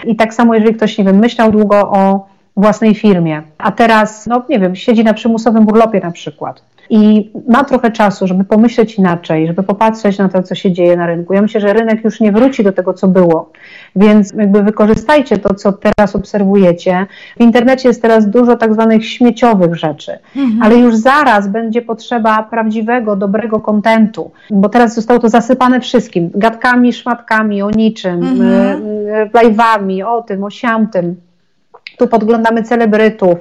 I 0.05 0.17
tak 0.17 0.35
samo, 0.35 0.55
jeżeli 0.55 0.75
ktoś, 0.75 0.99
nie 0.99 1.05
wiem, 1.05 1.19
myślał 1.19 1.53
długo 1.53 1.91
o 1.91 2.29
własnej 2.57 2.95
firmie, 2.95 3.43
a 3.59 3.73
teraz, 3.73 4.27
no 4.27 4.43
nie 4.49 4.59
wiem, 4.59 4.77
siedzi 4.77 5.05
na 5.05 5.15
przymusowym 5.15 5.69
urlopie 5.69 6.01
na 6.01 6.11
przykład, 6.11 6.63
i 6.91 7.31
ma 7.49 7.65
trochę 7.65 7.91
czasu, 7.91 8.27
żeby 8.27 8.45
pomyśleć 8.45 8.95
inaczej, 8.95 9.47
żeby 9.47 9.63
popatrzeć 9.63 10.19
na 10.19 10.29
to, 10.29 10.43
co 10.43 10.55
się 10.55 10.73
dzieje 10.73 10.97
na 10.97 11.07
rynku. 11.07 11.33
Ja 11.33 11.43
myślę, 11.43 11.61
że 11.61 11.73
rynek 11.73 12.05
już 12.05 12.21
nie 12.21 12.33
wróci 12.33 12.65
do 12.65 12.73
tego, 12.73 12.95
co 12.95 13.09
było, 13.09 13.53
więc 13.97 14.33
jakby 14.33 14.63
wykorzystajcie 14.63 15.39
to, 15.39 15.55
co 15.55 15.73
teraz 15.73 16.17
obserwujecie. 16.17 17.07
W 17.37 17.41
internecie 17.41 17.89
jest 17.89 18.03
teraz 18.03 18.31
dużo 18.31 18.57
tak 18.57 18.75
zwanych 18.75 19.07
śmieciowych 19.07 19.75
rzeczy, 19.75 20.19
mhm. 20.37 20.63
ale 20.63 20.77
już 20.77 20.97
zaraz 20.97 21.49
będzie 21.49 21.83
potrzeba 21.83 22.43
prawdziwego, 22.43 23.17
dobrego 23.17 23.61
kontentu, 23.61 24.31
bo 24.51 24.69
teraz 24.69 24.95
zostało 24.95 25.21
to 25.21 25.29
zasypane 25.29 25.81
wszystkim, 25.81 26.31
gadkami, 26.35 26.93
szmatkami, 26.93 27.63
o 27.63 27.71
niczym, 27.71 28.23
mhm. 28.23 28.83
live'ami, 29.29 30.05
o 30.07 30.23
tym, 30.23 30.45
o 30.45 30.51
siamtym 30.51 31.28
tu 31.99 32.09
podglądamy 32.09 32.63
celebrytów, 32.63 33.39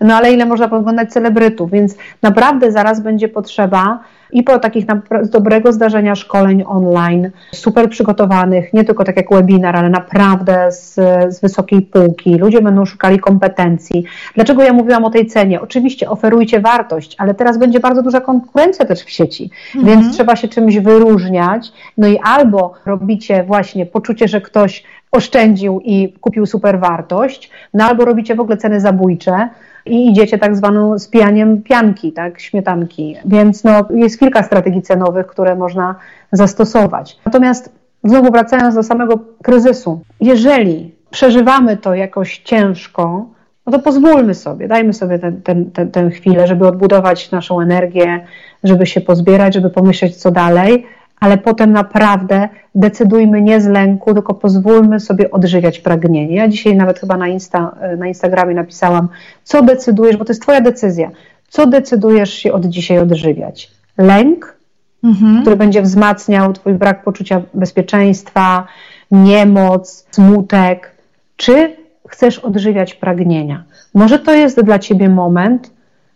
no 0.00 0.14
ale 0.14 0.32
ile 0.32 0.46
można 0.46 0.68
podglądać 0.68 1.12
celebrytów, 1.12 1.70
więc 1.70 1.96
naprawdę 2.22 2.72
zaraz 2.72 3.00
będzie 3.00 3.28
potrzeba 3.28 4.00
i 4.32 4.42
po 4.42 4.58
takich 4.58 4.84
dobrego 5.32 5.72
zdarzenia 5.72 6.14
szkoleń 6.14 6.64
online, 6.66 7.30
super 7.54 7.90
przygotowanych, 7.90 8.72
nie 8.72 8.84
tylko 8.84 9.04
tak 9.04 9.16
jak 9.16 9.30
webinar, 9.30 9.76
ale 9.76 9.90
naprawdę 9.90 10.72
z, 10.72 10.94
z 11.34 11.40
wysokiej 11.40 11.82
półki. 11.82 12.38
Ludzie 12.38 12.62
będą 12.62 12.84
szukali 12.84 13.18
kompetencji. 13.18 14.04
Dlaczego 14.34 14.62
ja 14.62 14.72
mówiłam 14.72 15.04
o 15.04 15.10
tej 15.10 15.26
cenie? 15.26 15.60
Oczywiście 15.60 16.10
oferujcie 16.10 16.60
wartość, 16.60 17.16
ale 17.18 17.34
teraz 17.34 17.58
będzie 17.58 17.80
bardzo 17.80 18.02
duża 18.02 18.20
konkurencja 18.20 18.84
też 18.84 19.02
w 19.02 19.10
sieci, 19.10 19.50
mhm. 19.76 20.02
więc 20.02 20.14
trzeba 20.14 20.36
się 20.36 20.48
czymś 20.48 20.78
wyróżniać. 20.78 21.72
No 21.98 22.08
i 22.08 22.18
albo 22.18 22.74
robicie 22.86 23.44
właśnie 23.44 23.86
poczucie, 23.86 24.28
że 24.28 24.40
ktoś 24.40 24.84
oszczędził 25.12 25.80
i 25.84 26.12
kupił 26.20 26.46
super 26.46 26.80
wartość, 26.80 27.50
no 27.74 27.84
albo 27.84 28.04
robicie 28.04 28.34
w 28.34 28.40
ogóle 28.40 28.56
ceny 28.56 28.80
zabójcze, 28.80 29.48
i 29.88 30.10
idziecie 30.10 30.38
tak 30.38 30.56
zwaną 30.56 30.98
spijaniem 30.98 31.62
pianki, 31.62 32.12
tak, 32.12 32.40
śmietanki. 32.40 33.16
Więc 33.24 33.64
no, 33.64 33.88
jest 33.94 34.20
kilka 34.20 34.42
strategii 34.42 34.82
cenowych, 34.82 35.26
które 35.26 35.56
można 35.56 35.94
zastosować. 36.32 37.18
Natomiast 37.26 37.72
znowu 38.04 38.32
wracając 38.32 38.74
do 38.74 38.82
samego 38.82 39.18
kryzysu, 39.42 40.00
jeżeli 40.20 40.94
przeżywamy 41.10 41.76
to 41.76 41.94
jakoś 41.94 42.38
ciężko, 42.38 43.26
no 43.66 43.72
to 43.72 43.78
pozwólmy 43.78 44.34
sobie, 44.34 44.68
dajmy 44.68 44.92
sobie 44.92 45.18
tę 45.18 45.32
ten, 45.44 45.70
ten, 45.70 45.90
ten, 45.90 46.10
chwilę, 46.10 46.46
żeby 46.46 46.66
odbudować 46.66 47.30
naszą 47.30 47.60
energię, 47.60 48.24
żeby 48.64 48.86
się 48.86 49.00
pozbierać, 49.00 49.54
żeby 49.54 49.70
pomyśleć, 49.70 50.16
co 50.16 50.30
dalej, 50.30 50.86
ale 51.20 51.38
potem 51.38 51.72
naprawdę 51.72 52.48
decydujmy 52.74 53.42
nie 53.42 53.60
z 53.60 53.66
lęku, 53.66 54.14
tylko 54.14 54.34
pozwólmy 54.34 55.00
sobie 55.00 55.30
odżywiać 55.30 55.78
pragnienie. 55.78 56.36
Ja 56.36 56.48
dzisiaj 56.48 56.76
nawet 56.76 56.98
chyba 56.98 57.16
na, 57.16 57.28
Insta, 57.28 57.76
na 57.98 58.06
Instagramie 58.06 58.54
napisałam, 58.54 59.08
co 59.44 59.62
decydujesz, 59.62 60.16
bo 60.16 60.24
to 60.24 60.32
jest 60.32 60.42
Twoja 60.42 60.60
decyzja, 60.60 61.10
co 61.48 61.66
decydujesz 61.66 62.34
się 62.34 62.52
od 62.52 62.66
dzisiaj 62.66 62.98
odżywiać? 62.98 63.70
Lęk, 63.98 64.56
mhm. 65.04 65.42
który 65.42 65.56
będzie 65.56 65.82
wzmacniał 65.82 66.52
Twój 66.52 66.74
brak 66.74 67.04
poczucia 67.04 67.42
bezpieczeństwa, 67.54 68.66
niemoc, 69.10 70.06
smutek, 70.10 70.90
czy 71.36 71.76
chcesz 72.08 72.38
odżywiać 72.38 72.94
pragnienia? 72.94 73.64
Może 73.94 74.18
to 74.18 74.32
jest 74.32 74.60
dla 74.60 74.78
Ciebie 74.78 75.08
moment, 75.08 75.70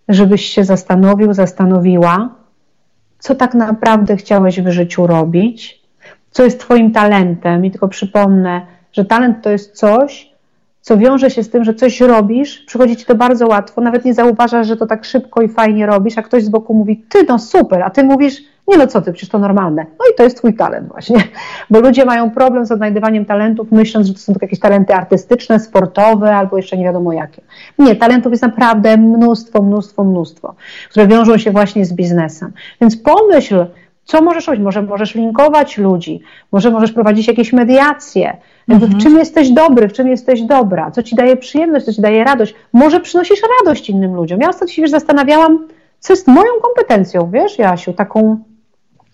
żebyś 0.09 0.44
się 0.44 0.64
zastanowił, 0.64 1.34
zastanowiła, 1.34 2.41
co 3.23 3.35
tak 3.35 3.55
naprawdę 3.55 4.16
chciałeś 4.16 4.61
w 4.61 4.70
życiu 4.70 5.07
robić, 5.07 5.83
co 6.31 6.45
jest 6.45 6.61
Twoim 6.61 6.93
talentem. 6.93 7.64
I 7.64 7.70
tylko 7.70 7.89
przypomnę, 7.89 8.66
że 8.93 9.05
talent 9.05 9.43
to 9.43 9.51
jest 9.51 9.77
coś, 9.77 10.32
co 10.83 10.97
wiąże 10.99 11.30
się 11.30 11.43
z 11.43 11.51
tym, 11.51 11.64
że 11.64 11.74
coś 11.74 12.01
robisz, 12.01 12.59
przychodzi 12.59 12.97
ci 12.97 13.05
to 13.05 13.14
bardzo 13.14 13.47
łatwo, 13.47 13.80
nawet 13.80 14.05
nie 14.05 14.14
zauważasz, 14.14 14.66
że 14.66 14.76
to 14.76 14.87
tak 14.87 15.05
szybko 15.05 15.43
i 15.43 15.49
fajnie 15.49 15.87
robisz, 15.87 16.18
a 16.18 16.22
ktoś 16.22 16.45
z 16.45 16.49
boku 16.49 16.74
mówi, 16.74 17.05
ty 17.09 17.18
no 17.28 17.39
super, 17.39 17.83
a 17.83 17.91
ty 17.91 18.05
mówisz, 18.05 18.43
nie 18.68 18.78
no 18.78 18.87
co 18.87 19.03
ty, 19.03 19.12
przecież 19.12 19.28
to 19.28 19.39
normalne. 19.39 19.87
No 19.99 20.05
i 20.12 20.16
to 20.16 20.22
jest 20.22 20.37
twój 20.37 20.55
talent 20.55 20.89
właśnie, 20.89 21.16
bo 21.70 21.80
ludzie 21.80 22.05
mają 22.05 22.30
problem 22.30 22.66
z 22.66 22.72
odnajdywaniem 22.72 23.24
talentów, 23.24 23.72
myśląc, 23.72 24.07
że 24.07 24.12
to 24.12 24.18
są 24.18 24.33
tylko 24.33 24.45
jakieś 24.45 24.61
talenty 24.61 24.95
artystyczne, 24.95 25.61
sportowe 25.61 26.37
albo 26.37 26.57
jeszcze 26.57 26.76
nie 26.76 26.85
wiadomo 26.85 27.12
jakie. 27.12 27.43
Nie, 27.78 27.97
talentów 27.97 28.33
jest 28.33 28.43
naprawdę 28.43 28.97
mnóstwo, 28.97 29.62
mnóstwo, 29.62 30.05
mnóstwo, 30.05 30.55
które 30.91 31.07
wiążą 31.07 31.39
się 31.39 31.51
właśnie 31.51 31.85
z 31.85 31.93
biznesem. 31.93 32.53
Więc 32.80 32.97
pomyśl, 32.97 33.66
co 34.05 34.22
możesz 34.22 34.47
robić? 34.47 34.62
Może 34.62 34.83
możesz 34.83 35.14
linkować 35.14 35.78
ludzi, 35.78 36.20
może 36.53 36.70
możesz 36.70 36.93
prowadzić 36.93 37.28
jakieś 37.28 37.53
mediacje. 37.53 38.37
Mhm. 38.68 38.92
W 38.92 39.02
czym 39.02 39.18
jesteś 39.18 39.50
dobry, 39.50 39.88
w 39.88 39.92
czym 39.92 40.08
jesteś 40.08 40.42
dobra, 40.42 40.90
co 40.90 41.02
ci 41.02 41.16
daje 41.16 41.36
przyjemność, 41.36 41.86
co 41.86 41.92
ci 41.92 42.00
daje 42.00 42.24
radość. 42.24 42.54
Może 42.72 43.00
przynosisz 43.00 43.40
radość 43.60 43.90
innym 43.90 44.14
ludziom. 44.14 44.40
Ja 44.40 44.48
ostatnio 44.48 44.74
się 44.74 44.82
wiesz, 44.82 44.90
zastanawiałam, 44.90 45.68
co 45.98 46.12
jest 46.12 46.28
moją 46.28 46.52
kompetencją, 46.62 47.30
wiesz, 47.30 47.58
Jasiu, 47.58 47.92
taką 47.92 48.38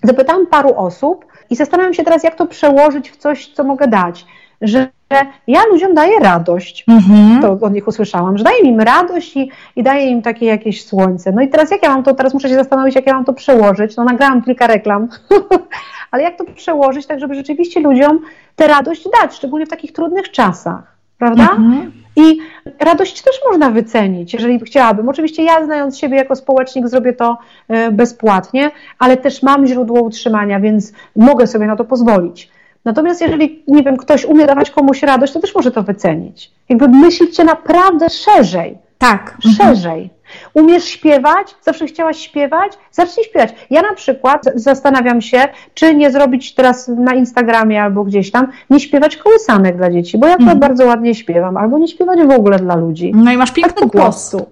Zapytałam 0.02 0.46
paru 0.46 0.74
osób 0.76 1.26
i 1.50 1.56
zastanawiam 1.56 1.94
się 1.94 2.04
teraz, 2.04 2.24
jak 2.24 2.34
to 2.34 2.46
przełożyć 2.46 3.10
w 3.10 3.16
coś, 3.16 3.52
co 3.52 3.64
mogę 3.64 3.88
dać. 3.88 4.26
Że 4.60 4.88
ja 5.46 5.60
ludziom 5.70 5.94
daję 5.94 6.18
radość. 6.20 6.84
Mhm. 6.88 7.42
To 7.42 7.66
od 7.66 7.72
nich 7.72 7.88
usłyszałam, 7.88 8.38
że 8.38 8.44
daję 8.44 8.60
im 8.60 8.80
radość 8.80 9.36
i, 9.36 9.50
i 9.76 9.82
daję 9.82 10.06
im 10.06 10.22
takie 10.22 10.46
jakieś 10.46 10.84
słońce. 10.84 11.32
No 11.32 11.42
i 11.42 11.48
teraz 11.48 11.70
jak 11.70 11.82
ja 11.82 11.88
mam 11.88 12.02
to, 12.02 12.14
teraz 12.14 12.34
muszę 12.34 12.48
się 12.48 12.54
zastanowić, 12.54 12.94
jak 12.94 13.06
ja 13.06 13.14
mam 13.14 13.24
to 13.24 13.32
przełożyć. 13.32 13.96
No 13.96 14.04
nagrałam 14.04 14.42
kilka 14.42 14.66
reklam, 14.66 15.08
ale 16.10 16.22
jak 16.22 16.38
to 16.38 16.44
przełożyć, 16.44 17.06
tak 17.06 17.20
żeby 17.20 17.34
rzeczywiście 17.34 17.80
ludziom 17.80 18.20
tę 18.56 18.66
radość 18.66 19.08
dać, 19.20 19.34
szczególnie 19.34 19.66
w 19.66 19.70
takich 19.70 19.92
trudnych 19.92 20.30
czasach, 20.30 20.96
prawda? 21.18 21.42
Mhm. 21.42 21.92
I 22.16 22.38
radość 22.80 23.22
też 23.22 23.34
można 23.50 23.70
wycenić, 23.70 24.34
jeżeli 24.34 24.60
chciałabym. 24.60 25.08
Oczywiście 25.08 25.42
ja, 25.42 25.64
znając 25.64 25.98
siebie 25.98 26.16
jako 26.16 26.36
społecznik, 26.36 26.88
zrobię 26.88 27.12
to 27.12 27.38
e, 27.68 27.90
bezpłatnie, 27.90 28.70
ale 28.98 29.16
też 29.16 29.42
mam 29.42 29.66
źródło 29.66 30.00
utrzymania, 30.00 30.60
więc 30.60 30.92
mogę 31.16 31.46
sobie 31.46 31.66
na 31.66 31.76
to 31.76 31.84
pozwolić. 31.84 32.50
Natomiast 32.84 33.20
jeżeli, 33.20 33.64
nie 33.68 33.82
wiem, 33.82 33.96
ktoś 33.96 34.24
umie 34.24 34.46
dawać 34.46 34.70
komuś 34.70 35.02
radość, 35.02 35.32
to 35.32 35.40
też 35.40 35.54
może 35.54 35.70
to 35.70 35.82
wycenić. 35.82 36.50
Jakby 36.68 36.88
myślcie 36.88 37.44
naprawdę 37.44 38.10
szerzej. 38.10 38.78
Tak. 38.98 39.36
Szerzej. 39.56 40.10
Umiesz 40.54 40.84
śpiewać? 40.84 41.54
Zawsze 41.62 41.86
chciałaś 41.86 42.18
śpiewać? 42.18 42.72
Zacznij 42.92 43.24
śpiewać. 43.26 43.54
Ja 43.70 43.82
na 43.82 43.94
przykład 43.94 44.42
zastanawiam 44.54 45.20
się, 45.20 45.48
czy 45.74 45.94
nie 45.94 46.10
zrobić 46.10 46.54
teraz 46.54 46.88
na 46.88 47.14
Instagramie 47.14 47.82
albo 47.82 48.04
gdzieś 48.04 48.30
tam, 48.30 48.52
nie 48.70 48.80
śpiewać 48.80 49.16
kołysanek 49.16 49.76
dla 49.76 49.90
dzieci, 49.90 50.18
bo 50.18 50.26
ja 50.26 50.36
mm. 50.36 50.58
bardzo 50.58 50.86
ładnie 50.86 51.14
śpiewam, 51.14 51.56
albo 51.56 51.78
nie 51.78 51.88
śpiewać 51.88 52.22
w 52.22 52.30
ogóle 52.30 52.58
dla 52.58 52.76
ludzi. 52.76 53.12
No 53.16 53.32
i 53.32 53.36
masz 53.36 53.52
piękny 53.52 53.74
tak 53.74 53.82
po 53.82 53.88
głos. 53.88 54.04
prostu. 54.04 54.46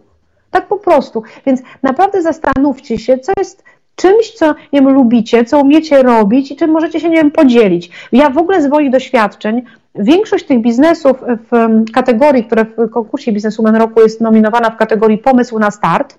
Tak 0.50 0.66
po 0.66 0.76
prostu. 0.76 1.22
Więc 1.46 1.62
naprawdę 1.82 2.22
zastanówcie 2.22 2.98
się, 2.98 3.18
co 3.18 3.32
jest 3.38 3.64
czymś, 3.96 4.30
co 4.30 4.46
nie 4.72 4.80
wiem, 4.80 4.88
lubicie, 4.88 5.44
co 5.44 5.60
umiecie 5.60 6.02
robić 6.02 6.50
i 6.50 6.56
czym 6.56 6.70
możecie 6.70 7.00
się 7.00 7.10
nie 7.10 7.16
wiem, 7.16 7.30
podzielić. 7.30 7.90
Ja 8.12 8.30
w 8.30 8.38
ogóle 8.38 8.62
z 8.62 8.66
moich 8.66 8.90
doświadczeń 8.90 9.62
Większość 9.98 10.46
tych 10.46 10.60
biznesów 10.60 11.16
w 11.50 11.84
kategorii, 11.92 12.44
które 12.44 12.64
w 12.64 12.90
konkursie 12.90 13.32
Bizneswoman 13.32 13.76
Roku 13.76 14.00
jest 14.00 14.20
nominowana 14.20 14.70
w 14.70 14.76
kategorii 14.76 15.18
pomysł 15.18 15.58
na 15.58 15.70
start, 15.70 16.18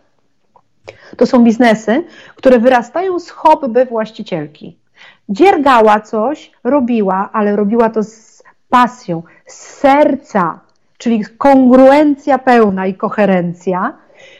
to 1.17 1.25
są 1.25 1.43
biznesy, 1.43 2.03
które 2.35 2.59
wyrastają 2.59 3.19
z 3.19 3.29
hobby 3.29 3.85
właścicielki. 3.85 4.77
Dziergała 5.29 5.99
coś, 5.99 6.51
robiła, 6.63 7.29
ale 7.33 7.55
robiła 7.55 7.89
to 7.89 8.03
z 8.03 8.43
pasją, 8.69 9.23
z 9.45 9.53
serca, 9.53 10.59
czyli 10.97 11.25
kongruencja 11.37 12.37
pełna 12.37 12.87
i 12.87 12.93
koherencja 12.93 13.93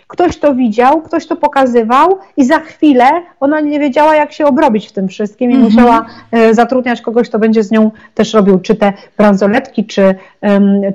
Ktoś 0.08 0.38
to 0.38 0.56
widział, 0.56 1.02
ktoś 1.02 1.28
to 1.28 1.36
pokazywał 1.36 2.18
i 2.38 2.46
za 2.46 2.60
chwilę 2.60 3.06
ona 3.40 3.60
nie 3.60 3.80
wiedziała, 3.80 4.16
jak 4.16 4.34
się 4.34 4.46
obrobić 4.46 4.88
w 4.88 4.92
tym 4.92 5.08
wszystkim 5.08 5.52
i 5.52 5.54
mm 5.54 5.66
-hmm. 5.66 5.72
musiała 5.72 6.06
e, 6.32 6.54
zatrudniać 6.54 7.02
kogoś, 7.02 7.30
kto 7.30 7.40
będzie 7.40 7.64
z 7.64 7.72
nią 7.72 7.92
też 8.14 8.34
robił 8.34 8.60
czy 8.60 8.76
te 8.76 8.94
bransoletki, 9.18 9.86
czy, 9.86 10.16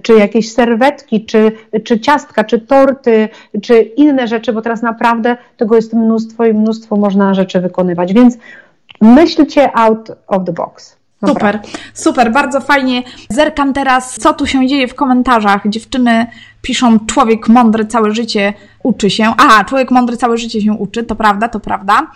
czy 0.03 0.13
jakieś 0.13 0.53
serwetki, 0.53 1.25
czy, 1.25 1.53
czy 1.85 2.01
ciastka, 2.01 2.45
czy 2.45 2.59
torty, 2.59 3.29
czy 3.63 3.81
inne 3.81 4.29
rzeczy, 4.29 4.53
bo 4.53 4.63
teraz 4.63 4.83
naprawdę 4.83 5.37
tego 5.57 5.77
jest 5.77 5.93
mnóstwo 5.93 6.47
i 6.47 6.55
mnóstwo 6.55 6.97
można 6.97 7.35
rzeczy 7.35 7.61
wykonywać. 7.61 8.13
Więc 8.13 8.39
myślcie 9.01 9.77
out 9.77 10.11
of 10.27 10.45
the 10.47 10.53
box. 10.53 11.02
Super, 11.27 11.61
super, 11.95 12.33
bardzo 12.33 12.61
fajnie. 12.61 13.03
Zerkam 13.29 13.73
teraz, 13.73 14.19
co 14.19 14.35
tu 14.35 14.47
się 14.47 14.67
dzieje 14.67 14.89
w 14.89 14.95
komentarzach. 14.95 15.69
Dziewczyny 15.69 16.27
piszą 16.63 17.07
człowiek 17.07 17.49
mądry 17.49 17.87
całe 17.87 18.15
życie 18.15 18.55
uczy 18.83 19.11
się. 19.11 19.35
Aha, 19.39 19.65
człowiek 19.65 19.91
mądry 19.91 20.17
całe 20.17 20.37
życie 20.37 20.61
się 20.61 20.73
uczy, 20.73 21.05
to 21.05 21.17
prawda, 21.17 21.49
to 21.49 21.61
prawda. 21.61 22.07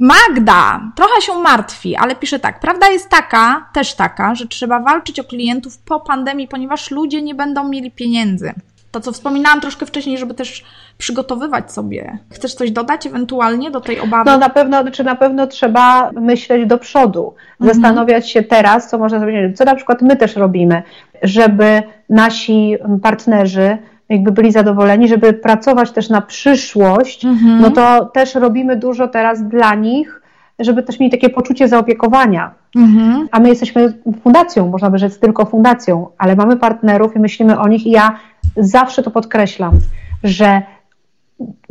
Magda 0.00 0.80
trochę 0.96 1.20
się 1.20 1.34
martwi, 1.34 1.96
ale 1.96 2.16
pisze 2.16 2.38
tak. 2.38 2.60
Prawda 2.60 2.88
jest 2.88 3.08
taka, 3.08 3.68
też 3.72 3.94
taka, 3.94 4.34
że 4.34 4.46
trzeba 4.46 4.80
walczyć 4.80 5.20
o 5.20 5.24
klientów 5.24 5.78
po 5.78 6.00
pandemii, 6.00 6.48
ponieważ 6.48 6.90
ludzie 6.90 7.22
nie 7.22 7.34
będą 7.34 7.68
mieli 7.68 7.90
pieniędzy. 7.90 8.54
To, 8.96 9.00
co 9.00 9.12
wspominałam 9.12 9.60
troszkę 9.60 9.86
wcześniej, 9.86 10.18
żeby 10.18 10.34
też 10.34 10.64
przygotowywać 10.98 11.72
sobie. 11.72 12.18
Chcesz 12.32 12.54
coś 12.54 12.70
dodać 12.70 13.06
ewentualnie 13.06 13.70
do 13.70 13.80
tej 13.80 14.00
obawy? 14.00 14.30
No 14.30 14.38
na 14.38 14.48
pewno, 14.48 14.90
czy 14.90 15.04
na 15.04 15.14
pewno 15.14 15.46
trzeba 15.46 16.10
myśleć 16.12 16.66
do 16.66 16.78
przodu, 16.78 17.34
mhm. 17.60 17.74
zastanawiać 17.74 18.30
się 18.30 18.42
teraz, 18.42 18.90
co 18.90 18.98
można 18.98 19.18
zrobić, 19.18 19.56
co 19.56 19.64
na 19.64 19.74
przykład 19.74 20.02
my 20.02 20.16
też 20.16 20.36
robimy, 20.36 20.82
żeby 21.22 21.82
nasi 22.10 22.76
partnerzy 23.02 23.78
jakby 24.08 24.32
byli 24.32 24.52
zadowoleni, 24.52 25.08
żeby 25.08 25.32
pracować 25.32 25.90
też 25.90 26.08
na 26.08 26.20
przyszłość, 26.20 27.24
mhm. 27.24 27.60
no 27.60 27.70
to 27.70 28.04
też 28.04 28.34
robimy 28.34 28.76
dużo 28.76 29.08
teraz 29.08 29.48
dla 29.48 29.74
nich, 29.74 30.22
żeby 30.58 30.82
też 30.82 31.00
mieli 31.00 31.10
takie 31.10 31.30
poczucie 31.30 31.68
zaopiekowania. 31.68 32.54
Mhm. 32.76 33.28
A 33.30 33.40
my 33.40 33.48
jesteśmy 33.48 33.92
fundacją, 34.22 34.68
można 34.68 34.90
by 34.90 34.98
rzec 34.98 35.18
tylko 35.18 35.44
fundacją, 35.44 36.08
ale 36.18 36.36
mamy 36.36 36.56
partnerów 36.56 37.16
i 37.16 37.18
myślimy 37.18 37.58
o 37.58 37.68
nich 37.68 37.86
i 37.86 37.90
ja 37.90 38.18
zawsze 38.56 39.02
to 39.02 39.10
podkreślam, 39.10 39.80
że 40.24 40.62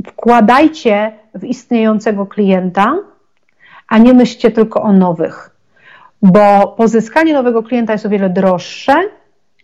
wkładajcie 0.08 1.12
w 1.36 1.44
istniejącego 1.44 2.26
klienta, 2.26 2.96
a 3.88 3.98
nie 3.98 4.14
myślcie 4.14 4.52
tylko 4.52 4.82
o 4.82 4.94
nowych, 4.94 5.50
bo 6.22 6.68
pozyskanie 6.78 7.34
nowego 7.34 7.64
klienta 7.64 7.94
jest 7.94 8.06
o 8.06 8.10
wiele 8.10 8.30
droższe 8.30 8.94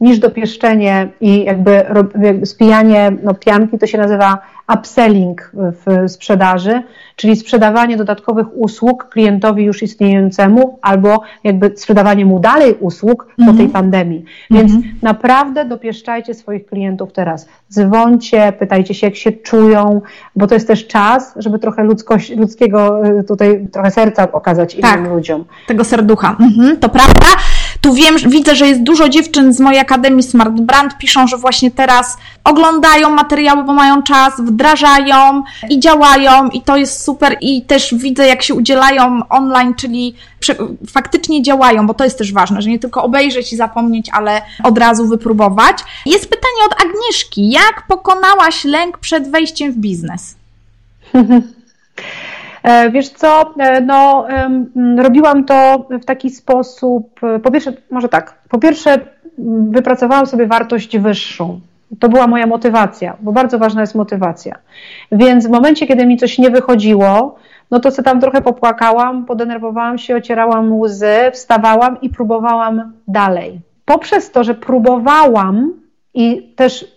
niż 0.01 0.19
dopieszczenie 0.19 1.09
i 1.21 1.43
jakby, 1.43 1.85
spijanie 2.45 3.11
no, 3.23 3.33
pianki, 3.33 3.77
to 3.77 3.87
się 3.87 3.97
nazywa 3.97 4.37
upselling 4.73 5.51
w 5.53 6.11
sprzedaży, 6.11 6.83
czyli 7.15 7.35
sprzedawanie 7.35 7.97
dodatkowych 7.97 8.47
usług 8.53 9.09
klientowi 9.09 9.63
już 9.63 9.83
istniejącemu 9.83 10.79
albo 10.81 11.21
jakby 11.43 11.77
sprzedawanie 11.77 12.25
mu 12.25 12.39
dalej 12.39 12.75
usług 12.79 13.23
mm 13.23 13.33
-hmm. 13.35 13.51
po 13.51 13.57
tej 13.57 13.65
mhm. 13.65 13.71
pandemii. 13.71 14.25
Więc 14.51 14.71
mm 14.71 14.83
-hmm. 14.83 14.85
naprawdę 15.01 15.65
dopieszczajcie 15.65 16.33
swoich 16.33 16.65
klientów 16.65 17.13
teraz. 17.13 17.47
Dzwońcie, 17.71 18.53
pytajcie 18.59 18.93
się, 18.93 19.07
jak 19.07 19.15
się 19.15 19.31
czują, 19.31 20.01
bo 20.35 20.47
to 20.47 20.53
jest 20.53 20.67
też 20.67 20.87
czas, 20.87 21.33
żeby 21.35 21.59
trochę 21.59 21.83
ludzkość, 21.83 22.35
ludzkiego 22.35 23.07
y, 23.07 23.23
tutaj, 23.23 23.67
trochę 23.71 23.91
serca 23.91 24.31
okazać 24.31 24.75
innym 24.75 24.91
tak, 24.91 25.09
ludziom. 25.09 25.45
tego 25.67 25.83
serducha. 25.83 26.35
Mhm, 26.39 26.77
to 26.77 26.89
prawda. 26.89 27.27
Tu 27.81 27.93
wiem, 27.93 28.15
widzę, 28.27 28.55
że 28.55 28.67
jest 28.67 28.83
dużo 28.83 29.09
dziewczyn 29.09 29.53
z 29.53 29.59
mojej 29.59 29.79
Akademii 29.79 30.23
Smart 30.23 30.53
Brand, 30.53 30.97
piszą, 30.97 31.27
że 31.27 31.37
właśnie 31.37 31.71
teraz 31.71 32.17
oglądają 32.43 33.09
materiały, 33.09 33.63
bo 33.63 33.73
mają 33.73 34.03
czas, 34.03 34.33
wdrażają 34.41 35.43
i 35.69 35.79
działają 35.79 36.49
i 36.49 36.61
to 36.61 36.77
jest 36.77 37.03
super 37.03 37.37
i 37.41 37.61
też 37.61 37.93
widzę, 37.97 38.27
jak 38.27 38.43
się 38.43 38.53
udzielają 38.53 39.19
online, 39.29 39.73
czyli 39.75 40.15
faktycznie 40.89 41.41
działają, 41.41 41.87
bo 41.87 41.93
to 41.93 42.03
jest 42.03 42.17
też 42.17 42.33
ważne, 42.33 42.61
że 42.61 42.69
nie 42.69 42.79
tylko 42.79 43.03
obejrzeć 43.03 43.53
i 43.53 43.55
zapomnieć, 43.55 44.09
ale 44.13 44.41
od 44.63 44.77
razu 44.77 45.07
wypróbować. 45.07 45.77
Jest 46.05 46.29
pytanie 46.29 46.65
od 46.65 46.81
Agnieszki. 46.81 47.49
Jak 47.49 47.83
pokonałaś 47.87 48.65
lęk 48.65 48.97
przed 48.97 49.31
wejściem 49.31 49.71
w 49.71 49.77
biznes? 49.77 50.35
E, 52.63 52.89
wiesz 52.89 53.09
co, 53.09 53.53
e, 53.59 53.81
no, 53.81 54.27
robiłam 54.97 55.45
to 55.45 55.87
w 56.01 56.05
taki 56.05 56.29
sposób, 56.29 57.23
e, 57.23 57.39
po 57.39 57.51
pierwsze, 57.51 57.73
może 57.91 58.09
tak, 58.09 58.33
po 58.49 58.59
pierwsze 58.59 58.99
wypracowałam 59.69 60.25
sobie 60.25 60.47
wartość 60.47 60.97
wyższą. 60.97 61.59
To 61.99 62.09
była 62.09 62.27
moja 62.27 62.47
motywacja, 62.47 63.17
bo 63.21 63.31
bardzo 63.31 63.59
ważna 63.59 63.81
jest 63.81 63.95
motywacja. 63.95 64.55
Więc 65.11 65.47
w 65.47 65.49
momencie, 65.49 65.87
kiedy 65.87 66.05
mi 66.05 66.17
coś 66.17 66.37
nie 66.37 66.49
wychodziło, 66.49 67.35
no 67.71 67.79
to 67.79 67.91
sobie 67.91 68.05
tam 68.05 68.19
trochę 68.19 68.41
popłakałam, 68.41 69.25
podenerwowałam 69.25 69.97
się, 69.97 70.15
ocierałam 70.15 70.73
łzy, 70.73 71.15
wstawałam 71.33 72.01
i 72.01 72.09
próbowałam 72.09 72.93
dalej. 73.07 73.59
Poprzez 73.85 74.31
to, 74.31 74.43
że 74.43 74.53
próbowałam, 74.55 75.73
i 76.13 76.53
też 76.55 76.95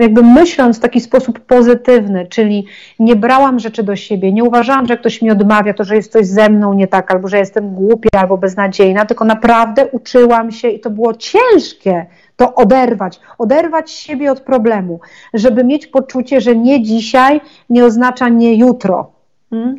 jakby 0.00 0.22
myśląc 0.22 0.78
w 0.78 0.80
taki 0.80 1.00
sposób 1.00 1.40
pozytywny, 1.40 2.26
czyli 2.26 2.66
nie 2.98 3.16
brałam 3.16 3.58
rzeczy 3.58 3.82
do 3.82 3.96
siebie, 3.96 4.32
nie 4.32 4.44
uważałam, 4.44 4.86
że 4.86 4.96
ktoś 4.96 5.22
mi 5.22 5.30
odmawia 5.30 5.74
to, 5.74 5.84
że 5.84 5.96
jest 5.96 6.12
coś 6.12 6.26
ze 6.26 6.50
mną 6.50 6.74
nie 6.74 6.88
tak, 6.88 7.10
albo 7.10 7.28
że 7.28 7.38
jestem 7.38 7.74
głupia, 7.74 8.20
albo 8.20 8.38
beznadziejna, 8.38 9.06
tylko 9.06 9.24
naprawdę 9.24 9.86
uczyłam 9.86 10.52
się 10.52 10.68
i 10.68 10.80
to 10.80 10.90
było 10.90 11.14
ciężkie 11.14 12.06
to 12.36 12.54
oderwać, 12.54 13.20
oderwać 13.38 13.90
siebie 13.90 14.32
od 14.32 14.40
problemu, 14.40 15.00
żeby 15.34 15.64
mieć 15.64 15.86
poczucie, 15.86 16.40
że 16.40 16.56
nie 16.56 16.82
dzisiaj 16.82 17.40
nie 17.70 17.84
oznacza 17.84 18.28
nie 18.28 18.54
jutro. 18.54 19.12
Hmm? 19.50 19.78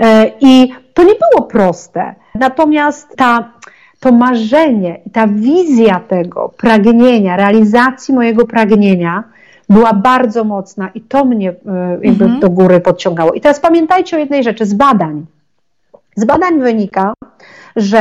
E, 0.00 0.30
I 0.40 0.72
to 0.94 1.02
nie 1.02 1.14
było 1.14 1.46
proste. 1.46 2.14
Natomiast 2.34 3.16
ta 3.16 3.52
to 4.00 4.12
marzenie 4.12 5.00
i 5.06 5.10
ta 5.10 5.26
wizja 5.26 6.00
tego 6.08 6.52
pragnienia, 6.56 7.36
realizacji 7.36 8.14
mojego 8.14 8.46
pragnienia 8.46 9.24
była 9.68 9.92
bardzo 9.92 10.44
mocna 10.44 10.88
i 10.94 11.00
to 11.00 11.24
mnie 11.24 11.50
e, 11.50 11.98
jakby 12.02 12.24
mhm. 12.24 12.40
do 12.40 12.50
góry 12.50 12.80
podciągało. 12.80 13.32
I 13.32 13.40
teraz 13.40 13.60
pamiętajcie 13.60 14.16
o 14.16 14.18
jednej 14.18 14.44
rzeczy 14.44 14.66
z 14.66 14.74
badań. 14.74 15.26
Z 16.16 16.24
badań 16.24 16.60
wynika, 16.60 17.12
że 17.76 18.00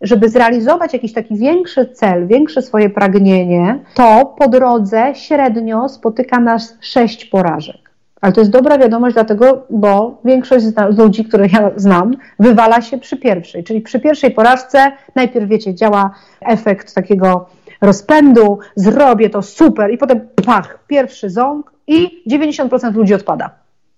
żeby 0.00 0.28
zrealizować 0.28 0.92
jakiś 0.92 1.12
taki 1.12 1.36
większy 1.36 1.86
cel, 1.86 2.26
większe 2.26 2.62
swoje 2.62 2.90
pragnienie, 2.90 3.78
to 3.94 4.34
po 4.38 4.48
drodze 4.48 5.12
średnio 5.14 5.88
spotyka 5.88 6.40
nas 6.40 6.76
sześć 6.80 7.24
porażek. 7.24 7.89
Ale 8.20 8.32
to 8.32 8.40
jest 8.40 8.50
dobra 8.50 8.78
wiadomość, 8.78 9.14
dlatego, 9.14 9.66
bo 9.70 10.20
większość 10.24 10.64
z 10.64 10.98
ludzi, 10.98 11.24
których 11.24 11.52
ja 11.52 11.70
znam, 11.76 12.16
wywala 12.38 12.82
się 12.82 12.98
przy 12.98 13.16
pierwszej. 13.16 13.64
Czyli 13.64 13.80
przy 13.80 14.00
pierwszej 14.00 14.30
porażce 14.30 14.92
najpierw, 15.14 15.48
wiecie, 15.48 15.74
działa 15.74 16.10
efekt 16.40 16.94
takiego 16.94 17.46
rozpędu, 17.80 18.58
zrobię 18.76 19.30
to 19.30 19.42
super 19.42 19.90
i 19.90 19.98
potem 19.98 20.20
pach, 20.46 20.78
pierwszy 20.86 21.30
ząg 21.30 21.72
i 21.86 22.22
90% 22.30 22.94
ludzi 22.94 23.14
odpada. 23.14 23.50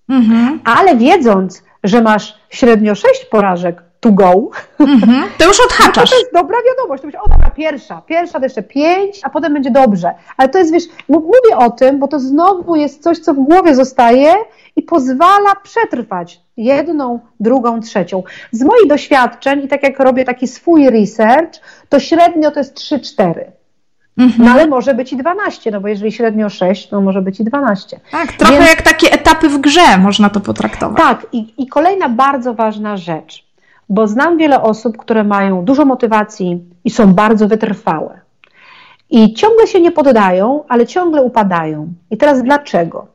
Mhm. 0.08 0.60
Ale 0.64 0.96
wiedząc, 0.96 1.62
że 1.84 2.02
masz 2.02 2.38
średnio 2.50 2.94
6 2.94 3.24
porażek, 3.24 3.82
to 4.02 4.12
go. 4.12 4.50
Mm-hmm. 4.80 5.22
To 5.38 5.44
już 5.44 5.60
odhaczasz. 5.66 6.10
To 6.12 6.16
jest 6.16 6.32
dobra 6.32 6.58
wiadomość. 6.68 7.00
To 7.00 7.06
będzie, 7.06 7.20
o 7.20 7.28
dobra, 7.28 7.50
pierwsza, 7.50 8.02
pierwsza 8.06 8.38
to 8.38 8.44
jeszcze 8.44 8.62
pięć, 8.62 9.20
a 9.22 9.30
potem 9.30 9.54
będzie 9.54 9.70
dobrze. 9.70 10.14
Ale 10.36 10.48
to 10.48 10.58
jest, 10.58 10.72
wiesz, 10.72 10.84
mówię 11.08 11.56
o 11.58 11.70
tym, 11.70 11.98
bo 11.98 12.08
to 12.08 12.20
znowu 12.20 12.76
jest 12.76 13.02
coś, 13.02 13.18
co 13.18 13.34
w 13.34 13.36
głowie 13.36 13.74
zostaje 13.74 14.34
i 14.76 14.82
pozwala 14.82 15.54
przetrwać 15.62 16.40
jedną, 16.56 17.20
drugą, 17.40 17.80
trzecią. 17.80 18.22
Z 18.52 18.62
moich 18.62 18.86
doświadczeń 18.86 19.64
i 19.64 19.68
tak 19.68 19.82
jak 19.82 19.98
robię 19.98 20.24
taki 20.24 20.48
swój 20.48 20.90
research, 20.90 21.60
to 21.88 22.00
średnio 22.00 22.50
to 22.50 22.60
jest 22.60 22.74
3-4. 22.78 23.34
Mhm. 24.18 24.48
No 24.48 24.50
ale 24.50 24.66
może 24.66 24.94
być 24.94 25.12
i 25.12 25.16
12, 25.16 25.70
no 25.70 25.80
bo 25.80 25.88
jeżeli 25.88 26.12
średnio 26.12 26.48
6, 26.48 26.88
to 26.88 27.00
może 27.00 27.22
być 27.22 27.40
i 27.40 27.44
12. 27.44 28.00
Tak, 28.10 28.32
trochę 28.32 28.54
Więc... 28.54 28.68
jak 28.68 28.82
takie 28.82 29.12
etapy 29.12 29.48
w 29.48 29.58
grze 29.58 29.98
można 29.98 30.30
to 30.30 30.40
potraktować. 30.40 30.98
Tak, 30.98 31.26
i, 31.32 31.54
i 31.58 31.66
kolejna 31.66 32.08
bardzo 32.08 32.54
ważna 32.54 32.96
rzecz 32.96 33.51
bo 33.92 34.06
znam 34.06 34.38
wiele 34.38 34.62
osób, 34.62 34.96
które 34.96 35.24
mają 35.24 35.64
dużo 35.64 35.84
motywacji 35.84 36.64
i 36.84 36.90
są 36.90 37.14
bardzo 37.14 37.48
wytrwałe. 37.48 38.20
I 39.10 39.34
ciągle 39.34 39.66
się 39.66 39.80
nie 39.80 39.92
poddają, 39.92 40.64
ale 40.68 40.86
ciągle 40.86 41.22
upadają. 41.22 41.92
I 42.10 42.16
teraz 42.16 42.42
dlaczego? 42.42 43.06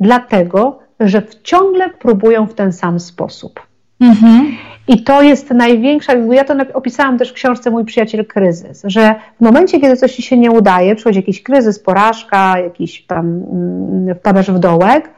Dlatego, 0.00 0.78
że 1.00 1.22
ciągle 1.42 1.90
próbują 1.90 2.46
w 2.46 2.54
ten 2.54 2.72
sam 2.72 3.00
sposób. 3.00 3.60
Mhm. 4.00 4.56
I 4.88 5.02
to 5.02 5.22
jest 5.22 5.50
największa, 5.50 6.12
ja 6.14 6.44
to 6.44 6.54
opisałam 6.74 7.18
też 7.18 7.30
w 7.30 7.34
książce 7.34 7.70
Mój 7.70 7.84
przyjaciel 7.84 8.26
kryzys, 8.26 8.82
że 8.84 9.14
w 9.40 9.44
momencie, 9.44 9.80
kiedy 9.80 9.96
coś 9.96 10.14
ci 10.14 10.22
się 10.22 10.38
nie 10.38 10.50
udaje, 10.50 10.94
przychodzi 10.94 11.18
jakiś 11.18 11.42
kryzys, 11.42 11.78
porażka, 11.78 12.58
jakiś 12.58 13.06
tam 13.06 13.26
mm, 13.26 14.14
wpadasz 14.14 14.50
w 14.50 14.58
dołek, 14.58 15.10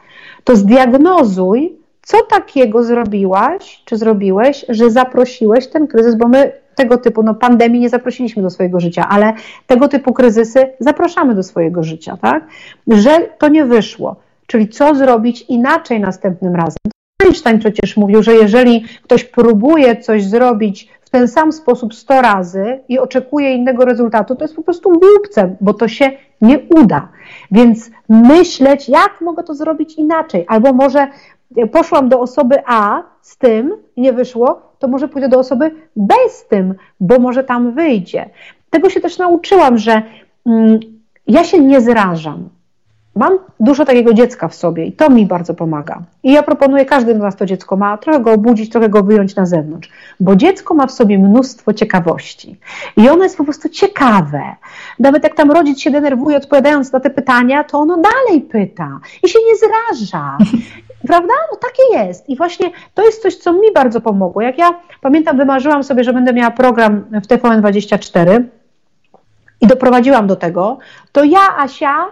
to 0.43 0.55
zdiagnozuj, 0.55 1.78
co 2.09 2.23
takiego 2.23 2.83
zrobiłaś, 2.83 3.81
czy 3.85 3.97
zrobiłeś, 3.97 4.65
że 4.69 4.91
zaprosiłeś 4.91 5.67
ten 5.67 5.87
kryzys, 5.87 6.15
bo 6.15 6.27
my 6.27 6.51
tego 6.75 6.97
typu, 6.97 7.23
no 7.23 7.33
pandemii 7.33 7.81
nie 7.81 7.89
zaprosiliśmy 7.89 8.43
do 8.43 8.49
swojego 8.49 8.79
życia, 8.79 9.07
ale 9.09 9.33
tego 9.67 9.87
typu 9.87 10.13
kryzysy 10.13 10.73
zapraszamy 10.79 11.35
do 11.35 11.43
swojego 11.43 11.83
życia, 11.83 12.17
tak? 12.21 12.43
Że 12.87 13.29
to 13.39 13.47
nie 13.47 13.65
wyszło. 13.65 14.15
Czyli 14.47 14.69
co 14.69 14.95
zrobić 14.95 15.41
inaczej 15.41 15.99
następnym 15.99 16.55
razem. 16.55 16.77
Einstein 17.23 17.59
przecież 17.59 17.97
mówił, 17.97 18.23
że 18.23 18.33
jeżeli 18.33 18.85
ktoś 19.03 19.23
próbuje 19.23 19.95
coś 19.95 20.23
zrobić 20.23 20.89
w 21.01 21.09
ten 21.09 21.27
sam 21.27 21.51
sposób 21.51 21.93
100 21.95 22.21
razy 22.21 22.79
i 22.87 22.99
oczekuje 22.99 23.55
innego 23.55 23.85
rezultatu, 23.85 24.35
to 24.35 24.43
jest 24.43 24.55
po 24.55 24.63
prostu 24.63 24.89
głupcem, 24.89 25.55
bo 25.61 25.73
to 25.73 25.87
się 25.87 26.11
nie 26.41 26.59
uda. 26.59 27.07
Więc 27.51 27.91
myśleć, 28.09 28.89
jak 28.89 29.21
mogę 29.21 29.43
to 29.43 29.55
zrobić 29.55 29.93
inaczej, 29.93 30.45
albo 30.47 30.73
może 30.73 31.07
poszłam 31.71 32.09
do 32.09 32.19
osoby 32.19 32.55
A 32.65 33.03
z 33.21 33.37
tym 33.37 33.77
i 33.95 34.01
nie 34.01 34.13
wyszło, 34.13 34.61
to 34.79 34.87
może 34.87 35.07
pójdę 35.07 35.29
do 35.29 35.39
osoby 35.39 35.71
B 35.95 36.15
z 36.29 36.47
tym, 36.47 36.75
bo 36.99 37.19
może 37.19 37.43
tam 37.43 37.71
wyjdzie. 37.71 38.29
Tego 38.69 38.89
się 38.89 39.01
też 39.01 39.17
nauczyłam, 39.17 39.77
że 39.77 40.01
mm, 40.45 40.79
ja 41.27 41.43
się 41.43 41.59
nie 41.59 41.81
zrażam. 41.81 42.49
Mam 43.15 43.39
dużo 43.59 43.85
takiego 43.85 44.13
dziecka 44.13 44.47
w 44.47 44.55
sobie 44.55 44.85
i 44.85 44.91
to 44.91 45.09
mi 45.09 45.25
bardzo 45.25 45.53
pomaga. 45.53 46.01
I 46.23 46.31
ja 46.31 46.43
proponuję, 46.43 46.85
każdy 46.85 47.15
z 47.15 47.17
nas 47.17 47.35
to 47.35 47.45
dziecko 47.45 47.77
ma, 47.77 47.97
trochę 47.97 48.19
go 48.19 48.31
obudzić, 48.31 48.69
trochę 48.69 48.89
go 48.89 49.03
wyjąć 49.03 49.35
na 49.35 49.45
zewnątrz, 49.45 49.89
bo 50.19 50.35
dziecko 50.35 50.73
ma 50.73 50.87
w 50.87 50.91
sobie 50.91 51.19
mnóstwo 51.19 51.73
ciekawości 51.73 52.59
i 52.97 53.09
ono 53.09 53.23
jest 53.23 53.37
po 53.37 53.43
prostu 53.43 53.69
ciekawe. 53.69 54.41
Nawet 54.99 55.23
jak 55.23 55.35
tam 55.35 55.51
rodzic 55.51 55.79
się 55.79 55.91
denerwuje 55.91 56.37
odpowiadając 56.37 56.91
na 56.91 56.99
te 56.99 57.09
pytania, 57.09 57.63
to 57.63 57.79
ono 57.79 57.97
dalej 57.97 58.41
pyta 58.41 58.99
i 59.23 59.29
się 59.29 59.39
nie 59.47 59.55
zraża. 59.55 60.37
Prawda? 61.07 61.33
No 61.51 61.57
takie 61.57 62.05
jest. 62.05 62.29
I 62.29 62.37
właśnie 62.37 62.71
to 62.93 63.05
jest 63.05 63.21
coś, 63.21 63.35
co 63.35 63.53
mi 63.53 63.71
bardzo 63.75 64.01
pomogło. 64.01 64.41
Jak 64.41 64.57
ja 64.57 64.79
pamiętam, 65.01 65.37
wymarzyłam 65.37 65.83
sobie, 65.83 66.03
że 66.03 66.13
będę 66.13 66.33
miała 66.33 66.51
program 66.51 67.05
w 67.11 67.27
TVN24 67.27 68.43
i 69.61 69.67
doprowadziłam 69.67 70.27
do 70.27 70.35
tego, 70.35 70.77
to 71.11 71.23
ja, 71.23 71.57
Asia, 71.57 72.05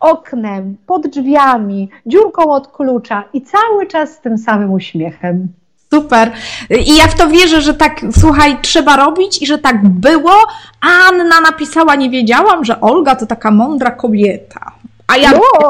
oknem, 0.00 0.76
pod 0.86 1.06
drzwiami, 1.06 1.90
dziurką 2.06 2.52
od 2.52 2.68
klucza 2.68 3.24
i 3.32 3.42
cały 3.42 3.86
czas 3.86 4.10
z 4.10 4.20
tym 4.20 4.38
samym 4.38 4.72
uśmiechem. 4.72 5.48
Super. 5.94 6.32
I 6.70 6.96
ja 6.96 7.06
w 7.06 7.14
to 7.14 7.28
wierzę, 7.28 7.60
że 7.60 7.74
tak, 7.74 8.00
słuchaj, 8.20 8.58
trzeba 8.62 8.96
robić 8.96 9.42
i 9.42 9.46
że 9.46 9.58
tak 9.58 9.88
było. 9.88 10.32
Anna 10.80 11.40
napisała, 11.40 11.94
nie 11.94 12.10
wiedziałam, 12.10 12.64
że 12.64 12.80
Olga 12.80 13.16
to 13.16 13.26
taka 13.26 13.50
mądra 13.50 13.90
kobieta. 13.90 14.72
A 15.08 15.16
ja 15.16 15.32
No. 15.32 15.68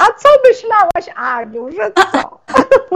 A 0.00 0.06
co 0.18 0.28
myślałaś, 0.48 1.08
Aniu, 1.16 1.70
że 1.72 1.92
co? 1.92 2.38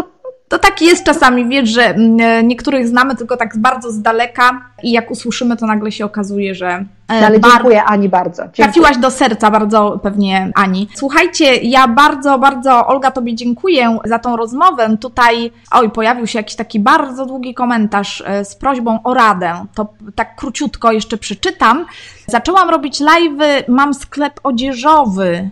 To 0.50 0.58
tak 0.58 0.82
jest 0.82 1.04
czasami, 1.04 1.48
wiesz, 1.48 1.68
że 1.68 1.82
mm, 1.82 2.48
niektórych 2.48 2.88
znamy 2.88 3.16
tylko 3.16 3.36
tak 3.36 3.58
bardzo 3.58 3.92
z 3.92 4.02
daleka 4.02 4.60
i 4.82 4.92
jak 4.92 5.10
usłyszymy, 5.10 5.56
to 5.56 5.66
nagle 5.66 5.92
się 5.92 6.04
okazuje, 6.04 6.54
że 6.54 6.84
e, 7.12 7.26
Ale 7.26 7.38
bar- 7.38 7.52
dziękuję 7.52 7.84
Ani 7.84 8.08
bardzo. 8.08 8.42
Dziękuję. 8.42 8.64
Trafiłaś 8.64 8.96
do 8.96 9.10
serca 9.10 9.50
bardzo 9.50 10.00
pewnie 10.02 10.50
Ani. 10.54 10.88
Słuchajcie, 10.94 11.56
ja 11.56 11.88
bardzo, 11.88 12.38
bardzo 12.38 12.86
Olga 12.86 13.10
Tobie 13.10 13.34
dziękuję 13.34 13.98
za 14.04 14.18
tą 14.18 14.36
rozmowę. 14.36 14.96
Tutaj, 15.00 15.52
oj, 15.70 15.90
pojawił 15.90 16.26
się 16.26 16.38
jakiś 16.38 16.56
taki 16.56 16.80
bardzo 16.80 17.26
długi 17.26 17.54
komentarz 17.54 18.22
e, 18.26 18.44
z 18.44 18.54
prośbą 18.56 19.02
o 19.04 19.14
radę. 19.14 19.64
To 19.74 19.88
tak 20.14 20.36
króciutko 20.36 20.92
jeszcze 20.92 21.18
przeczytam. 21.18 21.86
Zaczęłam 22.26 22.70
robić 22.70 23.00
live'y, 23.00 23.62
mam 23.68 23.94
sklep 23.94 24.40
odzieżowy. 24.42 25.50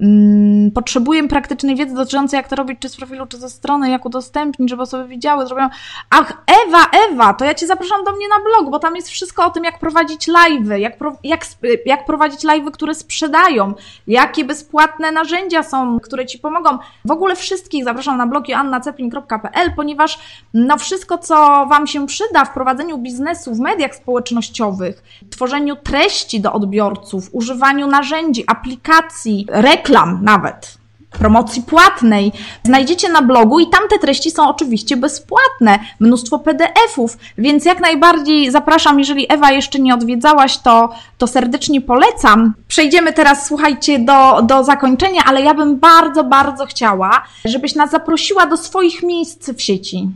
Mm, 0.00 0.70
Potrzebuję 0.70 1.28
praktycznej 1.28 1.76
wiedzy 1.76 1.94
dotyczącej, 1.94 2.36
jak 2.36 2.48
to 2.48 2.56
robić, 2.56 2.78
czy 2.80 2.88
z 2.88 2.96
profilu, 2.96 3.26
czy 3.26 3.36
ze 3.36 3.50
strony, 3.50 3.90
jak 3.90 4.06
udostępnić, 4.06 4.70
żeby 4.70 4.82
osoby 4.82 5.08
widziały, 5.08 5.46
zrobią. 5.46 5.68
Ach, 6.10 6.42
Ewa, 6.66 6.86
Ewa, 7.08 7.34
to 7.34 7.44
ja 7.44 7.54
Cię 7.54 7.66
zapraszam 7.66 8.04
do 8.04 8.12
mnie 8.12 8.28
na 8.28 8.44
blog, 8.44 8.70
bo 8.70 8.78
tam 8.78 8.96
jest 8.96 9.08
wszystko 9.08 9.46
o 9.46 9.50
tym, 9.50 9.64
jak 9.64 9.78
prowadzić 9.78 10.28
live'y, 10.28 10.74
jak, 10.74 10.98
pro, 10.98 11.16
jak, 11.24 11.44
jak 11.86 12.04
prowadzić 12.06 12.40
live'y, 12.40 12.70
które 12.70 12.94
sprzedają, 12.94 13.74
jakie 14.06 14.44
bezpłatne 14.44 15.12
narzędzia 15.12 15.62
są, 15.62 16.00
które 16.00 16.26
Ci 16.26 16.38
pomogą. 16.38 16.78
W 17.04 17.10
ogóle 17.10 17.36
wszystkich 17.36 17.84
zapraszam 17.84 18.16
na 18.16 18.26
blog 18.26 18.48
joannaceplin.pl, 18.48 19.72
ponieważ 19.76 20.18
no 20.54 20.78
wszystko, 20.78 21.18
co 21.18 21.66
Wam 21.66 21.86
się 21.86 22.06
przyda 22.06 22.44
w 22.44 22.54
prowadzeniu 22.54 22.98
biznesu 22.98 23.54
w 23.54 23.60
mediach 23.60 23.94
społecznościowych, 23.94 25.02
tworzeniu 25.30 25.76
treści 25.76 26.40
do 26.40 26.52
odbiorców, 26.52 27.28
używaniu 27.32 27.86
narzędzi, 27.86 28.44
aplikacji, 28.46 29.46
reklam 29.48 29.89
nawet, 30.22 30.80
promocji 31.10 31.62
płatnej, 31.62 32.32
znajdziecie 32.64 33.08
na 33.08 33.22
blogu 33.22 33.60
i 33.60 33.68
tam 33.68 33.88
te 33.90 33.98
treści 33.98 34.30
są 34.30 34.48
oczywiście 34.48 34.96
bezpłatne, 34.96 35.78
mnóstwo 36.00 36.38
PDF-ów, 36.38 37.18
więc 37.38 37.64
jak 37.64 37.80
najbardziej 37.80 38.50
zapraszam, 38.50 38.98
jeżeli 38.98 39.32
Ewa 39.32 39.50
jeszcze 39.50 39.78
nie 39.78 39.94
odwiedzałaś, 39.94 40.58
to, 40.58 40.88
to 41.18 41.26
serdecznie 41.26 41.80
polecam. 41.80 42.54
Przejdziemy 42.68 43.12
teraz, 43.12 43.46
słuchajcie, 43.46 43.98
do, 43.98 44.42
do 44.42 44.64
zakończenia, 44.64 45.22
ale 45.26 45.42
ja 45.42 45.54
bym 45.54 45.78
bardzo, 45.78 46.24
bardzo 46.24 46.66
chciała, 46.66 47.22
żebyś 47.44 47.74
nas 47.74 47.90
zaprosiła 47.90 48.46
do 48.46 48.56
swoich 48.56 49.02
miejsc 49.02 49.50
w 49.50 49.62
sieci. 49.62 50.08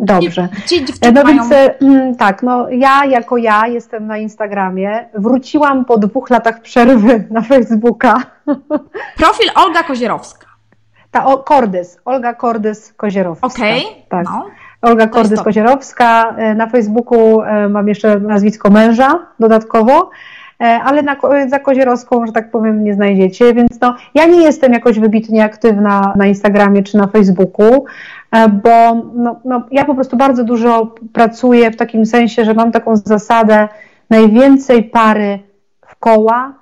Dobrze. 0.00 0.48
Gdzie 0.64 0.84
dziewczyny 0.84 1.12
No 1.12 1.22
mają... 1.22 1.36
więc 1.36 1.52
e, 1.52 1.78
mm, 1.80 2.16
tak, 2.16 2.42
no 2.42 2.68
ja 2.70 3.04
jako 3.04 3.36
ja 3.36 3.66
jestem 3.66 4.06
na 4.06 4.18
Instagramie. 4.18 5.08
Wróciłam 5.14 5.84
po 5.84 5.98
dwóch 5.98 6.30
latach 6.30 6.62
przerwy 6.62 7.24
na 7.30 7.42
Facebooka. 7.42 8.16
Profil 9.16 9.50
Olga 9.54 9.82
Kozierowska. 9.82 10.46
Ta 11.10 11.24
o, 11.26 11.38
Kordys, 11.38 11.98
Olga 12.04 12.34
Kordys 12.34 12.92
Kozierowska. 12.92 13.46
Okej, 13.46 13.82
tak. 14.08 14.24
no. 14.24 14.46
Olga 14.82 15.06
Kordys. 15.06 15.42
Kozierowska. 15.42 16.34
E, 16.38 16.54
Na 16.54 16.66
Facebooku 16.66 17.42
e, 17.42 17.68
mam 17.68 17.88
jeszcze 17.88 18.20
nazwisko 18.20 18.70
męża 18.70 19.26
dodatkowo, 19.40 20.02
e, 20.02 20.10
ale 20.64 21.02
na, 21.02 21.16
Ko- 21.16 21.48
za 21.48 21.58
Kozierowską, 21.58 22.26
że 22.26 22.32
tak 22.32 22.50
powiem, 22.50 22.84
nie 22.84 22.94
znajdziecie, 22.94 23.54
więc 23.54 23.80
no, 23.80 23.94
ja 24.14 24.26
nie 24.26 24.42
jestem 24.42 24.72
jakoś 24.72 24.98
wybitnie 24.98 25.44
aktywna 25.44 26.12
na 26.16 26.26
Instagramie 26.26 26.82
czy 26.82 26.96
na 26.96 27.06
Facebooku, 27.06 27.84
e, 28.32 28.48
bo 28.48 28.94
no, 29.14 29.40
no, 29.44 29.62
ja 29.70 29.84
po 29.84 29.94
prostu 29.94 30.16
bardzo 30.16 30.44
dużo 30.44 30.94
pracuję 31.12 31.70
w 31.70 31.76
takim 31.76 32.06
sensie, 32.06 32.44
że 32.44 32.54
mam 32.54 32.72
taką 32.72 32.96
zasadę 32.96 33.68
najwięcej 34.10 34.84
pary 34.84 35.38
w 35.86 35.96
koła, 35.96 36.54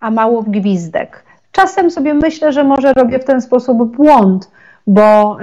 a 0.00 0.10
mało 0.10 0.42
w 0.42 0.50
gwizdek. 0.50 1.24
Czasem 1.52 1.90
sobie 1.90 2.14
myślę, 2.14 2.52
że 2.52 2.64
może 2.64 2.92
robię 2.92 3.18
w 3.18 3.24
ten 3.24 3.40
sposób 3.40 3.96
błąd, 3.96 4.50
bo, 4.86 5.36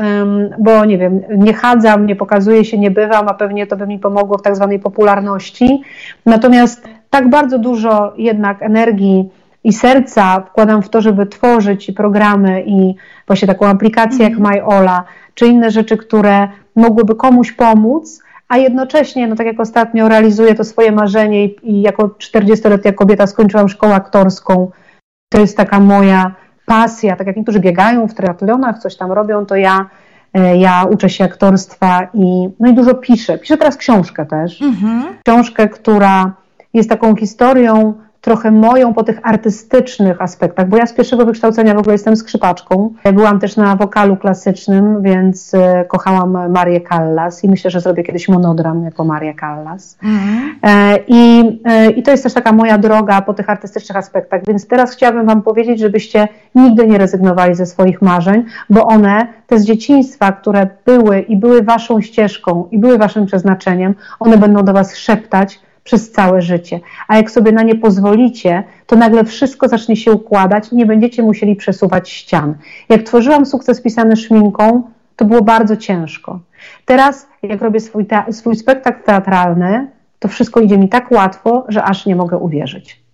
bo 0.60 0.86
nie 0.86 0.98
wiem, 0.98 1.22
nie 1.38 1.54
chadzam, 1.54 2.06
nie 2.06 2.16
pokazuję 2.16 2.66
się, 2.66 2.78
nie 2.78 2.92
bywam, 2.92 3.28
a 3.28 3.34
pewnie 3.34 3.68
to 3.68 3.78
by 3.78 3.88
mi 3.88 4.00
pomogło 4.00 4.38
w 4.38 4.42
tak 4.42 4.56
zwanej 4.56 4.80
popularności. 4.80 5.82
Natomiast 6.26 6.90
tak 7.10 7.30
bardzo 7.30 7.60
dużo 7.60 8.14
jednak 8.18 8.62
energii 8.62 9.30
i 9.64 9.74
serca 9.74 10.42
wkładam 10.42 10.82
w 10.82 10.90
to, 10.90 11.02
żeby 11.02 11.26
tworzyć 11.26 11.92
programy 11.92 12.64
i 12.66 12.96
właśnie 13.28 13.48
taką 13.48 13.66
aplikację 13.66 14.30
jak 14.30 14.40
MyOla, 14.40 15.04
czy 15.34 15.48
inne 15.48 15.72
rzeczy, 15.72 15.98
które 15.98 16.48
mogłyby 16.76 17.16
komuś 17.16 17.52
pomóc, 17.52 18.24
a 18.48 18.58
jednocześnie, 18.58 19.28
no 19.28 19.36
tak 19.36 19.48
jak 19.48 19.60
ostatnio, 19.60 20.08
realizuję 20.08 20.56
to 20.56 20.64
swoje 20.64 20.92
marzenie 20.92 21.46
i, 21.46 21.72
i 21.72 21.82
jako 21.82 22.08
40-letnia 22.08 22.94
kobieta 22.94 23.28
skończyłam 23.28 23.70
szkołę 23.70 23.96
aktorską. 23.96 24.72
To 25.30 25.40
jest 25.40 25.58
taka 25.58 25.80
moja 25.80 26.36
pasja, 26.66 27.16
tak 27.16 27.28
jak 27.28 27.36
niektórzy 27.36 27.60
biegają 27.60 28.08
w 28.08 28.14
triatlonach, 28.14 28.80
coś 28.80 28.98
tam 28.98 29.12
robią, 29.12 29.46
to 29.46 29.56
ja, 29.56 29.90
e, 30.34 30.58
ja 30.58 30.86
uczę 30.90 31.10
się 31.10 31.24
aktorstwa 31.24 32.08
i, 32.14 32.50
no 32.60 32.70
i 32.70 32.74
dużo 32.74 32.96
piszę. 32.96 33.38
Piszę 33.38 33.58
teraz 33.58 33.78
książkę 33.78 34.26
też. 34.26 34.62
Mhm. 34.62 35.04
Książkę, 35.28 35.70
która 35.70 36.32
jest 36.78 36.90
taką 36.90 37.16
historią 37.16 37.94
trochę 38.22 38.52
moją 38.52 38.94
po 38.94 39.04
tych 39.04 39.20
artystycznych 39.24 40.22
aspektach, 40.22 40.70
bo 40.70 40.78
ja 40.78 40.86
z 40.86 40.94
pierwszego 40.94 41.26
wykształcenia 41.26 41.74
w 41.74 41.78
ogóle 41.78 41.94
jestem 41.94 42.16
skrzypaczką. 42.16 42.94
Byłam 43.14 43.40
też 43.40 43.58
na 43.58 43.76
wokalu 43.76 44.18
klasycznym, 44.18 45.02
więc 45.02 45.54
e, 45.54 45.86
kochałam 45.86 46.52
Marię 46.52 46.82
Callas 46.82 47.44
i 47.44 47.50
myślę, 47.50 47.72
że 47.72 47.82
zrobię 47.82 48.04
kiedyś 48.04 48.30
monodram 48.30 48.84
jako 48.84 49.04
Maria 49.04 49.34
Callas. 49.40 49.98
Mhm. 50.04 50.56
E, 50.64 51.00
I, 51.08 51.60
e, 51.66 51.90
I 51.90 52.04
to 52.04 52.12
jest 52.12 52.24
też 52.24 52.34
taka 52.34 52.52
moja 52.52 52.78
droga 52.78 53.22
po 53.22 53.34
tych 53.34 53.50
artystycznych 53.50 53.98
aspektach, 53.98 54.42
więc 54.48 54.68
teraz 54.68 54.92
chciałabym 54.92 55.26
Wam 55.26 55.42
powiedzieć, 55.42 55.80
żebyście 55.80 56.28
nigdy 56.56 56.88
nie 56.88 56.98
rezygnowali 56.98 57.56
ze 57.56 57.66
swoich 57.66 58.02
marzeń, 58.02 58.46
bo 58.70 58.88
one, 58.88 59.28
te 59.48 59.60
z 59.60 59.66
dzieciństwa, 59.66 60.32
które 60.32 60.68
były 60.86 61.20
i 61.20 61.38
były 61.38 61.62
Waszą 61.64 62.02
ścieżką 62.02 62.68
i 62.72 62.80
były 62.80 62.98
Waszym 62.98 63.26
przeznaczeniem, 63.26 63.96
one 64.20 64.38
będą 64.38 64.64
do 64.64 64.74
Was 64.74 64.96
szeptać 64.96 65.67
przez 65.88 66.12
całe 66.12 66.42
życie. 66.42 66.80
A 67.08 67.18
jak 67.18 67.32
sobie 67.32 67.52
na 67.52 67.64
nie 67.64 67.76
pozwolicie, 67.76 68.64
to 68.86 68.96
nagle 68.96 69.24
wszystko 69.24 69.68
zacznie 69.68 69.96
się 69.96 70.12
układać 70.12 70.72
i 70.72 70.76
nie 70.76 70.86
będziecie 70.86 71.24
musieli 71.24 71.56
przesuwać 71.56 72.10
ścian. 72.10 72.56
Jak 72.90 73.04
tworzyłam 73.04 73.46
sukces 73.46 73.82
pisany 73.82 74.16
szminką, 74.16 74.84
to 75.16 75.26
było 75.26 75.42
bardzo 75.42 75.78
ciężko. 75.78 76.40
Teraz, 76.86 77.28
jak 77.44 77.62
robię 77.62 77.80
swój, 77.80 78.06
swój 78.32 78.56
spektakl 78.56 79.04
teatralny, 79.04 79.88
to 80.20 80.28
wszystko 80.28 80.60
idzie 80.60 80.78
mi 80.78 80.90
tak 80.90 81.12
łatwo, 81.12 81.66
że 81.68 81.84
aż 81.84 82.06
nie 82.06 82.16
mogę 82.16 82.38
uwierzyć. 82.38 83.07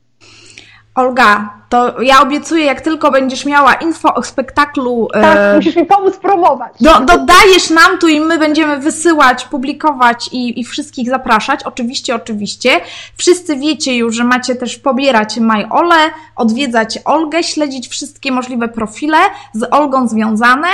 Olga, 0.95 1.63
to 1.69 2.01
ja 2.01 2.21
obiecuję, 2.21 2.65
jak 2.65 2.81
tylko 2.81 3.11
będziesz 3.11 3.45
miała 3.45 3.73
info 3.73 4.13
o 4.13 4.23
spektaklu, 4.23 5.07
Tak, 5.13 5.37
e, 5.37 5.55
musisz 5.55 5.75
mi 5.75 5.85
pomóc 5.85 6.17
promować. 6.17 6.73
do, 6.81 6.99
dodajesz 6.99 7.69
nam 7.69 7.97
tu 7.97 8.07
i 8.07 8.19
my 8.19 8.37
będziemy 8.37 8.77
wysyłać, 8.77 9.45
publikować 9.45 10.29
i, 10.31 10.59
i 10.59 10.63
wszystkich 10.63 11.09
zapraszać. 11.09 11.63
Oczywiście, 11.63 12.15
oczywiście. 12.15 12.81
Wszyscy 13.17 13.55
wiecie 13.55 13.95
już, 13.95 14.15
że 14.15 14.23
macie 14.23 14.55
też 14.55 14.77
pobierać 14.77 15.37
MyOle, 15.37 16.11
odwiedzać 16.35 16.99
Olgę, 17.05 17.43
śledzić 17.43 17.87
wszystkie 17.87 18.31
możliwe 18.31 18.67
profile 18.67 19.17
z 19.53 19.73
Olgą 19.73 20.07
związane. 20.07 20.67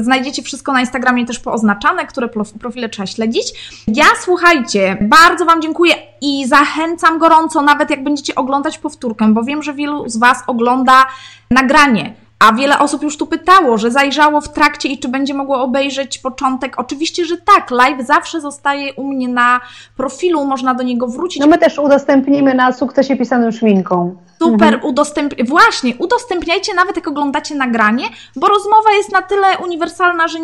Znajdziecie 0.00 0.42
wszystko 0.42 0.72
na 0.72 0.80
Instagramie 0.80 1.26
też 1.26 1.38
pooznaczane, 1.38 2.06
które 2.06 2.28
profile 2.60 2.88
trzeba 2.88 3.06
śledzić. 3.06 3.52
Ja 3.88 4.06
słuchajcie, 4.24 4.96
bardzo 5.00 5.44
Wam 5.44 5.62
dziękuję 5.62 5.94
i 6.26 6.46
zachęcam 6.46 7.18
gorąco, 7.18 7.62
nawet 7.62 7.90
jak 7.90 8.04
będziecie 8.04 8.34
oglądać 8.34 8.78
powtórkę, 8.78 9.28
bo 9.32 9.42
wiem, 9.42 9.62
że 9.62 9.74
wielu 9.74 10.08
z 10.08 10.16
Was 10.16 10.42
ogląda 10.46 11.06
nagranie. 11.50 12.14
A 12.38 12.52
wiele 12.52 12.78
osób 12.78 13.02
już 13.02 13.16
tu 13.16 13.26
pytało, 13.26 13.78
że 13.78 13.90
zajrzało 13.90 14.40
w 14.40 14.52
trakcie 14.52 14.88
i 14.88 14.98
czy 14.98 15.08
będzie 15.08 15.34
mogło 15.34 15.62
obejrzeć 15.62 16.18
początek. 16.18 16.74
Oczywiście, 16.76 17.24
że 17.24 17.36
tak. 17.36 17.70
Live 17.70 18.06
zawsze 18.06 18.40
zostaje 18.40 18.94
u 18.94 19.04
mnie 19.04 19.28
na 19.28 19.60
profilu, 19.96 20.44
można 20.44 20.74
do 20.74 20.82
niego 20.82 21.08
wrócić. 21.08 21.40
No 21.40 21.46
my 21.46 21.58
też 21.58 21.78
udostępnimy 21.78 22.54
na 22.54 22.72
sukcesie 22.72 23.16
pisanym 23.16 23.52
szminką. 23.52 24.16
Super, 24.38 24.74
mhm. 24.74 24.84
udostęp... 24.84 25.34
właśnie, 25.48 25.92
udostępniajcie 25.98 26.74
nawet 26.74 26.96
jak 26.96 27.08
oglądacie 27.08 27.54
nagranie, 27.54 28.04
bo 28.36 28.48
rozmowa 28.48 28.92
jest 28.96 29.12
na 29.12 29.22
tyle 29.22 29.46
uniwersalna, 29.64 30.28
że 30.28 30.38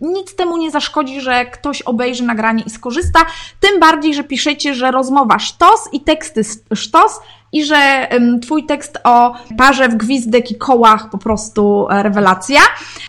nic 0.00 0.36
temu 0.36 0.56
nie 0.56 0.70
zaszkodzi, 0.70 1.20
że 1.20 1.46
ktoś 1.46 1.82
obejrzy 1.82 2.24
nagranie 2.24 2.62
i 2.66 2.70
skorzysta. 2.70 3.20
Tym 3.60 3.80
bardziej, 3.80 4.14
że 4.14 4.24
piszecie, 4.24 4.74
że 4.74 4.90
rozmowa 4.90 5.38
sztos 5.38 5.88
i 5.92 6.00
teksty 6.00 6.42
sztos, 6.74 7.20
i 7.52 7.64
że 7.64 8.08
Twój 8.42 8.66
tekst 8.66 8.98
o 9.04 9.34
parze 9.58 9.88
w 9.88 9.94
gwizdek 9.94 10.50
i 10.50 10.54
kołach 10.54 11.10
po 11.10 11.18
prostu 11.18 11.86
e, 11.90 12.02
rewelacja. 12.02 12.60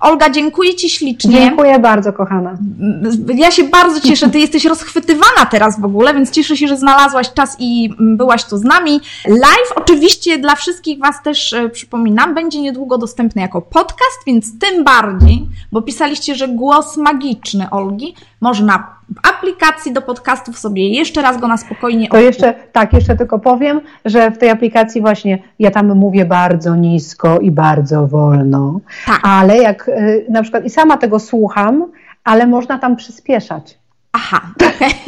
Olga, 0.01 0.29
dziękuję 0.29 0.75
Ci 0.75 0.89
ślicznie. 0.89 1.31
Dziękuję 1.31 1.79
bardzo, 1.79 2.13
kochana. 2.13 2.57
Ja 3.35 3.51
się 3.51 3.63
bardzo 3.63 4.01
cieszę, 4.01 4.29
Ty 4.29 4.39
jesteś 4.39 4.65
rozchwytywana 4.65 5.45
teraz 5.51 5.81
w 5.81 5.85
ogóle, 5.85 6.13
więc 6.13 6.31
cieszę 6.31 6.57
się, 6.57 6.67
że 6.67 6.77
znalazłaś 6.77 7.33
czas 7.33 7.55
i 7.59 7.89
byłaś 7.99 8.43
tu 8.43 8.57
z 8.57 8.63
nami. 8.63 9.01
Live 9.27 9.73
oczywiście 9.75 10.37
dla 10.37 10.55
wszystkich 10.55 10.99
Was 10.99 11.23
też 11.23 11.53
e, 11.53 11.69
przypominam, 11.69 12.35
będzie 12.35 12.61
niedługo 12.61 12.97
dostępny 12.97 13.41
jako 13.41 13.61
podcast, 13.61 14.19
więc 14.27 14.59
tym 14.59 14.83
bardziej, 14.83 15.47
bo 15.71 15.81
pisaliście, 15.81 16.35
że 16.35 16.47
głos 16.47 16.97
magiczny 16.97 17.69
Olgi 17.69 18.15
można 18.43 18.87
w 19.09 19.29
aplikacji 19.29 19.93
do 19.93 20.01
podcastów 20.01 20.59
sobie 20.59 20.89
jeszcze 20.89 21.21
raz 21.21 21.39
go 21.39 21.47
na 21.47 21.57
spokojnie. 21.57 22.09
To 22.09 22.17
jeszcze, 22.17 22.53
tak, 22.71 22.93
jeszcze 22.93 23.15
tylko 23.15 23.39
powiem, 23.39 23.81
że 24.05 24.31
w 24.31 24.37
tej 24.37 24.49
aplikacji 24.49 25.01
właśnie 25.01 25.39
ja 25.59 25.71
tam 25.71 25.95
mówię 25.95 26.25
bardzo 26.25 26.75
nisko 26.75 27.39
i 27.39 27.51
bardzo 27.51 28.07
wolno, 28.07 28.79
tak. 29.05 29.19
ale 29.23 29.57
jak 29.57 29.87
y, 29.87 30.25
na 30.29 30.41
przykład 30.41 30.65
i 30.65 30.69
sama 30.69 30.97
tego 30.97 31.19
słucham, 31.19 31.91
ale 32.23 32.47
można 32.47 32.79
tam 32.79 32.95
przyspieszać. 32.95 33.77
Aha, 34.11 34.41
okej. 34.55 34.93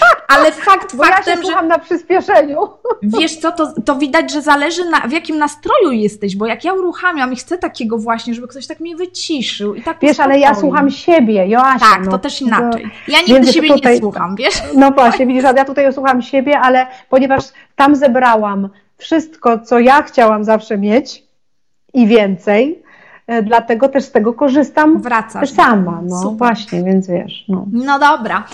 Okay. 0.00 0.19
Ale 0.30 0.52
fakt 0.70 0.96
Bo 0.96 1.04
faktem, 1.04 1.24
ja 1.26 1.36
się 1.36 1.42
słucham 1.42 1.64
że... 1.64 1.68
na 1.68 1.78
przyspieszeniu. 1.78 2.68
Wiesz 3.20 3.36
co, 3.36 3.52
to, 3.52 3.72
to 3.84 3.96
widać, 3.96 4.32
że 4.32 4.42
zależy 4.42 4.84
na, 4.84 5.00
w 5.00 5.12
jakim 5.12 5.38
nastroju 5.38 5.92
jesteś, 5.92 6.36
bo 6.36 6.46
jak 6.46 6.64
ja 6.64 6.72
uruchamiam 6.72 7.32
i 7.32 7.36
chcę 7.36 7.58
takiego 7.58 7.98
właśnie, 7.98 8.34
żeby 8.34 8.48
ktoś 8.48 8.66
tak 8.66 8.80
mnie 8.80 8.96
wyciszył 8.96 9.74
i 9.74 9.82
tak 9.82 9.98
Wiesz, 10.02 10.20
ale 10.20 10.38
ja 10.38 10.54
słucham 10.54 10.90
siebie, 10.90 11.46
Joasia. 11.46 11.78
Tak, 11.78 12.04
no, 12.04 12.10
to 12.10 12.18
też 12.18 12.42
inaczej. 12.42 12.90
Ja 13.08 13.18
nigdy 13.20 13.52
siebie 13.52 13.68
tutaj... 13.68 13.94
nie 13.94 14.00
słucham, 14.00 14.36
wiesz? 14.36 14.54
No 14.74 14.90
właśnie, 14.90 15.26
widzisz, 15.26 15.44
ja 15.56 15.64
tutaj 15.64 15.92
słucham 15.92 16.22
siebie, 16.22 16.58
ale 16.58 16.86
ponieważ 17.08 17.44
tam 17.76 17.96
zebrałam 17.96 18.68
wszystko, 18.96 19.58
co 19.58 19.78
ja 19.78 20.02
chciałam 20.02 20.44
zawsze 20.44 20.78
mieć 20.78 21.22
i 21.94 22.06
więcej, 22.06 22.82
dlatego 23.42 23.88
też 23.88 24.04
z 24.04 24.12
tego 24.12 24.32
korzystam 24.32 25.02
Wracasz. 25.02 25.50
sama. 25.50 26.00
No 26.04 26.22
Super. 26.22 26.38
właśnie, 26.38 26.84
więc 26.84 27.08
wiesz. 27.08 27.44
No. 27.48 27.66
no 27.72 27.98
dobra. 27.98 28.44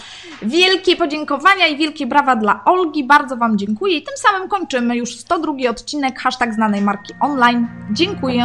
Wielkie 0.43 0.97
podziękowania 0.97 1.66
i 1.66 1.77
wielkie 1.77 2.07
brawa 2.07 2.37
dla 2.37 2.64
Olgi. 2.64 3.05
Bardzo 3.05 3.37
Wam 3.37 3.59
dziękuję 3.59 3.97
i 3.97 4.03
tym 4.03 4.14
samym 4.16 4.49
kończymy 4.49 4.97
już 4.97 5.16
102 5.16 5.53
odcinek 5.70 6.20
hashtag 6.20 6.55
znanej 6.55 6.83
marki 6.83 7.14
online. 7.20 7.68
Dziękuję. 7.93 8.45